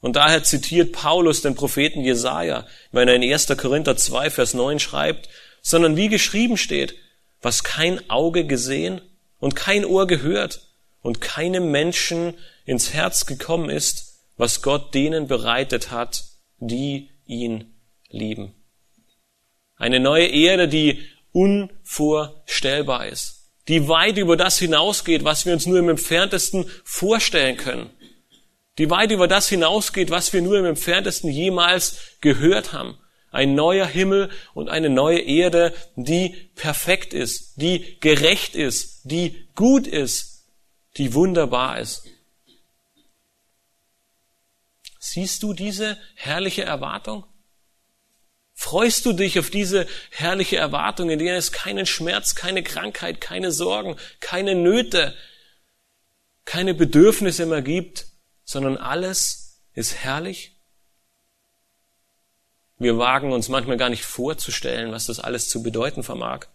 Und 0.00 0.14
daher 0.14 0.44
zitiert 0.44 0.92
Paulus 0.92 1.42
den 1.42 1.54
Propheten 1.56 2.02
Jesaja, 2.02 2.66
wenn 2.92 3.08
er 3.08 3.16
in 3.16 3.22
1. 3.22 3.48
Korinther 3.56 3.96
2, 3.96 4.30
Vers 4.30 4.54
9 4.54 4.78
schreibt, 4.78 5.28
sondern 5.60 5.96
wie 5.96 6.08
geschrieben 6.08 6.56
steht, 6.56 6.94
was 7.42 7.64
kein 7.64 8.08
Auge 8.08 8.46
gesehen 8.46 9.00
und 9.38 9.56
kein 9.56 9.84
Ohr 9.84 10.06
gehört 10.06 10.68
und 11.02 11.20
keinem 11.20 11.70
Menschen 11.70 12.34
ins 12.64 12.92
Herz 12.92 13.26
gekommen 13.26 13.70
ist, 13.70 14.20
was 14.36 14.62
Gott 14.62 14.94
denen 14.94 15.26
bereitet 15.26 15.90
hat, 15.90 16.24
die 16.58 17.10
ihn 17.26 17.74
lieben. 18.08 18.54
Eine 19.76 20.00
neue 20.00 20.26
Erde, 20.26 20.68
die 20.68 21.04
unvorstellbar 21.32 23.06
ist, 23.06 23.37
die 23.68 23.86
weit 23.86 24.16
über 24.16 24.36
das 24.36 24.58
hinausgeht, 24.58 25.24
was 25.24 25.46
wir 25.46 25.52
uns 25.52 25.66
nur 25.66 25.78
im 25.78 25.90
entferntesten 25.90 26.68
vorstellen 26.84 27.56
können, 27.56 27.90
die 28.78 28.90
weit 28.90 29.10
über 29.12 29.28
das 29.28 29.48
hinausgeht, 29.48 30.10
was 30.10 30.32
wir 30.32 30.42
nur 30.42 30.58
im 30.58 30.64
entferntesten 30.64 31.30
jemals 31.30 32.16
gehört 32.20 32.72
haben. 32.72 32.98
Ein 33.30 33.54
neuer 33.54 33.86
Himmel 33.86 34.30
und 34.54 34.70
eine 34.70 34.88
neue 34.88 35.20
Erde, 35.20 35.74
die 35.96 36.34
perfekt 36.54 37.12
ist, 37.12 37.60
die 37.60 38.00
gerecht 38.00 38.54
ist, 38.54 39.02
die 39.04 39.48
gut 39.54 39.86
ist, 39.86 40.46
die 40.96 41.12
wunderbar 41.12 41.78
ist. 41.78 42.04
Siehst 44.98 45.42
du 45.42 45.52
diese 45.52 45.98
herrliche 46.14 46.62
Erwartung? 46.62 47.24
Freust 48.60 49.06
du 49.06 49.12
dich 49.12 49.38
auf 49.38 49.50
diese 49.50 49.86
herrliche 50.10 50.56
Erwartung, 50.56 51.10
in 51.10 51.20
der 51.20 51.36
es 51.36 51.52
keinen 51.52 51.86
Schmerz, 51.86 52.34
keine 52.34 52.64
Krankheit, 52.64 53.20
keine 53.20 53.52
Sorgen, 53.52 53.94
keine 54.18 54.56
Nöte, 54.56 55.14
keine 56.44 56.74
Bedürfnisse 56.74 57.46
mehr 57.46 57.62
gibt, 57.62 58.06
sondern 58.42 58.76
alles 58.76 59.62
ist 59.74 59.94
herrlich? 59.94 60.56
Wir 62.78 62.98
wagen 62.98 63.32
uns 63.32 63.48
manchmal 63.48 63.76
gar 63.76 63.90
nicht 63.90 64.04
vorzustellen, 64.04 64.90
was 64.90 65.06
das 65.06 65.20
alles 65.20 65.48
zu 65.48 65.62
bedeuten 65.62 66.02
vermag. 66.02 66.46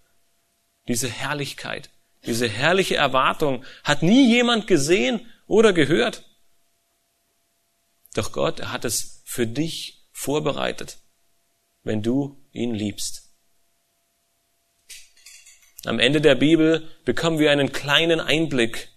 Diese 0.89 1.08
Herrlichkeit, 1.08 1.89
diese 2.26 2.50
herrliche 2.50 2.98
Erwartung 2.98 3.63
hat 3.86 4.04
nie 4.04 4.28
jemand 4.28 4.68
gesehen 4.68 5.26
oder 5.48 5.72
gehört. 5.72 6.26
Doch 8.13 8.34
Gott, 8.34 8.62
hat 8.62 8.84
es 8.84 9.22
für 9.24 9.48
dich 9.48 10.04
vorbereitet 10.12 10.98
wenn 11.84 12.02
du 12.02 12.38
ihn 12.52 12.74
liebst. 12.74 13.30
Am 15.86 16.00
Ende 16.00 16.22
der 16.22 16.36
Bibel 16.36 16.88
bekommen 17.04 17.39
wir 17.39 17.52
einen 17.52 17.72
kleinen 17.72 18.22
Einblick 18.22 18.89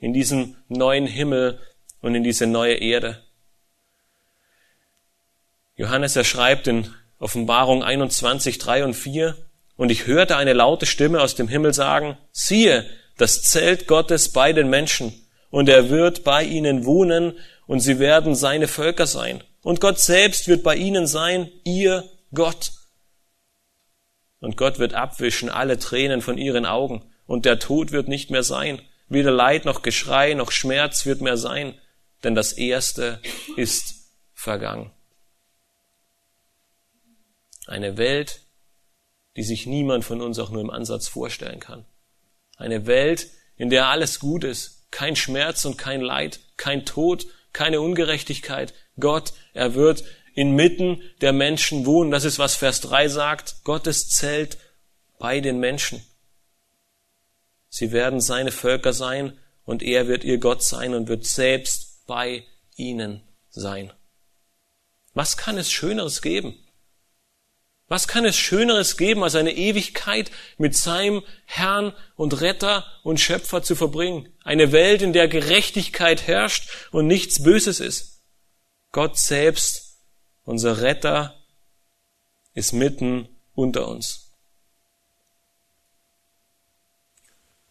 in 0.00 0.12
diesen 0.12 0.56
neuen 0.68 1.06
Himmel 1.06 1.60
und 2.00 2.14
in 2.14 2.22
diese 2.22 2.46
neue 2.46 2.76
Erde. 2.76 3.22
Johannes 5.76 6.16
er 6.16 6.24
schreibt 6.24 6.68
in 6.68 6.94
Offenbarung 7.18 7.82
21, 7.82 8.58
3 8.58 8.84
und 8.84 8.94
4, 8.94 9.36
und 9.76 9.90
ich 9.90 10.06
hörte 10.06 10.38
eine 10.38 10.54
laute 10.54 10.86
Stimme 10.86 11.20
aus 11.20 11.34
dem 11.34 11.48
Himmel 11.48 11.74
sagen, 11.74 12.16
siehe, 12.32 12.88
das 13.18 13.42
Zelt 13.42 13.86
Gottes 13.86 14.32
bei 14.32 14.54
den 14.54 14.70
Menschen, 14.70 15.12
und 15.50 15.68
er 15.68 15.90
wird 15.90 16.24
bei 16.24 16.44
ihnen 16.44 16.86
wohnen, 16.86 17.38
und 17.66 17.80
sie 17.80 17.98
werden 17.98 18.34
seine 18.34 18.68
Völker 18.68 19.06
sein. 19.06 19.42
Und 19.66 19.80
Gott 19.80 19.98
selbst 19.98 20.46
wird 20.46 20.62
bei 20.62 20.76
ihnen 20.76 21.08
sein, 21.08 21.50
ihr 21.64 22.08
Gott. 22.32 22.70
Und 24.38 24.56
Gott 24.56 24.78
wird 24.78 24.94
abwischen 24.94 25.48
alle 25.48 25.76
Tränen 25.76 26.22
von 26.22 26.38
ihren 26.38 26.64
Augen. 26.64 27.02
Und 27.26 27.46
der 27.46 27.58
Tod 27.58 27.90
wird 27.90 28.06
nicht 28.06 28.30
mehr 28.30 28.44
sein. 28.44 28.80
Weder 29.08 29.32
Leid 29.32 29.64
noch 29.64 29.82
Geschrei 29.82 30.34
noch 30.34 30.52
Schmerz 30.52 31.04
wird 31.04 31.20
mehr 31.20 31.36
sein. 31.36 31.74
Denn 32.22 32.36
das 32.36 32.52
Erste 32.52 33.20
ist 33.56 34.08
vergangen. 34.34 34.92
Eine 37.66 37.96
Welt, 37.96 38.42
die 39.34 39.42
sich 39.42 39.66
niemand 39.66 40.04
von 40.04 40.20
uns 40.20 40.38
auch 40.38 40.50
nur 40.50 40.62
im 40.62 40.70
Ansatz 40.70 41.08
vorstellen 41.08 41.58
kann. 41.58 41.84
Eine 42.56 42.86
Welt, 42.86 43.30
in 43.56 43.68
der 43.68 43.88
alles 43.88 44.20
gut 44.20 44.44
ist, 44.44 44.86
kein 44.92 45.16
Schmerz 45.16 45.64
und 45.64 45.76
kein 45.76 46.02
Leid, 46.02 46.38
kein 46.56 46.86
Tod, 46.86 47.26
keine 47.52 47.80
Ungerechtigkeit. 47.80 48.72
Gott, 48.98 49.32
er 49.52 49.74
wird 49.74 50.04
inmitten 50.34 51.02
der 51.20 51.32
Menschen 51.32 51.86
wohnen. 51.86 52.10
Das 52.10 52.24
ist, 52.24 52.38
was 52.38 52.56
Vers 52.56 52.80
3 52.82 53.08
sagt. 53.08 53.64
Gottes 53.64 54.08
Zelt 54.08 54.58
bei 55.18 55.40
den 55.40 55.58
Menschen. 55.58 56.02
Sie 57.68 57.92
werden 57.92 58.20
seine 58.20 58.52
Völker 58.52 58.92
sein 58.92 59.38
und 59.64 59.82
er 59.82 60.08
wird 60.08 60.24
ihr 60.24 60.38
Gott 60.38 60.62
sein 60.62 60.94
und 60.94 61.08
wird 61.08 61.26
selbst 61.26 62.06
bei 62.06 62.44
ihnen 62.76 63.22
sein. 63.50 63.92
Was 65.14 65.36
kann 65.36 65.58
es 65.58 65.72
Schöneres 65.72 66.22
geben? 66.22 66.56
Was 67.88 68.08
kann 68.08 68.24
es 68.24 68.36
Schöneres 68.36 68.96
geben, 68.96 69.22
als 69.22 69.36
eine 69.36 69.56
Ewigkeit 69.56 70.30
mit 70.58 70.76
seinem 70.76 71.22
Herrn 71.44 71.92
und 72.16 72.40
Retter 72.40 72.84
und 73.04 73.20
Schöpfer 73.20 73.62
zu 73.62 73.76
verbringen? 73.76 74.28
Eine 74.42 74.72
Welt, 74.72 75.02
in 75.02 75.12
der 75.12 75.28
Gerechtigkeit 75.28 76.26
herrscht 76.26 76.68
und 76.90 77.06
nichts 77.06 77.42
Böses 77.42 77.78
ist. 77.78 78.15
Gott 78.92 79.18
selbst, 79.18 79.98
unser 80.44 80.80
Retter, 80.80 81.42
ist 82.54 82.72
mitten 82.72 83.28
unter 83.54 83.88
uns. 83.88 84.32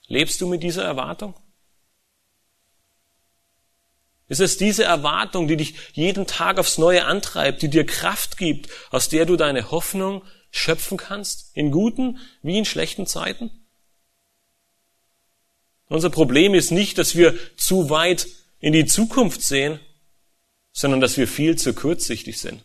Lebst 0.07 0.39
du 0.41 0.47
mit 0.47 0.61
dieser 0.61 0.83
Erwartung? 0.83 1.33
Ist 4.27 4.41
es 4.41 4.57
diese 4.57 4.83
Erwartung, 4.83 5.47
die 5.47 5.57
dich 5.57 5.75
jeden 5.93 6.25
Tag 6.25 6.57
aufs 6.57 6.77
Neue 6.77 7.05
antreibt, 7.05 7.61
die 7.61 7.69
dir 7.69 7.85
Kraft 7.85 8.37
gibt, 8.37 8.69
aus 8.89 9.09
der 9.09 9.25
du 9.25 9.35
deine 9.35 9.71
Hoffnung 9.71 10.23
schöpfen 10.49 10.97
kannst, 10.97 11.55
in 11.55 11.71
guten 11.71 12.19
wie 12.41 12.57
in 12.57 12.65
schlechten 12.65 13.05
Zeiten? 13.05 13.51
Unser 15.87 16.09
Problem 16.09 16.55
ist 16.55 16.71
nicht, 16.71 16.97
dass 16.97 17.15
wir 17.15 17.37
zu 17.57 17.91
weit 17.91 18.27
in 18.59 18.73
die 18.73 18.85
Zukunft 18.85 19.43
sehen, 19.43 19.79
sondern 20.75 20.99
dass 20.99 21.17
wir 21.17 21.27
viel 21.27 21.57
zu 21.57 21.73
kurzsichtig 21.73 22.39
sind. 22.39 22.61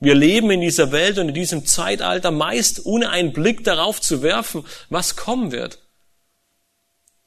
Wir 0.00 0.16
leben 0.16 0.50
in 0.50 0.62
dieser 0.62 0.90
Welt 0.90 1.18
und 1.18 1.28
in 1.28 1.34
diesem 1.34 1.64
Zeitalter 1.66 2.32
meist 2.32 2.86
ohne 2.86 3.10
einen 3.10 3.32
Blick 3.32 3.62
darauf 3.62 4.00
zu 4.00 4.22
werfen, 4.22 4.64
was 4.88 5.14
kommen 5.14 5.52
wird. 5.52 5.78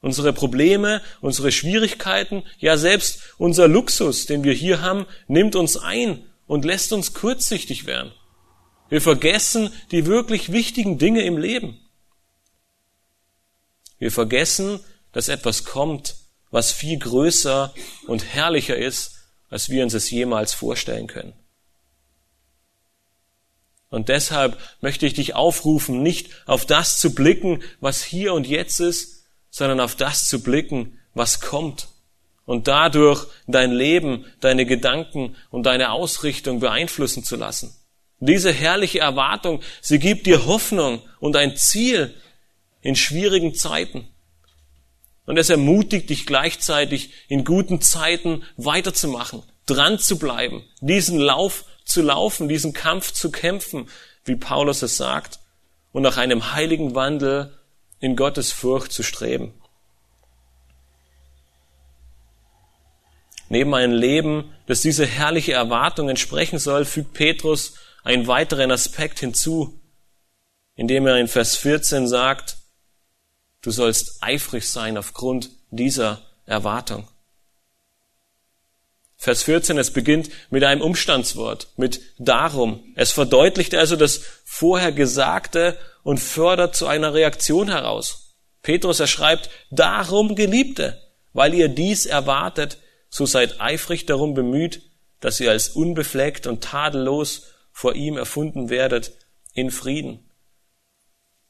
Unsere 0.01 0.33
Probleme, 0.33 1.01
unsere 1.21 1.51
Schwierigkeiten, 1.51 2.43
ja 2.57 2.75
selbst 2.75 3.19
unser 3.37 3.67
Luxus, 3.67 4.25
den 4.25 4.43
wir 4.43 4.53
hier 4.53 4.81
haben, 4.81 5.05
nimmt 5.27 5.55
uns 5.55 5.77
ein 5.77 6.25
und 6.47 6.65
lässt 6.65 6.91
uns 6.91 7.13
kurzsichtig 7.13 7.85
werden. 7.85 8.11
Wir 8.89 9.01
vergessen 9.01 9.71
die 9.91 10.05
wirklich 10.05 10.51
wichtigen 10.51 10.97
Dinge 10.97 11.21
im 11.21 11.37
Leben. 11.37 11.79
Wir 13.99 14.11
vergessen, 14.11 14.79
dass 15.11 15.29
etwas 15.29 15.65
kommt, 15.65 16.15
was 16.49 16.71
viel 16.71 16.97
größer 16.99 17.73
und 18.07 18.25
herrlicher 18.25 18.75
ist, 18.75 19.14
als 19.49 19.69
wir 19.69 19.83
uns 19.83 19.93
es 19.93 20.09
jemals 20.09 20.53
vorstellen 20.53 21.07
können. 21.07 21.33
Und 23.89 24.09
deshalb 24.09 24.57
möchte 24.81 25.05
ich 25.05 25.13
dich 25.13 25.35
aufrufen, 25.35 26.03
nicht 26.03 26.29
auf 26.47 26.65
das 26.65 26.99
zu 26.99 27.15
blicken, 27.15 27.63
was 27.79 28.03
hier 28.03 28.33
und 28.33 28.47
jetzt 28.47 28.79
ist, 28.79 29.25
sondern 29.49 29.79
auf 29.79 29.95
das 29.95 30.27
zu 30.27 30.43
blicken, 30.43 30.99
was 31.13 31.39
kommt 31.39 31.87
und 32.45 32.67
dadurch 32.67 33.25
dein 33.47 33.71
Leben, 33.71 34.25
deine 34.39 34.65
Gedanken 34.65 35.35
und 35.49 35.63
deine 35.65 35.91
Ausrichtung 35.91 36.59
beeinflussen 36.59 37.23
zu 37.23 37.35
lassen. 37.35 37.75
Diese 38.19 38.51
herrliche 38.51 38.99
Erwartung, 38.99 39.61
sie 39.81 39.99
gibt 39.99 40.25
dir 40.25 40.45
Hoffnung 40.45 41.01
und 41.19 41.35
ein 41.35 41.55
Ziel 41.55 42.13
in 42.81 42.95
schwierigen 42.95 43.53
Zeiten. 43.53 44.07
Und 45.25 45.37
es 45.37 45.49
ermutigt 45.49 46.09
dich 46.09 46.25
gleichzeitig 46.25 47.11
in 47.27 47.45
guten 47.45 47.81
Zeiten 47.81 48.43
weiterzumachen, 48.57 49.43
dran 49.65 49.97
zu 49.97 50.19
bleiben, 50.19 50.63
diesen 50.81 51.19
Lauf 51.19 51.65
zu 51.83 52.01
laufen, 52.01 52.47
diesen 52.47 52.73
Kampf 52.73 53.11
zu 53.11 53.31
kämpfen, 53.31 53.87
wie 54.23 54.35
Paulus 54.35 54.81
es 54.81 54.97
sagt, 54.97 55.39
und 55.91 56.03
nach 56.03 56.17
einem 56.17 56.53
heiligen 56.53 56.93
Wandel 56.93 57.57
in 57.99 58.15
Gottes 58.15 58.51
Furcht 58.51 58.91
zu 58.91 59.01
streben. 59.01 59.53
Neben 63.49 63.73
einem 63.73 63.93
Leben, 63.93 64.51
das 64.65 64.81
diese 64.81 65.05
herrliche 65.05 65.53
Erwartung 65.53 66.09
entsprechen 66.09 66.59
soll, 66.59 66.85
fügt 66.85 67.13
Petrus 67.13 67.75
einen 68.03 68.27
weiteren 68.27 68.71
Aspekt 68.71 69.19
hinzu, 69.19 69.79
indem 70.75 71.07
er 71.07 71.17
in 71.17 71.27
Vers 71.27 71.55
14 71.55 72.07
sagt, 72.07 72.54
du 73.65 73.71
sollst 73.71 74.17
eifrig 74.21 74.69
sein 74.69 74.95
aufgrund 74.97 75.49
dieser 75.71 76.21
Erwartung. 76.45 77.07
Vers 79.17 79.41
14, 79.43 79.79
es 79.79 79.91
beginnt 79.91 80.29
mit 80.51 80.63
einem 80.63 80.81
Umstandswort, 80.81 81.69
mit 81.75 81.99
darum. 82.19 82.93
Es 82.95 83.11
verdeutlicht 83.11 83.73
also 83.73 83.95
das 83.95 84.21
vorher 84.43 84.91
Gesagte 84.91 85.79
und 86.03 86.19
fördert 86.19 86.75
zu 86.75 86.85
einer 86.85 87.15
Reaktion 87.15 87.69
heraus. 87.69 88.35
Petrus 88.61 88.99
er 88.99 89.07
schreibt, 89.07 89.49
darum 89.71 90.35
Geliebte, 90.35 91.01
weil 91.33 91.55
ihr 91.55 91.69
dies 91.69 92.05
erwartet, 92.05 92.77
so 93.09 93.25
seid 93.25 93.59
eifrig 93.59 94.05
darum 94.05 94.35
bemüht, 94.35 94.83
dass 95.21 95.39
ihr 95.39 95.49
als 95.49 95.69
unbefleckt 95.69 96.45
und 96.45 96.63
tadellos 96.63 97.47
vor 97.71 97.95
ihm 97.95 98.15
erfunden 98.15 98.69
werdet 98.69 99.13
in 99.53 99.71
Frieden. 99.71 100.29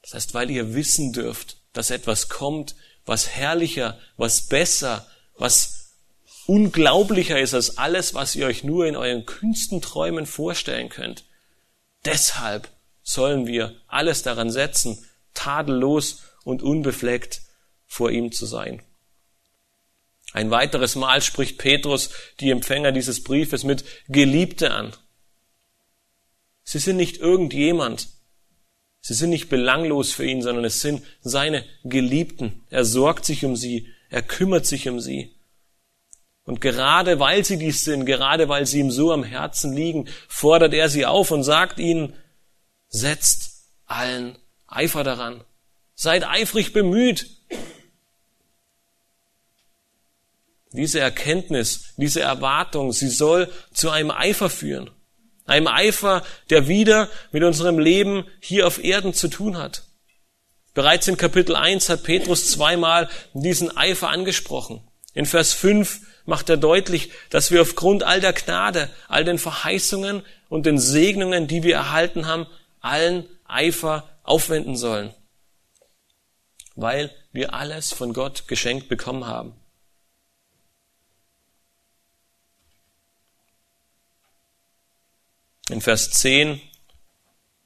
Das 0.02 0.14
heißt, 0.14 0.34
weil 0.34 0.50
ihr 0.50 0.76
wissen 0.76 1.12
dürft, 1.12 1.58
dass 1.76 1.92
etwas 1.92 2.30
kommt, 2.30 2.76
was 3.06 3.30
herrlicher, 3.30 4.00
was 4.18 4.48
besser, 4.48 5.06
was 5.38 5.92
unglaublicher 6.48 7.40
ist 7.40 7.54
als 7.54 7.78
alles, 7.78 8.14
was 8.14 8.36
ihr 8.36 8.48
euch 8.48 8.64
nur 8.64 8.88
in 8.88 8.96
euren 8.96 9.26
kühnsten 9.26 9.82
Träumen 9.82 10.26
vorstellen 10.26 10.90
könnt. 10.90 11.26
Deshalb 12.06 12.70
sollen 13.04 13.46
wir 13.46 13.76
alles 13.88 14.24
daran 14.24 14.50
setzen, 14.50 15.06
tadellos 15.34 16.24
und 16.44 16.64
unbefleckt 16.64 17.42
vor 17.86 18.10
ihm 18.10 18.32
zu 18.32 18.46
sein. 18.46 18.82
Ein 20.34 20.52
weiteres 20.52 20.96
Mal 20.96 21.22
spricht 21.22 21.58
Petrus 21.58 22.10
die 22.40 22.52
Empfänger 22.52 22.92
dieses 22.92 23.24
Briefes 23.24 23.64
mit 23.64 23.84
Geliebte 24.08 24.72
an. 24.72 24.96
Sie 26.64 26.80
sind 26.80 26.98
nicht 26.98 27.18
irgendjemand. 27.18 28.10
Sie 29.08 29.14
sind 29.14 29.30
nicht 29.30 29.50
belanglos 29.50 30.14
für 30.14 30.26
ihn, 30.26 30.42
sondern 30.42 30.66
es 30.66 30.82
sind 30.82 31.04
seine 31.22 31.64
Geliebten. 31.84 32.64
Er 32.72 32.84
sorgt 32.84 33.24
sich 33.24 33.46
um 33.46 33.56
sie. 33.56 33.88
Er 34.10 34.24
kümmert 34.24 34.66
sich 34.66 34.90
um 34.90 35.00
sie. 35.00 35.32
Und 36.44 36.60
gerade 36.60 37.20
weil 37.20 37.46
sie 37.46 37.58
dies 37.58 37.84
sind, 37.84 38.08
gerade 38.08 38.50
weil 38.50 38.66
sie 38.66 38.80
ihm 38.80 38.90
so 38.90 39.12
am 39.12 39.24
Herzen 39.24 39.74
liegen, 39.74 40.08
fordert 40.28 40.74
er 40.74 40.90
sie 40.90 41.06
auf 41.06 41.30
und 41.30 41.44
sagt 41.44 41.78
ihnen, 41.78 42.14
setzt 42.90 43.68
allen 43.86 44.40
Eifer 44.66 45.04
daran. 45.04 45.44
Seid 45.94 46.28
eifrig 46.28 46.74
bemüht. 46.74 47.30
Diese 50.72 51.00
Erkenntnis, 51.00 51.94
diese 51.98 52.22
Erwartung, 52.22 52.92
sie 52.92 53.10
soll 53.10 53.52
zu 53.72 53.92
einem 53.92 54.10
Eifer 54.10 54.50
führen. 54.50 54.90
Einem 55.46 55.68
Eifer, 55.68 56.24
der 56.50 56.68
wieder 56.68 57.10
mit 57.32 57.44
unserem 57.44 57.80
Leben 57.80 58.26
hier 58.40 58.68
auf 58.68 58.84
Erden 58.84 59.14
zu 59.14 59.28
tun 59.28 59.58
hat. 59.58 59.84
Bereits 60.74 61.08
in 61.08 61.18
Kapitel 61.18 61.56
1 61.56 61.88
hat 61.90 62.04
Petrus 62.04 62.50
zweimal 62.50 63.10
diesen 63.34 63.76
Eifer 63.78 64.10
angesprochen. 64.10 64.82
In 65.14 65.26
Vers 65.26 65.54
5 65.54 66.02
macht 66.26 66.50
er 66.50 66.58
deutlich, 66.58 67.12
dass 67.30 67.52
wir 67.52 67.62
aufgrund 67.62 68.04
all 68.04 68.20
der 68.20 68.34
Gnade, 68.34 68.90
all 69.08 69.24
den 69.24 69.38
Verheißungen 69.38 70.24
und 70.50 70.66
den 70.66 70.80
Segnungen, 70.80 71.48
die 71.48 71.64
wir 71.64 71.76
erhalten 71.76 72.28
haben, 72.28 72.48
allen 72.82 73.26
Eifer 73.46 74.10
aufwenden 74.24 74.76
sollen. 74.76 75.14
Weil 76.76 77.10
wir 77.32 77.54
alles 77.54 77.94
von 77.94 78.14
Gott 78.14 78.48
geschenkt 78.48 78.90
bekommen 78.90 79.28
haben. 79.28 79.54
In 85.70 85.82
Vers 85.82 86.12
10 86.12 86.62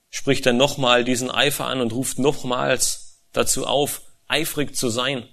spricht 0.10 0.45
er 0.45 0.54
nochmal 0.54 1.04
diesen 1.04 1.30
Eifer 1.30 1.66
an 1.66 1.82
und 1.82 1.91
ruft 1.91 2.18
nochmals 2.18 3.20
dazu 3.34 3.68
auf, 3.68 4.02
eifrig 4.28 4.76
zu 4.76 4.89
sein. 4.89 5.28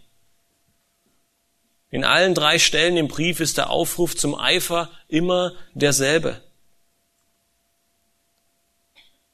In 1.91 2.05
allen 2.05 2.35
drei 2.35 2.59
Stellen 2.59 2.97
im 2.97 3.09
Brief 3.09 3.41
ist 3.41 3.57
der 3.57 3.71
Aufruf 3.71 4.17
zum 4.17 4.35
Eifer 4.35 4.91
immer 5.09 5.55
derselbe. 5.75 6.43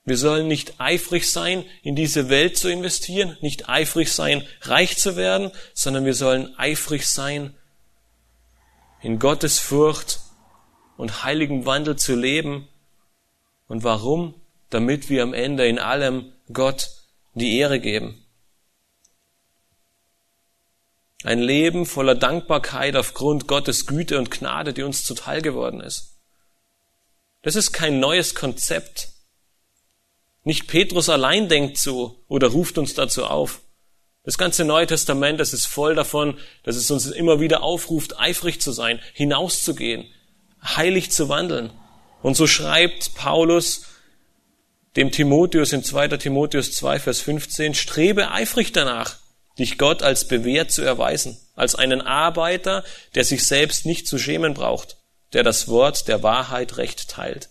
Wir 0.05 0.19
sollen 0.19 0.49
nicht 0.49 0.81
eifrig 0.81 1.31
sein, 1.31 1.65
in 1.83 1.97
diese 1.97 2.29
Welt 2.29 2.59
zu 2.59 2.69
investieren, 2.69 3.39
nicht 3.41 3.69
eifrig 3.69 4.13
sein, 4.13 4.47
reich 4.63 4.99
zu 4.99 5.17
werden, 5.17 5.53
sondern 5.75 6.05
wir 6.05 6.15
sollen 6.15 6.55
eifrig 6.59 7.07
sein, 7.07 7.57
in 9.01 9.19
Gottes 9.19 9.59
Furcht 9.59 10.21
und 10.97 11.25
heiligem 11.25 11.67
Wandel 11.67 11.97
zu 11.97 12.15
leben 12.15 12.69
und 13.69 13.85
warum? 13.85 14.35
Damit 14.71 15.11
wir 15.11 15.23
am 15.23 15.35
Ende 15.35 15.67
in 15.67 15.79
allem 15.79 16.33
Gott 16.53 16.91
die 17.35 17.59
Ehre 17.59 17.81
geben. 17.81 18.25
Ein 21.25 21.41
Leben 21.41 21.87
voller 21.87 22.15
Dankbarkeit 22.15 22.97
aufgrund 22.97 23.47
Gottes 23.47 23.87
Güte 23.87 24.19
und 24.19 24.31
Gnade, 24.31 24.73
die 24.73 24.83
uns 24.83 25.05
zuteil 25.05 25.41
geworden 25.41 25.81
ist. 25.81 26.19
Das 27.43 27.55
ist 27.55 27.73
kein 27.73 28.01
neues 28.01 28.35
Konzept. 28.35 29.09
Nicht 30.45 30.67
Petrus 30.67 31.09
allein 31.09 31.49
denkt 31.49 31.79
so 31.79 32.25
oder 32.27 32.49
ruft 32.49 32.79
uns 32.79 32.95
dazu 32.95 33.25
auf. 33.25 33.61
Das 34.25 34.39
ganze 34.39 34.65
Neue 34.65 34.87
Testament, 34.87 35.41
das 35.41 35.53
ist 35.53 35.67
voll 35.67 35.95
davon, 35.95 36.39
dass 36.63 36.77
es 36.77 36.91
uns 36.91 37.07
immer 37.07 37.41
wieder 37.41 37.63
aufruft, 37.63 38.19
eifrig 38.19 38.61
zu 38.61 38.73
sein, 38.73 39.01
hinauszugehen, 39.15 40.07
heilig 40.63 41.11
zu 41.11 41.29
wandeln. 41.29 41.73
Und 42.23 42.37
so 42.37 42.47
schreibt 42.47 43.15
Paulus 43.15 43.83
dem 44.97 45.11
Timotheus 45.11 45.73
in 45.73 45.83
2. 45.83 46.09
Timotheus 46.09 46.73
2, 46.73 47.01
Vers 47.01 47.21
15, 47.21 47.75
strebe 47.75 48.31
eifrig 48.31 48.73
danach, 48.73 49.17
dich 49.59 49.79
Gott 49.79 50.03
als 50.03 50.29
bewährt 50.29 50.71
zu 50.71 50.83
erweisen, 50.83 51.39
als 51.55 51.75
einen 51.75 52.01
Arbeiter, 52.01 52.85
der 53.15 53.25
sich 53.25 53.45
selbst 53.45 53.87
nicht 53.87 54.07
zu 54.07 54.19
schämen 54.19 54.55
braucht, 54.55 54.99
der 55.33 55.43
das 55.43 55.69
Wort 55.69 56.09
der 56.09 56.23
Wahrheit 56.23 56.77
recht 56.77 57.09
teilt. 57.09 57.49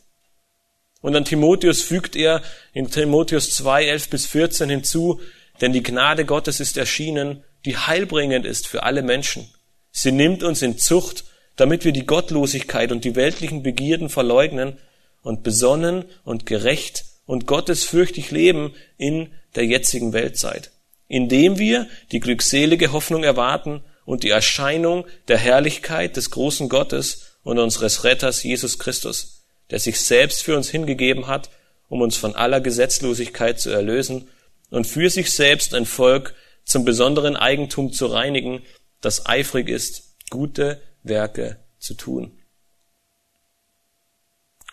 Und 1.02 1.16
an 1.16 1.26
Timotheus 1.26 1.82
fügt 1.82 2.16
er 2.16 2.44
in 2.74 2.90
Timotheus 2.90 3.52
2, 3.52 3.86
11 3.86 4.10
bis 4.10 4.28
14 4.28 4.70
hinzu, 4.70 5.20
denn 5.60 5.74
die 5.74 5.84
Gnade 5.84 6.26
Gottes 6.26 6.60
ist 6.60 6.78
erschienen, 6.78 7.44
die 7.66 7.78
heilbringend 7.78 8.46
ist 8.46 8.68
für 8.68 8.84
alle 8.84 9.02
Menschen. 9.02 9.52
Sie 9.92 10.12
nimmt 10.12 10.44
uns 10.44 10.62
in 10.62 10.78
Zucht 10.78 11.26
damit 11.56 11.86
wir 11.86 11.92
die 11.92 12.06
Gottlosigkeit 12.06 12.92
und 12.92 13.04
die 13.04 13.16
weltlichen 13.16 13.64
Begierden 13.64 14.10
verleugnen 14.10 14.78
und 15.22 15.44
besonnen 15.44 16.06
und 16.24 16.46
gerecht 16.46 17.06
und 17.26 17.48
gottesfürchtig 17.48 18.32
leben 18.32 18.74
in 18.98 19.30
der 19.56 19.66
jetzigen 19.66 20.14
Weltzeit, 20.14 20.72
indem 21.08 21.58
wir 21.58 21.88
die 22.12 22.20
glückselige 22.20 22.92
Hoffnung 22.92 23.24
erwarten 23.24 23.84
und 24.06 24.24
die 24.24 24.30
Erscheinung 24.30 25.06
der 25.28 25.38
Herrlichkeit 25.38 26.18
des 26.18 26.32
großen 26.32 26.70
Gottes 26.70 27.38
und 27.44 27.60
unseres 27.60 28.04
Retters 28.04 28.44
Jesus 28.44 28.80
Christus, 28.80 29.44
der 29.70 29.80
sich 29.80 30.00
selbst 30.00 30.44
für 30.44 30.56
uns 30.56 30.70
hingegeben 30.70 31.28
hat, 31.28 31.50
um 31.90 32.02
uns 32.02 32.18
von 32.18 32.36
aller 32.36 32.62
Gesetzlosigkeit 32.62 33.60
zu 33.60 33.70
erlösen 33.70 34.28
und 34.70 34.88
für 34.88 35.10
sich 35.10 35.32
selbst 35.32 35.74
ein 35.74 35.86
Volk 35.86 36.34
zum 36.64 36.86
besonderen 36.86 37.36
Eigentum 37.36 37.92
zu 37.92 38.08
reinigen, 38.08 38.64
das 39.02 39.26
eifrig 39.26 39.70
ist, 39.70 40.16
gute 40.30 40.82
Werke 41.04 41.60
zu 41.80 41.94
tun. 41.94 42.38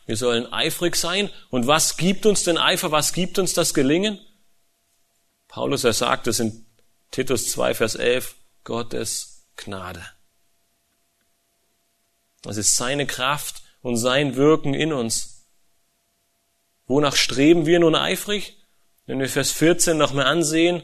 Wir 0.08 0.16
sollen 0.16 0.50
eifrig 0.52 0.96
sein. 0.96 1.30
Und 1.50 1.66
was 1.66 1.98
gibt 1.98 2.24
uns 2.24 2.42
den 2.42 2.56
Eifer? 2.56 2.90
Was 2.90 3.12
gibt 3.12 3.38
uns 3.38 3.52
das 3.52 3.74
Gelingen? 3.74 4.18
Paulus, 5.48 5.84
er 5.84 5.92
sagt 5.92 6.26
es 6.26 6.40
in 6.40 6.66
Titus 7.10 7.50
2, 7.50 7.74
Vers 7.74 7.94
11, 7.94 8.34
Gottes 8.64 9.46
Gnade. 9.56 10.04
Das 12.40 12.56
ist 12.56 12.76
seine 12.76 13.06
Kraft 13.06 13.62
und 13.82 13.96
sein 13.96 14.36
Wirken 14.36 14.72
in 14.72 14.92
uns. 14.92 15.46
Wonach 16.86 17.16
streben 17.16 17.66
wir 17.66 17.78
nun 17.78 17.94
eifrig? 17.94 18.56
Wenn 19.04 19.20
wir 19.20 19.28
Vers 19.28 19.52
14 19.52 19.98
noch 19.98 20.14
mal 20.14 20.24
ansehen, 20.24 20.82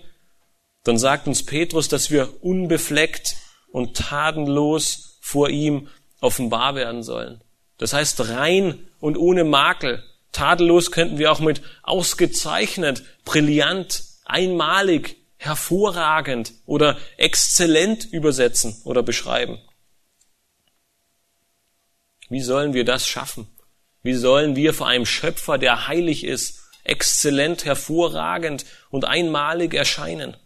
dann 0.83 0.99
sagt 0.99 1.27
uns 1.27 1.47
Petrus, 1.47 1.89
dass 1.89 2.11
wir 2.11 2.45
unbefleckt 2.45 3.37
und 3.69 3.97
tatenlos 3.97 5.14
vor 5.25 5.49
ihm 5.49 5.89
offenbar 6.21 6.75
werden 6.75 7.03
sollen. 7.03 7.41
Das 7.79 7.95
heißt 7.95 8.29
rein 8.29 8.87
und 9.01 9.17
ohne 9.17 9.45
Makel. 9.45 10.05
Tadellos 10.33 10.91
könnten 10.91 11.17
wir 11.17 11.33
auch 11.33 11.41
mit 11.41 11.63
ausgezeichnet, 11.83 13.03
brillant, 13.25 14.05
einmalig, 14.27 15.17
hervorragend 15.39 16.53
oder 16.67 16.99
exzellent 17.17 18.05
übersetzen 18.05 18.77
oder 18.85 19.03
beschreiben. 19.03 19.59
Wie 22.29 22.43
sollen 22.43 22.75
wir 22.75 22.85
das 22.85 23.09
schaffen? 23.09 23.49
Wie 24.03 24.15
sollen 24.15 24.57
wir 24.57 24.75
vor 24.75 24.89
einem 24.89 25.07
Schöpfer, 25.07 25.57
der 25.57 25.89
heilig 25.89 26.25
ist, 26.25 26.61
exzellent, 26.85 27.65
hervorragend 27.65 28.67
und 28.91 29.07
einmalig 29.07 29.73
erscheinen? 29.73 30.37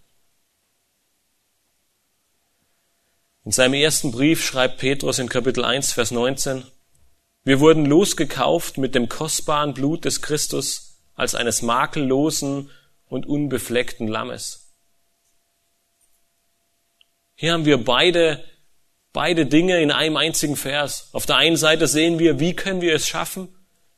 In 3.49 3.53
seinem 3.53 3.72
ersten 3.72 4.12
Brief 4.12 4.44
schreibt 4.44 4.76
Petrus 4.76 5.18
in 5.18 5.30
Kapitel 5.30 5.64
1, 5.64 5.94
Vers 5.94 6.11
19, 6.11 6.64
wir 7.44 7.61
wurden 7.61 7.86
losgekauft 7.86 8.76
mit 8.76 8.94
dem 8.94 9.09
kostbaren 9.09 9.72
Blut 9.72 10.05
des 10.05 10.20
Christus 10.20 10.99
als 11.14 11.34
eines 11.34 11.62
makellosen 11.62 12.68
und 13.07 13.24
unbefleckten 13.24 14.07
Lammes. 14.07 14.74
Hier 17.36 17.55
haben 17.55 17.64
wir 17.64 17.82
beide, 17.82 18.44
beide 19.14 19.46
Dinge 19.46 19.80
in 19.80 19.92
einem 19.92 20.18
einzigen 20.18 20.57
Vers. 20.57 21.09
Auf 21.12 21.24
der 21.24 21.36
einen 21.36 21.57
Seite 21.57 21.86
sehen 21.86 22.18
wir, 22.18 22.40
wie 22.40 22.55
können 22.55 22.82
wir 22.82 22.94
es 22.94 23.09
schaffen? 23.09 23.49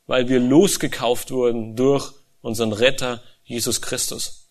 Weil 0.07 0.29
wir 0.29 0.39
losgekauft 0.39 1.33
wurden 1.33 1.75
durch 1.75 2.13
unseren 2.41 2.73
Retter 2.73 3.21
Jesus 3.43 3.83
Christus. 3.83 4.49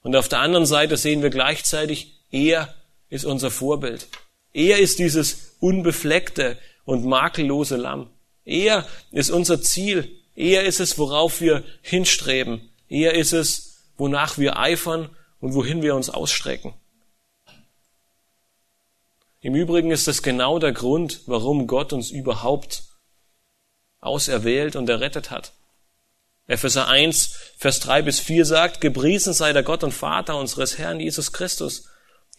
Und 0.00 0.16
auf 0.16 0.30
der 0.30 0.38
anderen 0.38 0.64
Seite 0.64 0.96
sehen 0.96 1.20
wir 1.20 1.28
gleichzeitig, 1.28 2.22
er 2.30 2.74
ist 3.08 3.24
unser 3.24 3.50
Vorbild. 3.50 4.08
Er 4.52 4.78
ist 4.78 4.98
dieses 4.98 5.56
unbefleckte 5.60 6.58
und 6.84 7.04
makellose 7.04 7.76
Lamm. 7.76 8.10
Er 8.44 8.86
ist 9.10 9.30
unser 9.30 9.60
Ziel. 9.62 10.16
Er 10.36 10.64
ist 10.64 10.80
es, 10.80 10.98
worauf 10.98 11.40
wir 11.40 11.64
hinstreben. 11.82 12.70
Er 12.88 13.14
ist 13.14 13.32
es, 13.32 13.82
wonach 13.96 14.38
wir 14.38 14.58
eifern 14.58 15.10
und 15.40 15.54
wohin 15.54 15.82
wir 15.82 15.94
uns 15.94 16.10
ausstrecken. 16.10 16.74
Im 19.40 19.54
Übrigen 19.54 19.90
ist 19.90 20.08
das 20.08 20.22
genau 20.22 20.58
der 20.58 20.72
Grund, 20.72 21.20
warum 21.26 21.66
Gott 21.66 21.92
uns 21.92 22.10
überhaupt 22.10 22.84
auserwählt 24.00 24.76
und 24.76 24.88
errettet 24.88 25.30
hat. 25.30 25.52
Epheser 26.46 26.88
1, 26.88 27.34
Vers 27.56 27.80
3 27.80 28.02
bis 28.02 28.20
4 28.20 28.44
sagt, 28.44 28.80
Gepriesen 28.80 29.32
sei 29.32 29.52
der 29.52 29.62
Gott 29.62 29.82
und 29.82 29.92
Vater 29.92 30.36
unseres 30.36 30.78
Herrn 30.78 31.00
Jesus 31.00 31.32
Christus, 31.32 31.88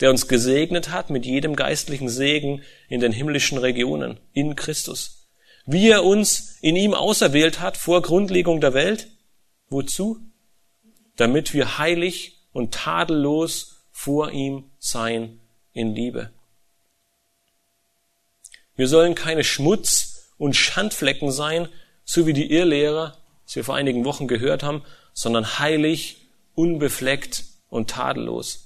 der 0.02 0.10
uns 0.10 0.28
gesegnet 0.28 0.92
hat 0.92 1.10
mit 1.10 1.26
jedem 1.26 1.56
geistlichen 1.56 2.10
Segen 2.10 2.62
in 2.90 3.00
den 3.00 3.12
himmlischen 3.12 3.58
Regionen, 3.58 4.20
in 4.34 4.56
Christus. 4.56 5.28
Wie 5.66 5.90
er 5.90 6.04
uns 6.04 6.58
in 6.62 6.76
ihm 6.76 6.94
auserwählt 6.94 7.60
hat 7.60 7.78
vor 7.78 8.02
Grundlegung 8.02 8.62
der 8.62 8.74
Welt. 8.74 9.08
Wozu? 9.70 10.20
Damit 11.16 11.54
wir 11.54 11.78
heilig 11.78 12.38
und 12.52 12.74
tadellos 12.74 13.78
vor 13.92 14.32
ihm 14.32 14.70
sein 14.78 15.40
in 15.74 15.96
Liebe. 15.96 16.32
Wir 18.76 18.88
sollen 18.88 19.16
keine 19.16 19.44
Schmutz- 19.44 20.34
und 20.38 20.56
Schandflecken 20.56 21.32
sein, 21.32 21.70
so 22.04 22.28
wie 22.28 22.34
die 22.34 22.52
Irrlehrer, 22.52 23.18
die 23.50 23.56
wir 23.56 23.64
vor 23.64 23.76
einigen 23.76 24.06
Wochen 24.06 24.28
gehört 24.28 24.64
haben, 24.64 24.84
sondern 25.14 25.60
heilig, 25.60 26.28
unbefleckt 26.54 27.46
und 27.70 27.90
tadellos. 27.90 28.65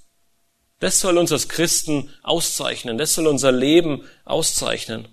Das 0.80 1.00
soll 1.00 1.18
uns 1.18 1.32
als 1.32 1.50
Christen 1.50 2.10
auszeichnen. 2.24 2.98
Das 2.98 3.14
soll 3.14 3.28
unser 3.28 3.52
Leben 3.52 4.08
auszeichnen. 4.24 5.08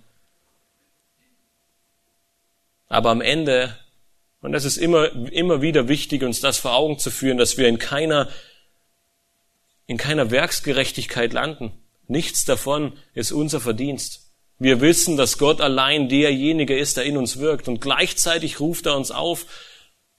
Aber 2.87 3.09
am 3.09 3.19
Ende, 3.19 3.77
und 4.41 4.53
das 4.53 4.63
ist 4.63 4.77
immer, 4.77 5.11
immer 5.31 5.61
wieder 5.61 5.89
wichtig, 5.89 6.23
uns 6.23 6.39
das 6.39 6.57
vor 6.57 6.73
Augen 6.73 6.99
zu 6.99 7.11
führen, 7.11 7.37
dass 7.37 7.57
wir 7.57 7.67
in 7.67 7.79
keiner, 7.79 8.29
in 9.87 9.97
keiner 9.97 10.31
Werksgerechtigkeit 10.31 11.33
landen. 11.33 11.73
Nichts 12.07 12.45
davon 12.45 12.93
ist 13.13 13.33
unser 13.33 13.59
Verdienst. 13.59 14.31
Wir 14.59 14.79
wissen, 14.79 15.17
dass 15.17 15.37
Gott 15.37 15.59
allein 15.59 16.07
derjenige 16.07 16.77
ist, 16.77 16.95
der 16.95 17.03
in 17.03 17.17
uns 17.17 17.39
wirkt. 17.39 17.67
Und 17.67 17.81
gleichzeitig 17.81 18.61
ruft 18.61 18.85
er 18.85 18.95
uns 18.95 19.11
auf, 19.11 19.45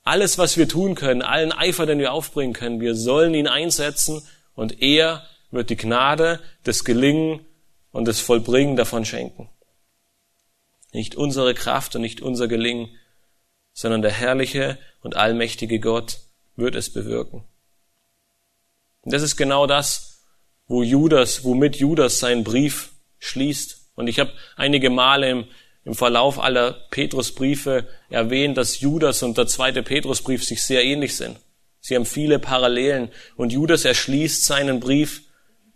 alles, 0.05 0.39
was 0.39 0.57
wir 0.57 0.69
tun 0.69 0.95
können, 0.95 1.23
allen 1.23 1.53
Eifer, 1.53 1.85
den 1.85 1.99
wir 1.99 2.13
aufbringen 2.13 2.55
können, 2.55 2.81
wir 2.81 2.95
sollen 2.95 3.35
ihn 3.35 3.47
einsetzen 3.47 4.23
und 4.55 4.81
er 4.81 5.27
wird 5.51 5.71
die 5.71 5.77
Gnade, 5.77 6.41
das 6.65 6.85
Gelingen 6.85 7.45
und 7.91 8.07
das 8.07 8.21
Vollbringen 8.21 8.77
davon 8.77 9.05
schenken. 9.05 9.49
Nicht 10.93 11.15
unsere 11.15 11.55
Kraft 11.55 11.97
und 11.97 12.03
nicht 12.03 12.21
unser 12.21 12.49
Gelingen, 12.49 12.91
sondern 13.73 14.03
der 14.03 14.13
herrliche 14.13 14.79
und 15.03 15.17
allmächtige 15.17 15.81
Gott 15.81 16.19
wird 16.57 16.75
es 16.75 16.93
bewirken. 16.93 17.45
Und 19.03 19.13
das 19.13 19.23
ist 19.23 19.37
genau 19.37 19.67
das, 19.67 20.25
wo 20.67 20.83
Judas, 20.83 21.45
womit 21.45 21.77
Judas 21.77 22.19
seinen 22.19 22.45
Brief 22.45 22.91
schließt. 23.19 23.93
Und 23.95 24.09
ich 24.09 24.19
habe 24.19 24.33
einige 24.57 24.91
Male 24.91 25.31
im, 25.31 25.45
im 25.85 25.95
Verlauf 25.95 26.39
aller 26.39 26.73
Petrusbriefe 26.91 27.89
erwähnt, 28.11 28.57
dass 28.59 28.81
Judas 28.81 29.23
und 29.23 29.39
der 29.39 29.47
zweite 29.47 29.83
Petrusbrief 29.83 30.45
sich 30.45 30.63
sehr 30.63 30.85
ähnlich 30.85 31.17
sind. 31.17 31.39
Sie 31.81 31.95
haben 31.95 32.05
viele 32.05 32.39
Parallelen. 32.39 33.11
Und 33.37 33.53
Judas 33.53 33.85
erschließt 33.85 34.45
seinen 34.45 34.81
Brief 34.81 35.23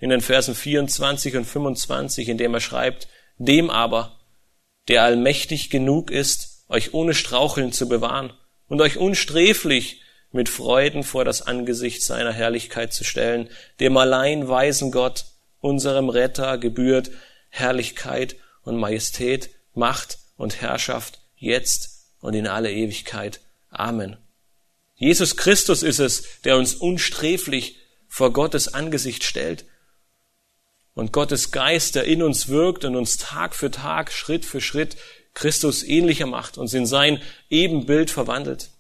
in 0.03 0.11
den 0.11 0.21
Versen 0.21 0.57
24 0.57 1.37
und 1.37 1.45
25, 1.45 2.29
in 2.29 2.37
dem 2.37 2.53
er 2.53 2.61
schreibt, 2.61 3.07
dem 3.39 3.71
aber, 3.71 4.19
der 4.89 5.05
allmächtig 5.05 5.71
genug 5.71 6.11
ist, 6.11 6.65
euch 6.69 6.93
ohne 6.93 7.15
Straucheln 7.15 7.71
zu 7.71 7.89
bewahren 7.89 8.33
und 8.67 8.81
euch 8.81 8.97
unsträflich 8.99 10.03
mit 10.33 10.49
Freuden 10.49 11.05
vor 11.05 11.25
das 11.25 11.43
Angesicht 11.43 12.03
seiner 12.03 12.33
Herrlichkeit 12.33 12.93
zu 12.93 13.05
stellen, 13.05 13.49
dem 13.79 13.97
allein 13.97 14.49
weisen 14.49 14.91
Gott, 14.91 15.27
unserem 15.61 16.09
Retter, 16.09 16.59
gebührt 16.59 17.13
Herrlichkeit 17.49 18.35
und 18.65 18.79
Majestät, 18.79 19.51
Macht 19.73 20.19
und 20.37 20.61
Herrschaft, 20.61 21.21
jetzt 21.37 22.09
und 22.21 22.35
in 22.35 22.49
alle 22.49 22.73
Ewigkeit. 22.73 23.41
Amen. 23.69 24.17
Jesus 24.97 25.37
Christus 25.37 25.85
ist 25.85 26.01
es, 26.01 26.41
der 26.43 26.57
uns 26.57 26.75
unsträflich 26.75 27.77
vor 28.09 28.33
Gottes 28.33 28.75
Angesicht 28.75 29.23
stellt 29.23 29.65
und 30.95 31.13
Gottes 31.13 31.51
Geist, 31.51 31.95
der 31.95 32.05
in 32.05 32.23
uns 32.23 32.49
wirkt 32.49 32.85
und 32.85 32.97
uns 32.97 33.17
Tag 33.17 33.55
für 33.55 33.71
Tag, 33.71 34.13
Schritt 34.13 34.45
für 34.45 34.61
Schritt 34.61 34.97
Christus 35.35 35.83
ähnlicher 35.83 36.27
macht, 36.27 36.59
uns 36.59 36.75
in 36.75 36.87
sein 36.87 37.23
Ebenbild 37.49 38.11
verwandelt. 38.11 38.71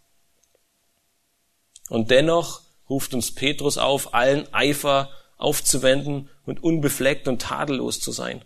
Und 1.88 2.10
dennoch 2.10 2.62
ruft 2.88 3.14
uns 3.14 3.34
Petrus 3.34 3.78
auf, 3.78 4.14
allen 4.14 4.52
Eifer 4.52 5.10
aufzuwenden 5.38 6.28
und 6.44 6.62
unbefleckt 6.62 7.26
und 7.26 7.40
tadellos 7.40 8.00
zu 8.00 8.12
sein. 8.12 8.44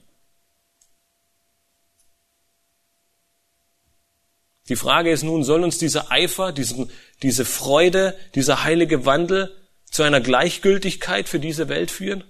Die 4.69 4.77
Frage 4.77 5.11
ist 5.11 5.23
nun, 5.23 5.45
soll 5.45 5.62
uns 5.62 5.79
dieser 5.79 6.11
Eifer, 6.11 6.53
diesen, 6.53 6.91
diese 7.23 7.45
Freude, 7.45 8.17
dieser 8.35 8.64
heilige 8.64 9.05
Wandel 9.05 9.55
zu 9.85 10.03
einer 10.03 10.21
Gleichgültigkeit 10.21 11.29
für 11.29 11.39
diese 11.39 11.69
Welt 11.69 11.91
führen? 11.91 12.25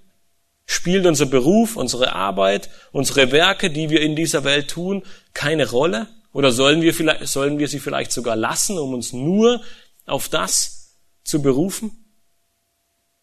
Spielt 0.67 1.07
unser 1.07 1.27
Beruf, 1.27 1.77
unsere 1.77 2.13
Arbeit, 2.13 2.71
unsere 2.91 3.31
Werke, 3.31 3.71
die 3.71 3.89
wir 3.89 4.01
in 4.01 4.17
dieser 4.17 4.43
Welt 4.43 4.69
tun, 4.69 5.05
keine 5.33 5.71
Rolle? 5.71 6.09
Oder 6.33 6.51
sollen 6.51 6.83
wir, 6.83 6.93
vielleicht, 6.93 7.29
sollen 7.29 7.59
wir 7.59 7.69
sie 7.69 7.79
vielleicht 7.79 8.13
sogar 8.13 8.37
lassen, 8.37 8.77
um 8.77 8.93
uns 8.93 9.13
nur 9.13 9.63
auf 10.05 10.29
das 10.29 10.97
zu 11.25 11.41
berufen? 11.41 11.93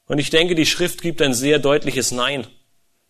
Und 0.06 0.20
ich 0.20 0.30
denke, 0.30 0.56
die 0.56 0.66
Schrift 0.66 1.02
gibt 1.02 1.22
ein 1.22 1.34
sehr 1.34 1.60
deutliches 1.60 2.12
Nein. 2.12 2.48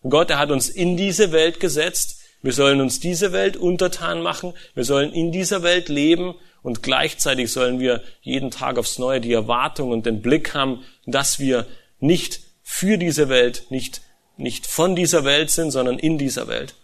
Gott, 0.02 0.30
er 0.30 0.38
hat 0.38 0.50
uns 0.50 0.68
in 0.68 0.96
diese 0.96 1.32
Welt 1.32 1.60
gesetzt. 1.60 2.20
Wir 2.42 2.52
sollen 2.52 2.80
uns 2.80 3.00
diese 3.00 3.32
Welt 3.32 3.56
untertan 3.56 4.20
machen. 4.20 4.52
Wir 4.74 4.84
sollen 4.84 5.12
in 5.12 5.32
dieser 5.32 5.62
Welt 5.62 5.88
leben. 5.88 6.34
Und 6.62 6.82
gleichzeitig 6.82 7.52
sollen 7.52 7.78
wir 7.78 8.02
jeden 8.20 8.50
Tag 8.50 8.78
aufs 8.78 8.98
Neue 8.98 9.20
die 9.20 9.32
Erwartung 9.32 9.90
und 9.90 10.06
den 10.06 10.22
Blick 10.22 10.54
haben, 10.54 10.84
dass 11.06 11.38
wir 11.38 11.66
nicht 12.00 12.40
für 12.62 12.98
diese 12.98 13.28
Welt, 13.28 13.66
nicht 13.70 14.02
nicht 14.36 14.66
von 14.66 14.96
dieser 14.96 15.24
Welt 15.24 15.50
sind, 15.50 15.70
sondern 15.70 15.98
in 15.98 16.18
dieser 16.18 16.48
Welt. 16.48 16.74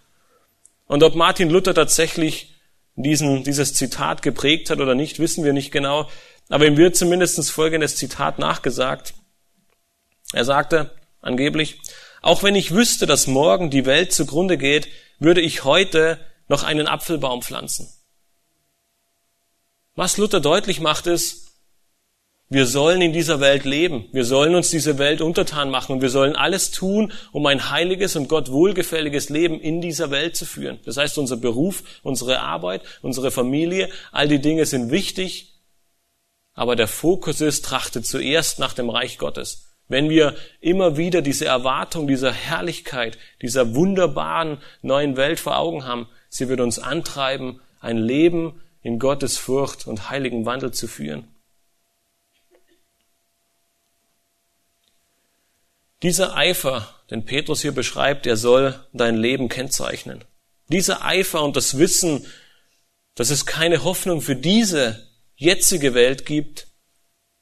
Und 0.87 1.03
ob 1.03 1.15
Martin 1.15 1.51
Luther 1.51 1.75
tatsächlich 1.75 2.55
diesen, 2.97 3.45
dieses 3.45 3.75
Zitat 3.75 4.23
geprägt 4.23 4.71
hat 4.71 4.81
oder 4.81 4.95
nicht, 4.95 5.19
wissen 5.19 5.45
wir 5.45 5.53
nicht 5.53 5.71
genau. 5.71 6.09
Aber 6.49 6.67
ihm 6.67 6.77
wird 6.77 6.97
zumindest 6.97 7.51
folgendes 7.51 7.97
Zitat 7.97 8.39
nachgesagt. 8.39 9.15
Er 10.33 10.45
sagte 10.45 10.91
angeblich, 11.21 11.81
auch 12.23 12.43
wenn 12.43 12.55
ich 12.55 12.75
wüsste, 12.75 13.07
dass 13.07 13.27
morgen 13.27 13.71
die 13.71 13.87
Welt 13.87 14.13
zugrunde 14.13 14.59
geht, 14.59 14.89
würde 15.19 15.41
ich 15.41 15.65
heute 15.65 16.19
noch 16.49 16.63
einen 16.63 16.87
Apfelbaum 16.87 17.43
pflanzen. 17.43 17.89
Was 19.95 20.17
Luther 20.17 20.41
deutlich 20.41 20.81
macht 20.81 21.07
ist, 21.07 21.50
wir 22.53 22.67
sollen 22.67 23.01
in 23.01 23.13
dieser 23.13 23.39
Welt 23.39 23.65
leben. 23.65 24.07
Wir 24.11 24.25
sollen 24.25 24.57
uns 24.57 24.71
diese 24.71 24.99
Welt 24.99 25.21
untertan 25.21 25.71
machen 25.71 25.93
und 25.93 26.03
wir 26.03 26.11
sollen 26.11 26.35
alles 26.35 26.73
tun, 26.73 27.13
um 27.31 27.47
ein 27.47 27.71
heiliges 27.71 28.17
und 28.17 28.29
Gott 28.29 28.51
wohlgefälliges 28.51 29.29
Leben 29.29 29.61
in 29.61 29.81
dieser 29.81 30.11
Welt 30.11 30.35
zu 30.35 30.45
führen. 30.45 30.81
Das 30.85 30.97
heißt, 30.97 31.17
unser 31.19 31.37
Beruf, 31.37 31.85
unsere 32.03 32.41
Arbeit, 32.41 32.83
unsere 33.03 33.31
Familie, 33.31 33.89
all 34.11 34.27
die 34.27 34.41
Dinge 34.41 34.67
sind 34.67 34.91
wichtig, 34.91 35.61
aber 36.53 36.75
der 36.75 36.89
Fokus 36.89 37.41
ist, 37.41 37.65
trachtet 37.65 38.05
zuerst 38.05 38.59
nach 38.59 38.73
dem 38.73 38.91
Reich 38.91 39.19
Gottes. 39.19 39.69
Wenn 39.87 40.11
wir 40.11 40.35
immer 40.61 40.97
wieder 40.97 41.23
diese 41.23 41.45
Erwartung 41.45 42.09
dieser 42.09 42.33
Herrlichkeit, 42.33 43.17
dieser 43.43 43.77
wunderbaren 43.77 44.59
neuen 44.83 45.17
Welt 45.17 45.39
vor 45.39 45.57
Augen 45.57 45.85
haben, 45.85 46.09
sie 46.29 46.49
wird 46.49 46.61
uns 46.61 46.81
antreiben, 46.81 47.61
ein 47.79 47.97
Leben 47.97 48.61
in 48.83 48.99
Gottes 48.99 49.39
Furcht 49.39 49.87
und 49.87 50.11
heiligen 50.11 50.47
Wandel 50.47 50.73
zu 50.73 50.89
führen. 50.89 51.29
Dieser 56.03 56.37
Eifer, 56.37 56.95
den 57.11 57.25
Petrus 57.25 57.61
hier 57.61 57.73
beschreibt, 57.73 58.25
der 58.25 58.37
soll 58.37 58.79
dein 58.93 59.17
Leben 59.17 59.49
kennzeichnen. 59.49 60.25
Dieser 60.69 61.05
Eifer 61.05 61.43
und 61.43 61.57
das 61.57 61.79
Wissen, 61.79 62.27
dass 63.15 63.31
es 63.31 63.45
keine 63.45 63.85
Hoffnung 63.85 64.23
für 64.23 64.37
diese 64.37 65.07
jetzige 65.37 65.93
Welt 65.93 66.25
gibt, 66.25 66.69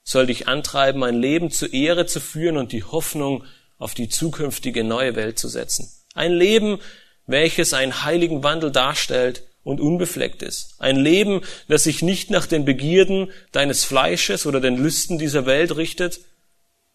soll 0.03 0.27
dich 0.27 0.49
antreiben, 0.49 1.05
ein 1.05 1.21
Leben 1.21 1.51
zur 1.51 1.73
Ehre 1.73 2.07
zu 2.07 2.19
führen 2.21 2.57
und 2.57 2.73
die 2.73 2.83
Hoffnung 2.83 3.45
auf 3.77 3.95
die 3.95 4.09
zukünftige 4.09 4.83
neue 4.83 5.15
Welt 5.15 5.39
zu 5.39 5.49
setzen. 5.49 5.93
Ein 6.15 6.33
Leben, 6.33 6.81
welches 7.27 7.75
einen 7.75 8.03
heiligen 8.03 8.43
Wandel 8.43 8.73
darstellt 8.73 9.43
und 9.63 9.81
unbefleckt 9.81 10.43
ist. 10.43 10.75
Ein 10.79 10.97
Leben, 10.97 11.43
das 11.69 11.85
sich 11.85 12.03
nicht 12.03 12.31
nach 12.31 12.47
den 12.47 12.65
Begierden 12.65 13.31
deines 13.53 13.85
Fleisches 13.85 14.47
oder 14.47 14.61
den 14.61 14.79
Lüsten 14.79 15.19
dieser 15.19 15.45
Welt 15.45 15.77
richtet, 15.77 16.21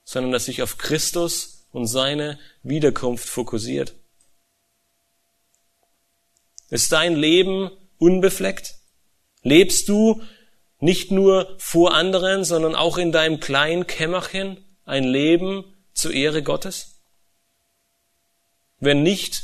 sondern 0.03 0.31
das 0.31 0.45
sich 0.45 0.61
auf 0.63 0.77
Christus 0.77 1.52
und 1.73 1.87
seine 1.87 2.39
Wiederkunft 2.61 3.27
fokussiert. 3.27 3.93
Ist 6.69 6.91
dein 6.93 7.15
Leben 7.15 7.69
unbefleckt? 7.97 8.75
Lebst 9.41 9.89
du 9.89 10.21
nicht 10.79 11.11
nur 11.11 11.55
vor 11.57 11.93
anderen, 11.93 12.45
sondern 12.45 12.75
auch 12.75 12.97
in 12.97 13.11
deinem 13.11 13.39
kleinen 13.39 13.85
Kämmerchen 13.87 14.63
ein 14.85 15.03
Leben 15.03 15.65
zur 15.93 16.13
Ehre 16.13 16.41
Gottes? 16.41 17.01
Wenn 18.79 19.03
nicht, 19.03 19.43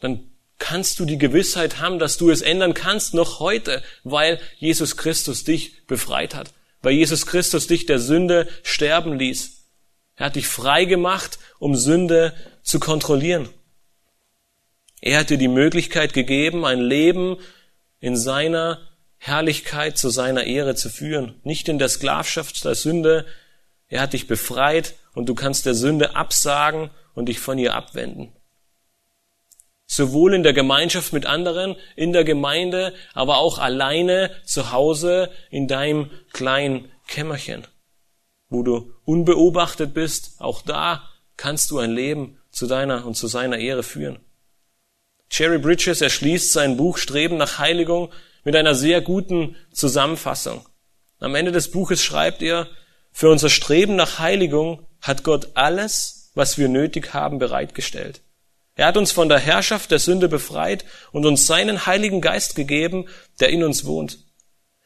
dann 0.00 0.30
kannst 0.58 1.00
du 1.00 1.04
die 1.04 1.18
Gewissheit 1.18 1.78
haben, 1.78 1.98
dass 1.98 2.16
du 2.16 2.30
es 2.30 2.42
ändern 2.42 2.74
kannst, 2.74 3.14
noch 3.14 3.40
heute, 3.40 3.82
weil 4.04 4.40
Jesus 4.58 4.96
Christus 4.96 5.44
dich 5.44 5.86
befreit 5.86 6.34
hat, 6.34 6.52
weil 6.82 6.92
Jesus 6.92 7.26
Christus 7.26 7.66
dich 7.66 7.86
der 7.86 7.98
Sünde 7.98 8.48
sterben 8.62 9.18
ließ. 9.18 9.59
Er 10.20 10.26
hat 10.26 10.36
dich 10.36 10.48
frei 10.48 10.84
gemacht, 10.84 11.38
um 11.58 11.74
Sünde 11.74 12.34
zu 12.60 12.78
kontrollieren. 12.78 13.48
Er 15.00 15.20
hat 15.20 15.30
dir 15.30 15.38
die 15.38 15.48
Möglichkeit 15.48 16.12
gegeben, 16.12 16.66
ein 16.66 16.78
Leben 16.78 17.38
in 18.00 18.18
seiner 18.18 18.86
Herrlichkeit 19.16 19.96
zu 19.96 20.10
seiner 20.10 20.44
Ehre 20.44 20.74
zu 20.74 20.90
führen. 20.90 21.40
Nicht 21.42 21.70
in 21.70 21.78
der 21.78 21.88
Sklavschaft 21.88 22.62
der 22.66 22.74
Sünde. 22.74 23.24
Er 23.88 24.02
hat 24.02 24.12
dich 24.12 24.26
befreit 24.26 24.94
und 25.14 25.26
du 25.26 25.34
kannst 25.34 25.64
der 25.64 25.72
Sünde 25.72 26.14
absagen 26.16 26.90
und 27.14 27.30
dich 27.30 27.40
von 27.40 27.56
ihr 27.56 27.72
abwenden. 27.72 28.30
Sowohl 29.86 30.34
in 30.34 30.42
der 30.42 30.52
Gemeinschaft 30.52 31.14
mit 31.14 31.24
anderen, 31.24 31.76
in 31.96 32.12
der 32.12 32.24
Gemeinde, 32.24 32.92
aber 33.14 33.38
auch 33.38 33.58
alleine 33.58 34.30
zu 34.44 34.70
Hause 34.70 35.30
in 35.48 35.66
deinem 35.66 36.10
kleinen 36.34 36.92
Kämmerchen, 37.06 37.66
wo 38.50 38.62
du 38.62 38.92
unbeobachtet 39.04 39.94
bist. 39.94 40.32
Auch 40.38 40.60
da 40.60 41.08
kannst 41.36 41.70
du 41.70 41.78
ein 41.78 41.92
Leben 41.92 42.38
zu 42.50 42.66
deiner 42.66 43.06
und 43.06 43.16
zu 43.16 43.26
seiner 43.26 43.58
Ehre 43.58 43.82
führen. 43.82 44.18
Jerry 45.30 45.58
Bridges 45.58 46.00
erschließt 46.00 46.52
sein 46.52 46.76
Buch 46.76 46.98
Streben 46.98 47.36
nach 47.36 47.58
Heiligung 47.58 48.12
mit 48.44 48.56
einer 48.56 48.74
sehr 48.74 49.00
guten 49.00 49.56
Zusammenfassung. 49.72 50.66
Am 51.20 51.34
Ende 51.34 51.52
des 51.52 51.70
Buches 51.70 52.02
schreibt 52.02 52.42
er, 52.42 52.66
für 53.12 53.30
unser 53.30 53.48
Streben 53.48 53.96
nach 53.96 54.18
Heiligung 54.18 54.86
hat 55.00 55.22
Gott 55.22 55.50
alles, 55.54 56.30
was 56.34 56.58
wir 56.58 56.68
nötig 56.68 57.14
haben, 57.14 57.38
bereitgestellt. 57.38 58.22
Er 58.74 58.86
hat 58.86 58.96
uns 58.96 59.12
von 59.12 59.28
der 59.28 59.38
Herrschaft 59.38 59.90
der 59.90 59.98
Sünde 59.98 60.28
befreit 60.28 60.84
und 61.12 61.26
uns 61.26 61.46
seinen 61.46 61.86
Heiligen 61.86 62.20
Geist 62.20 62.54
gegeben, 62.54 63.06
der 63.38 63.50
in 63.50 63.62
uns 63.62 63.84
wohnt. 63.84 64.18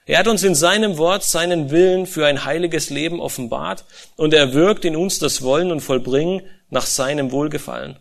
Er 0.07 0.19
hat 0.19 0.29
uns 0.29 0.43
in 0.43 0.55
seinem 0.55 0.99
Wort 0.99 1.25
seinen 1.25 1.71
Willen 1.71 2.07
für 2.07 2.27
ein 2.27 2.45
heiliges 2.45 2.91
Leben 2.91 3.21
offenbart 3.21 3.85
und 4.17 4.35
er 4.35 4.53
wirkt 4.53 4.85
in 4.85 4.97
uns 4.97 5.19
das 5.19 5.41
Wollen 5.41 5.73
und 5.73 5.81
Vollbringen 5.81 6.43
nach 6.69 6.85
seinem 6.85 7.33
Wohlgefallen. 7.33 7.99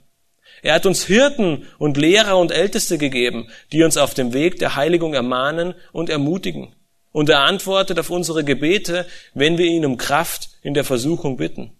Er 0.63 0.75
hat 0.75 0.85
uns 0.85 1.05
Hirten 1.05 1.67
und 1.77 1.97
Lehrer 1.97 2.37
und 2.37 2.51
Älteste 2.51 2.97
gegeben, 2.97 3.49
die 3.71 3.83
uns 3.83 3.97
auf 3.97 4.13
dem 4.13 4.33
Weg 4.33 4.59
der 4.59 4.75
Heiligung 4.75 5.13
ermahnen 5.13 5.75
und 5.91 6.09
ermutigen. 6.09 6.75
Und 7.11 7.29
er 7.29 7.41
antwortet 7.41 7.99
auf 7.99 8.09
unsere 8.09 8.43
Gebete, 8.43 9.05
wenn 9.33 9.57
wir 9.57 9.65
ihn 9.65 9.85
um 9.85 9.97
Kraft 9.97 10.49
in 10.61 10.73
der 10.73 10.83
Versuchung 10.83 11.37
bitten. 11.37 11.71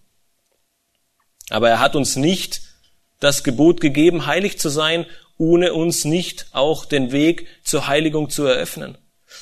Aber 1.50 1.68
er 1.68 1.80
hat 1.80 1.96
uns 1.96 2.16
nicht 2.16 2.62
das 3.20 3.44
Gebot 3.44 3.80
gegeben, 3.80 4.26
heilig 4.26 4.58
zu 4.58 4.68
sein, 4.68 5.06
ohne 5.36 5.74
uns 5.74 6.04
nicht 6.04 6.46
auch 6.52 6.84
den 6.84 7.12
Weg 7.12 7.46
zur 7.62 7.88
Heiligung 7.88 8.30
zu 8.30 8.44
eröffnen. 8.44 8.96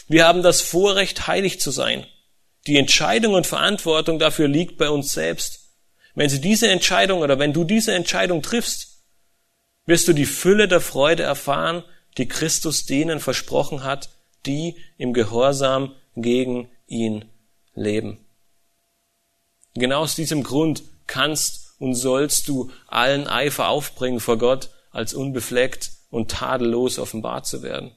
Wir 0.09 0.27
haben 0.27 0.43
das 0.43 0.61
Vorrecht, 0.61 1.27
heilig 1.27 1.61
zu 1.61 1.71
sein. 1.71 2.07
Die 2.67 2.79
Entscheidung 2.79 3.35
und 3.35 3.47
Verantwortung 3.47 4.19
dafür 4.19 4.49
liegt 4.49 4.79
bei 4.79 4.89
uns 4.89 5.13
selbst. 5.13 5.61
Wenn 6.15 6.29
Sie 6.29 6.41
diese 6.41 6.69
Entscheidung 6.69 7.21
oder 7.21 7.39
wenn 7.39 7.53
du 7.53 7.65
diese 7.65 7.95
Entscheidung 7.95 8.43
triffst, 8.43 9.05
wirst 9.87 10.07
du 10.09 10.13
die 10.13 10.27
Fülle 10.27 10.69
der 10.69 10.81
Freude 10.81 11.23
erfahren, 11.23 11.83
die 12.19 12.29
Christus 12.29 12.85
denen 12.85 13.21
versprochen 13.21 13.83
hat, 13.83 14.11
die 14.47 14.77
im 14.99 15.13
Gehorsam 15.13 15.95
gegen 16.15 16.71
ihn 16.87 17.25
leben. 17.75 18.25
Genau 19.75 20.03
aus 20.03 20.15
diesem 20.15 20.43
Grund 20.43 20.83
kannst 21.07 21.75
und 21.79 21.95
sollst 21.95 22.49
du 22.49 22.71
allen 22.87 23.27
Eifer 23.27 23.69
aufbringen 23.69 24.21
vor 24.21 24.39
Gott, 24.39 24.71
als 24.91 25.15
unbefleckt 25.15 25.91
und 26.11 26.31
tadellos 26.31 26.99
offenbart 26.99 27.47
zu 27.47 27.63
werden. 27.63 27.93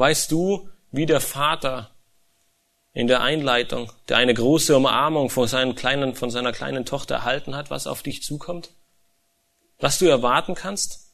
Weißt 0.00 0.32
du, 0.32 0.70
wie 0.92 1.04
der 1.04 1.20
Vater 1.20 1.90
in 2.94 3.06
der 3.06 3.20
Einleitung, 3.20 3.92
der 4.08 4.16
eine 4.16 4.32
große 4.32 4.74
Umarmung 4.74 5.28
von, 5.28 5.46
seinen 5.46 5.74
kleinen, 5.74 6.14
von 6.14 6.30
seiner 6.30 6.52
kleinen 6.52 6.86
Tochter 6.86 7.16
erhalten 7.16 7.54
hat, 7.54 7.68
was 7.68 7.86
auf 7.86 8.02
dich 8.02 8.22
zukommt? 8.22 8.70
Was 9.78 9.98
du 9.98 10.06
erwarten 10.06 10.54
kannst? 10.54 11.12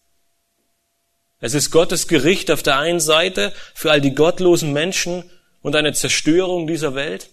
Es 1.41 1.53
ist 1.53 1.73
Gottes 1.73 2.07
Gericht 2.07 2.49
auf 2.53 2.63
der 2.63 2.79
einen 2.79 3.01
Seite 3.01 3.53
für 3.75 3.91
all 3.91 4.01
die 4.01 4.15
gottlosen 4.15 4.73
Menschen 4.73 5.29
und 5.63 5.75
eine 5.75 5.93
Zerstörung 5.93 6.69
dieser 6.69 6.95
Welt. 6.95 7.31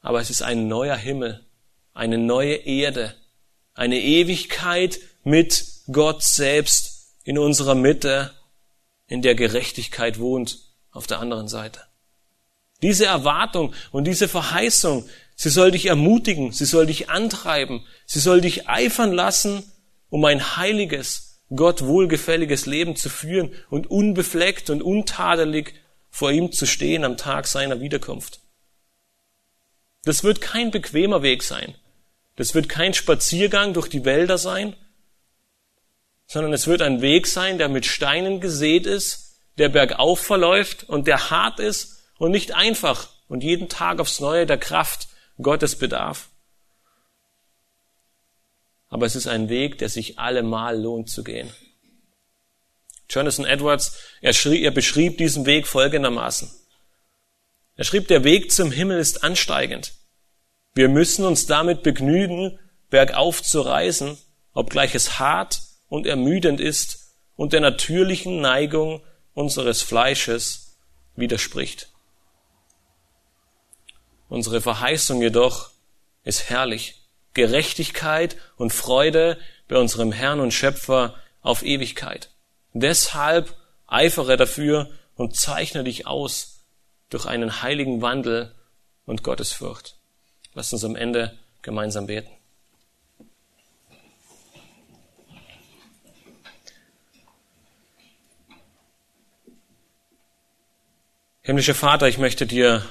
Aber 0.00 0.20
es 0.20 0.30
ist 0.30 0.42
ein 0.42 0.68
neuer 0.68 0.96
Himmel, 0.96 1.44
eine 1.92 2.18
neue 2.18 2.54
Erde, 2.54 3.16
eine 3.74 4.00
Ewigkeit 4.00 5.00
mit 5.24 5.66
Gott 5.90 6.22
selbst 6.22 7.16
in 7.24 7.36
unserer 7.36 7.74
Mitte, 7.74 8.30
in 9.14 9.22
der 9.22 9.36
Gerechtigkeit 9.36 10.18
wohnt 10.18 10.58
auf 10.90 11.06
der 11.06 11.20
anderen 11.20 11.46
Seite. 11.46 11.80
Diese 12.82 13.06
Erwartung 13.06 13.72
und 13.92 14.04
diese 14.04 14.26
Verheißung, 14.26 15.08
sie 15.36 15.50
soll 15.50 15.70
dich 15.70 15.86
ermutigen, 15.86 16.50
sie 16.50 16.64
soll 16.64 16.86
dich 16.86 17.08
antreiben, 17.10 17.86
sie 18.06 18.18
soll 18.18 18.40
dich 18.40 18.68
eifern 18.68 19.12
lassen, 19.12 19.62
um 20.10 20.24
ein 20.24 20.56
heiliges, 20.56 21.44
Gott 21.54 21.82
wohlgefälliges 21.84 22.66
Leben 22.66 22.96
zu 22.96 23.08
führen 23.08 23.52
und 23.70 23.86
unbefleckt 23.86 24.68
und 24.68 24.82
untadelig 24.82 25.74
vor 26.10 26.32
ihm 26.32 26.50
zu 26.50 26.66
stehen 26.66 27.04
am 27.04 27.16
Tag 27.16 27.46
seiner 27.46 27.80
Wiederkunft. 27.80 28.40
Das 30.02 30.24
wird 30.24 30.40
kein 30.40 30.72
bequemer 30.72 31.22
Weg 31.22 31.44
sein. 31.44 31.76
Das 32.34 32.52
wird 32.56 32.68
kein 32.68 32.94
Spaziergang 32.94 33.74
durch 33.74 33.88
die 33.88 34.04
Wälder 34.04 34.38
sein, 34.38 34.74
sondern 36.34 36.52
es 36.52 36.66
wird 36.66 36.82
ein 36.82 37.00
Weg 37.00 37.28
sein, 37.28 37.58
der 37.58 37.68
mit 37.68 37.86
Steinen 37.86 38.40
gesät 38.40 38.86
ist, 38.86 39.38
der 39.56 39.68
bergauf 39.68 40.18
verläuft 40.18 40.82
und 40.82 41.06
der 41.06 41.30
hart 41.30 41.60
ist 41.60 42.02
und 42.18 42.32
nicht 42.32 42.50
einfach 42.56 43.08
und 43.28 43.44
jeden 43.44 43.68
Tag 43.68 44.00
aufs 44.00 44.18
Neue 44.18 44.44
der 44.44 44.58
Kraft 44.58 45.06
Gottes 45.40 45.78
bedarf. 45.78 46.30
Aber 48.88 49.06
es 49.06 49.14
ist 49.14 49.28
ein 49.28 49.48
Weg, 49.48 49.78
der 49.78 49.88
sich 49.88 50.18
allemal 50.18 50.76
lohnt 50.76 51.08
zu 51.08 51.22
gehen. 51.22 51.54
Jonathan 53.08 53.44
Edwards, 53.44 53.96
er, 54.20 54.32
schrie, 54.32 54.64
er 54.64 54.72
beschrieb 54.72 55.18
diesen 55.18 55.46
Weg 55.46 55.68
folgendermaßen. 55.68 56.50
Er 57.76 57.84
schrieb, 57.84 58.08
der 58.08 58.24
Weg 58.24 58.50
zum 58.50 58.72
Himmel 58.72 58.98
ist 58.98 59.22
ansteigend. 59.22 59.92
Wir 60.74 60.88
müssen 60.88 61.24
uns 61.26 61.46
damit 61.46 61.84
begnügen, 61.84 62.58
bergauf 62.90 63.40
zu 63.40 63.60
reisen, 63.60 64.18
obgleich 64.52 64.96
es 64.96 65.20
hart 65.20 65.60
und 65.94 66.08
ermüdend 66.08 66.60
ist 66.60 67.14
und 67.36 67.52
der 67.52 67.60
natürlichen 67.60 68.40
Neigung 68.40 69.00
unseres 69.32 69.80
Fleisches 69.80 70.76
widerspricht. 71.14 71.88
Unsere 74.28 74.60
Verheißung 74.60 75.22
jedoch 75.22 75.70
ist 76.24 76.50
herrlich. 76.50 77.00
Gerechtigkeit 77.32 78.36
und 78.56 78.72
Freude 78.72 79.38
bei 79.68 79.76
unserem 79.76 80.10
Herrn 80.10 80.40
und 80.40 80.52
Schöpfer 80.52 81.14
auf 81.42 81.62
Ewigkeit. 81.62 82.30
Deshalb 82.72 83.54
eifere 83.86 84.36
dafür 84.36 84.90
und 85.14 85.36
zeichne 85.36 85.84
dich 85.84 86.08
aus 86.08 86.64
durch 87.08 87.26
einen 87.26 87.62
heiligen 87.62 88.02
Wandel 88.02 88.52
und 89.06 89.22
Gottesfurcht. 89.22 89.94
Lass 90.54 90.72
uns 90.72 90.82
am 90.82 90.96
Ende 90.96 91.38
gemeinsam 91.62 92.08
beten. 92.08 92.33
Himmlischer 101.46 101.74
Vater, 101.74 102.08
ich 102.08 102.16
möchte 102.16 102.46
dir 102.46 102.82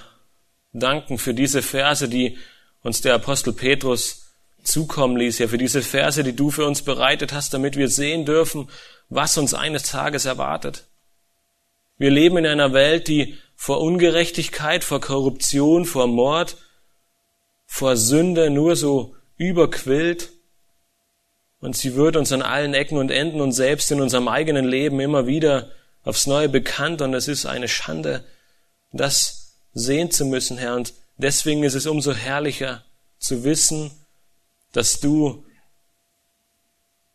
danken 0.74 1.18
für 1.18 1.34
diese 1.34 1.64
Verse, 1.64 2.08
die 2.08 2.38
uns 2.84 3.02
der 3.02 3.16
Apostel 3.16 3.52
Petrus 3.52 4.36
zukommen 4.62 5.18
ließ, 5.18 5.40
ja 5.40 5.48
für 5.48 5.58
diese 5.58 5.82
Verse, 5.82 6.24
die 6.24 6.36
du 6.36 6.52
für 6.52 6.68
uns 6.68 6.84
bereitet 6.84 7.34
hast, 7.34 7.56
damit 7.56 7.78
wir 7.78 7.90
sehen 7.90 8.26
dürfen, 8.26 8.70
was 9.10 9.40
uns 9.40 9.56
eines 9.56 9.82
Tages 9.82 10.26
erwartet. 10.26 10.86
Wir 11.98 12.12
leben 12.12 12.38
in 12.38 12.46
einer 12.46 12.74
Welt, 12.74 13.08
die 13.08 13.40
vor 13.56 13.82
Ungerechtigkeit, 13.82 14.84
vor 14.84 15.02
Korruption, 15.02 15.86
vor 15.86 16.06
Mord, 16.06 16.58
vor 17.66 17.98
Sünde 17.98 18.52
nur 18.52 18.76
so 18.76 19.16
überquillt. 19.36 20.30
Und 21.60 21.76
sie 21.76 21.96
wird 21.96 22.16
uns 22.18 22.32
an 22.32 22.44
allen 22.44 22.76
Ecken 22.76 23.00
und 23.00 23.10
Enden 23.10 23.42
und 23.42 23.52
selbst 23.52 23.92
in 23.92 24.00
unserem 24.00 24.28
eigenen 24.28 24.66
Leben 24.66 25.00
immer 25.00 25.26
wieder 25.26 25.72
aufs 26.04 26.28
Neue 26.28 26.50
bekannt. 26.50 27.02
Und 27.02 27.16
es 27.16 27.28
ist 27.28 27.48
eine 27.48 27.68
Schande, 27.68 28.24
dass 28.94 29.58
sehen 29.74 30.12
zu 30.12 30.26
müssen, 30.26 30.58
Herr. 30.58 30.76
Und 30.76 30.94
deswegen 31.18 31.64
ist 31.64 31.74
es 31.74 31.88
umso 31.88 32.14
herrlicher 32.14 32.84
zu 33.20 33.44
wissen, 33.44 33.92
dass 34.72 35.00
du 35.00 35.46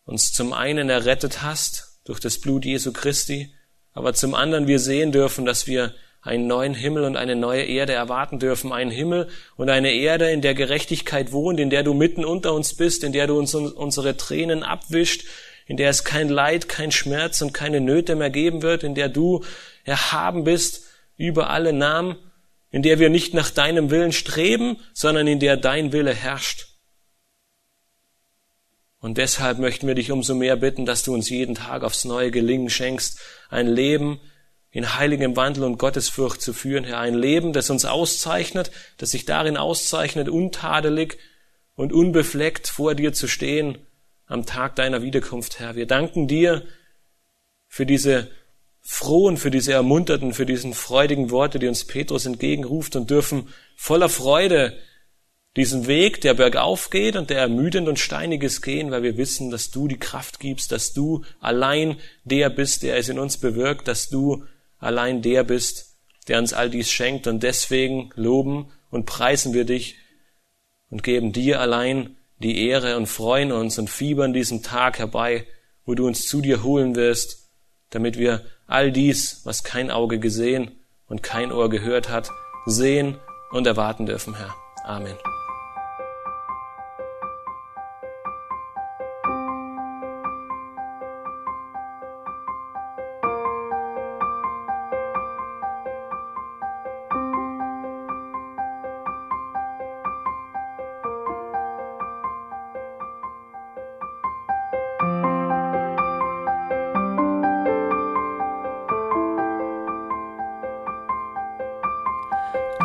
uns 0.05 0.33
zum 0.33 0.53
einen 0.53 0.91
errettet 0.91 1.43
hast 1.43 2.01
durch 2.05 2.21
das 2.21 2.39
Blut 2.39 2.65
Jesu 2.65 2.93
Christi, 2.93 3.53
aber 3.93 4.15
zum 4.15 4.35
anderen 4.35 4.67
wir 4.67 4.79
sehen 4.79 5.13
dürfen, 5.13 5.45
dass 5.45 5.67
wir 5.67 5.95
einen 6.23 6.47
neuen 6.47 6.75
Himmel 6.75 7.05
und 7.05 7.17
eine 7.17 7.37
neue 7.37 7.63
Erde 7.63 7.93
erwarten 7.93 8.39
dürfen, 8.39 8.73
einen 8.73 8.91
Himmel 8.91 9.29
und 9.57 9.71
eine 9.71 9.93
Erde, 9.93 10.31
in 10.31 10.41
der 10.41 10.55
Gerechtigkeit 10.55 11.33
wohnt, 11.33 11.61
in 11.61 11.71
der 11.71 11.83
du 11.83 11.95
mitten 11.95 12.25
unter 12.25 12.55
uns 12.55 12.75
bist, 12.75 13.05
in 13.05 13.13
der 13.13 13.27
du 13.27 13.39
uns 13.39 13.55
unsere 13.55 14.17
Tränen 14.17 14.63
abwischt, 14.63 15.25
in 15.67 15.77
der 15.77 15.91
es 15.91 16.05
kein 16.05 16.29
Leid, 16.29 16.69
kein 16.69 16.91
Schmerz 16.91 17.41
und 17.41 17.53
keine 17.53 17.81
Nöte 17.81 18.17
mehr 18.17 18.31
geben 18.31 18.63
wird, 18.63 18.83
in 18.83 18.95
der 18.95 19.09
du 19.09 19.45
erhaben 19.85 20.45
bist 20.45 20.88
über 21.19 21.51
alle 21.51 21.75
Namen, 21.75 22.17
in 22.71 22.83
der 22.83 22.99
wir 22.99 23.11
nicht 23.11 23.35
nach 23.35 23.51
deinem 23.51 23.91
Willen 23.91 24.13
streben, 24.13 24.79
sondern 24.95 25.27
in 25.27 25.41
der 25.41 25.59
dein 25.59 25.93
Wille 25.93 26.15
herrscht. 26.15 26.69
Und 29.01 29.19
deshalb 29.19 29.59
möchten 29.59 29.87
wir 29.87 29.95
dich 29.95 30.11
umso 30.11 30.35
mehr 30.35 30.57
bitten, 30.57 30.87
dass 30.87 31.03
du 31.03 31.15
uns 31.15 31.29
jeden 31.29 31.55
Tag 31.55 31.83
aufs 31.83 32.05
neue 32.05 32.31
Gelingen 32.31 32.71
schenkst, 32.71 33.21
ein 33.49 33.67
Leben 33.67 34.21
in 34.71 34.97
heiligem 34.97 35.37
Wandel 35.37 35.65
und 35.65 35.79
Gottesfurcht 35.79 36.43
zu 36.43 36.53
führen, 36.53 36.85
Herr, 36.85 36.99
ein 36.99 37.15
Leben, 37.15 37.53
das 37.53 37.71
uns 37.71 37.85
auszeichnet, 37.85 38.71
das 38.99 39.13
sich 39.13 39.25
darin 39.25 39.57
auszeichnet, 39.57 40.29
untadelig 40.29 41.19
und 41.75 41.93
unbefleckt 41.93 42.69
vor 42.69 42.95
dir 42.95 43.13
zu 43.13 43.29
stehen 43.29 43.79
am 44.27 44.45
Tag 44.45 44.77
deiner 44.77 45.03
Wiederkunft, 45.03 45.59
Herr. 45.59 45.75
Wir 45.75 45.87
danken 45.87 46.29
dir 46.29 46.67
für 47.67 47.87
diese 47.87 48.31
frohen, 48.91 49.37
für 49.37 49.51
diese 49.51 49.75
ermunterten, 49.75 50.33
für 50.33 50.47
diesen 50.47 50.73
freudigen 50.73 51.31
Worte, 51.31 51.59
die 51.59 51.69
uns 51.69 51.85
Petrus 51.85 52.25
entgegenruft 52.25 52.97
und 52.97 53.11
dürfen 53.11 53.51
voller 53.77 54.09
Freude 54.09 54.79
diesen 55.57 55.87
Weg, 55.87 56.23
der 56.23 56.33
bergauf 56.33 56.89
geht 56.89 57.15
und 57.15 57.29
der 57.29 57.39
ermüdend 57.39 57.87
und 57.87 57.99
steiniges 57.99 58.63
gehen, 58.63 58.91
weil 58.91 59.03
wir 59.03 59.19
wissen, 59.19 59.51
dass 59.51 59.71
du 59.71 59.89
die 59.89 59.99
Kraft 59.99 60.41
gibst, 60.41 60.73
dass 60.73 60.95
du 60.95 61.23
allein 61.39 61.99
der 62.25 62.49
bist, 62.49 62.83
der 62.83 62.97
es 62.97 63.11
in 63.11 63.19
uns 63.19 63.37
bewirkt, 63.37 63.89
dass 63.89 64.09
du 64.09 64.45
allein 64.79 65.21
der 65.21 65.45
bist, 65.45 65.99
der 66.27 66.39
uns 66.39 66.55
all 66.55 66.71
dies 66.71 66.91
schenkt. 66.91 67.27
Und 67.27 67.43
deswegen 67.43 68.09
loben 68.15 68.73
und 68.91 69.05
preisen 69.05 69.53
wir 69.53 69.67
dich 69.67 69.97
und 70.89 71.03
geben 71.03 71.35
dir 71.35 71.61
allein 71.61 72.17
die 72.39 72.67
Ehre 72.67 72.97
und 72.97 73.07
freuen 73.07 73.53
uns 73.53 73.79
und 73.79 73.91
fiebern 73.91 74.33
diesen 74.33 74.63
Tag 74.63 74.99
herbei, 74.99 75.47
wo 75.85 75.95
du 75.95 76.07
uns 76.07 76.27
zu 76.27 76.41
dir 76.41 76.63
holen 76.63 76.97
wirst, 76.97 77.51
damit 77.91 78.17
wir 78.17 78.47
all 78.69 78.93
dies, 78.93 79.41
was 79.45 79.65
kein 79.65 79.91
Auge 79.91 80.21
gesehen 80.21 80.71
und 81.09 81.23
kein 81.23 81.51
Ohr 81.51 81.69
gehört 81.69 82.09
hat, 82.09 82.31
sehen 82.67 83.17
und 83.51 83.67
erwarten 83.67 84.07
dürfen, 84.07 84.37
Herr. 84.37 84.55
Amen. 84.85 85.17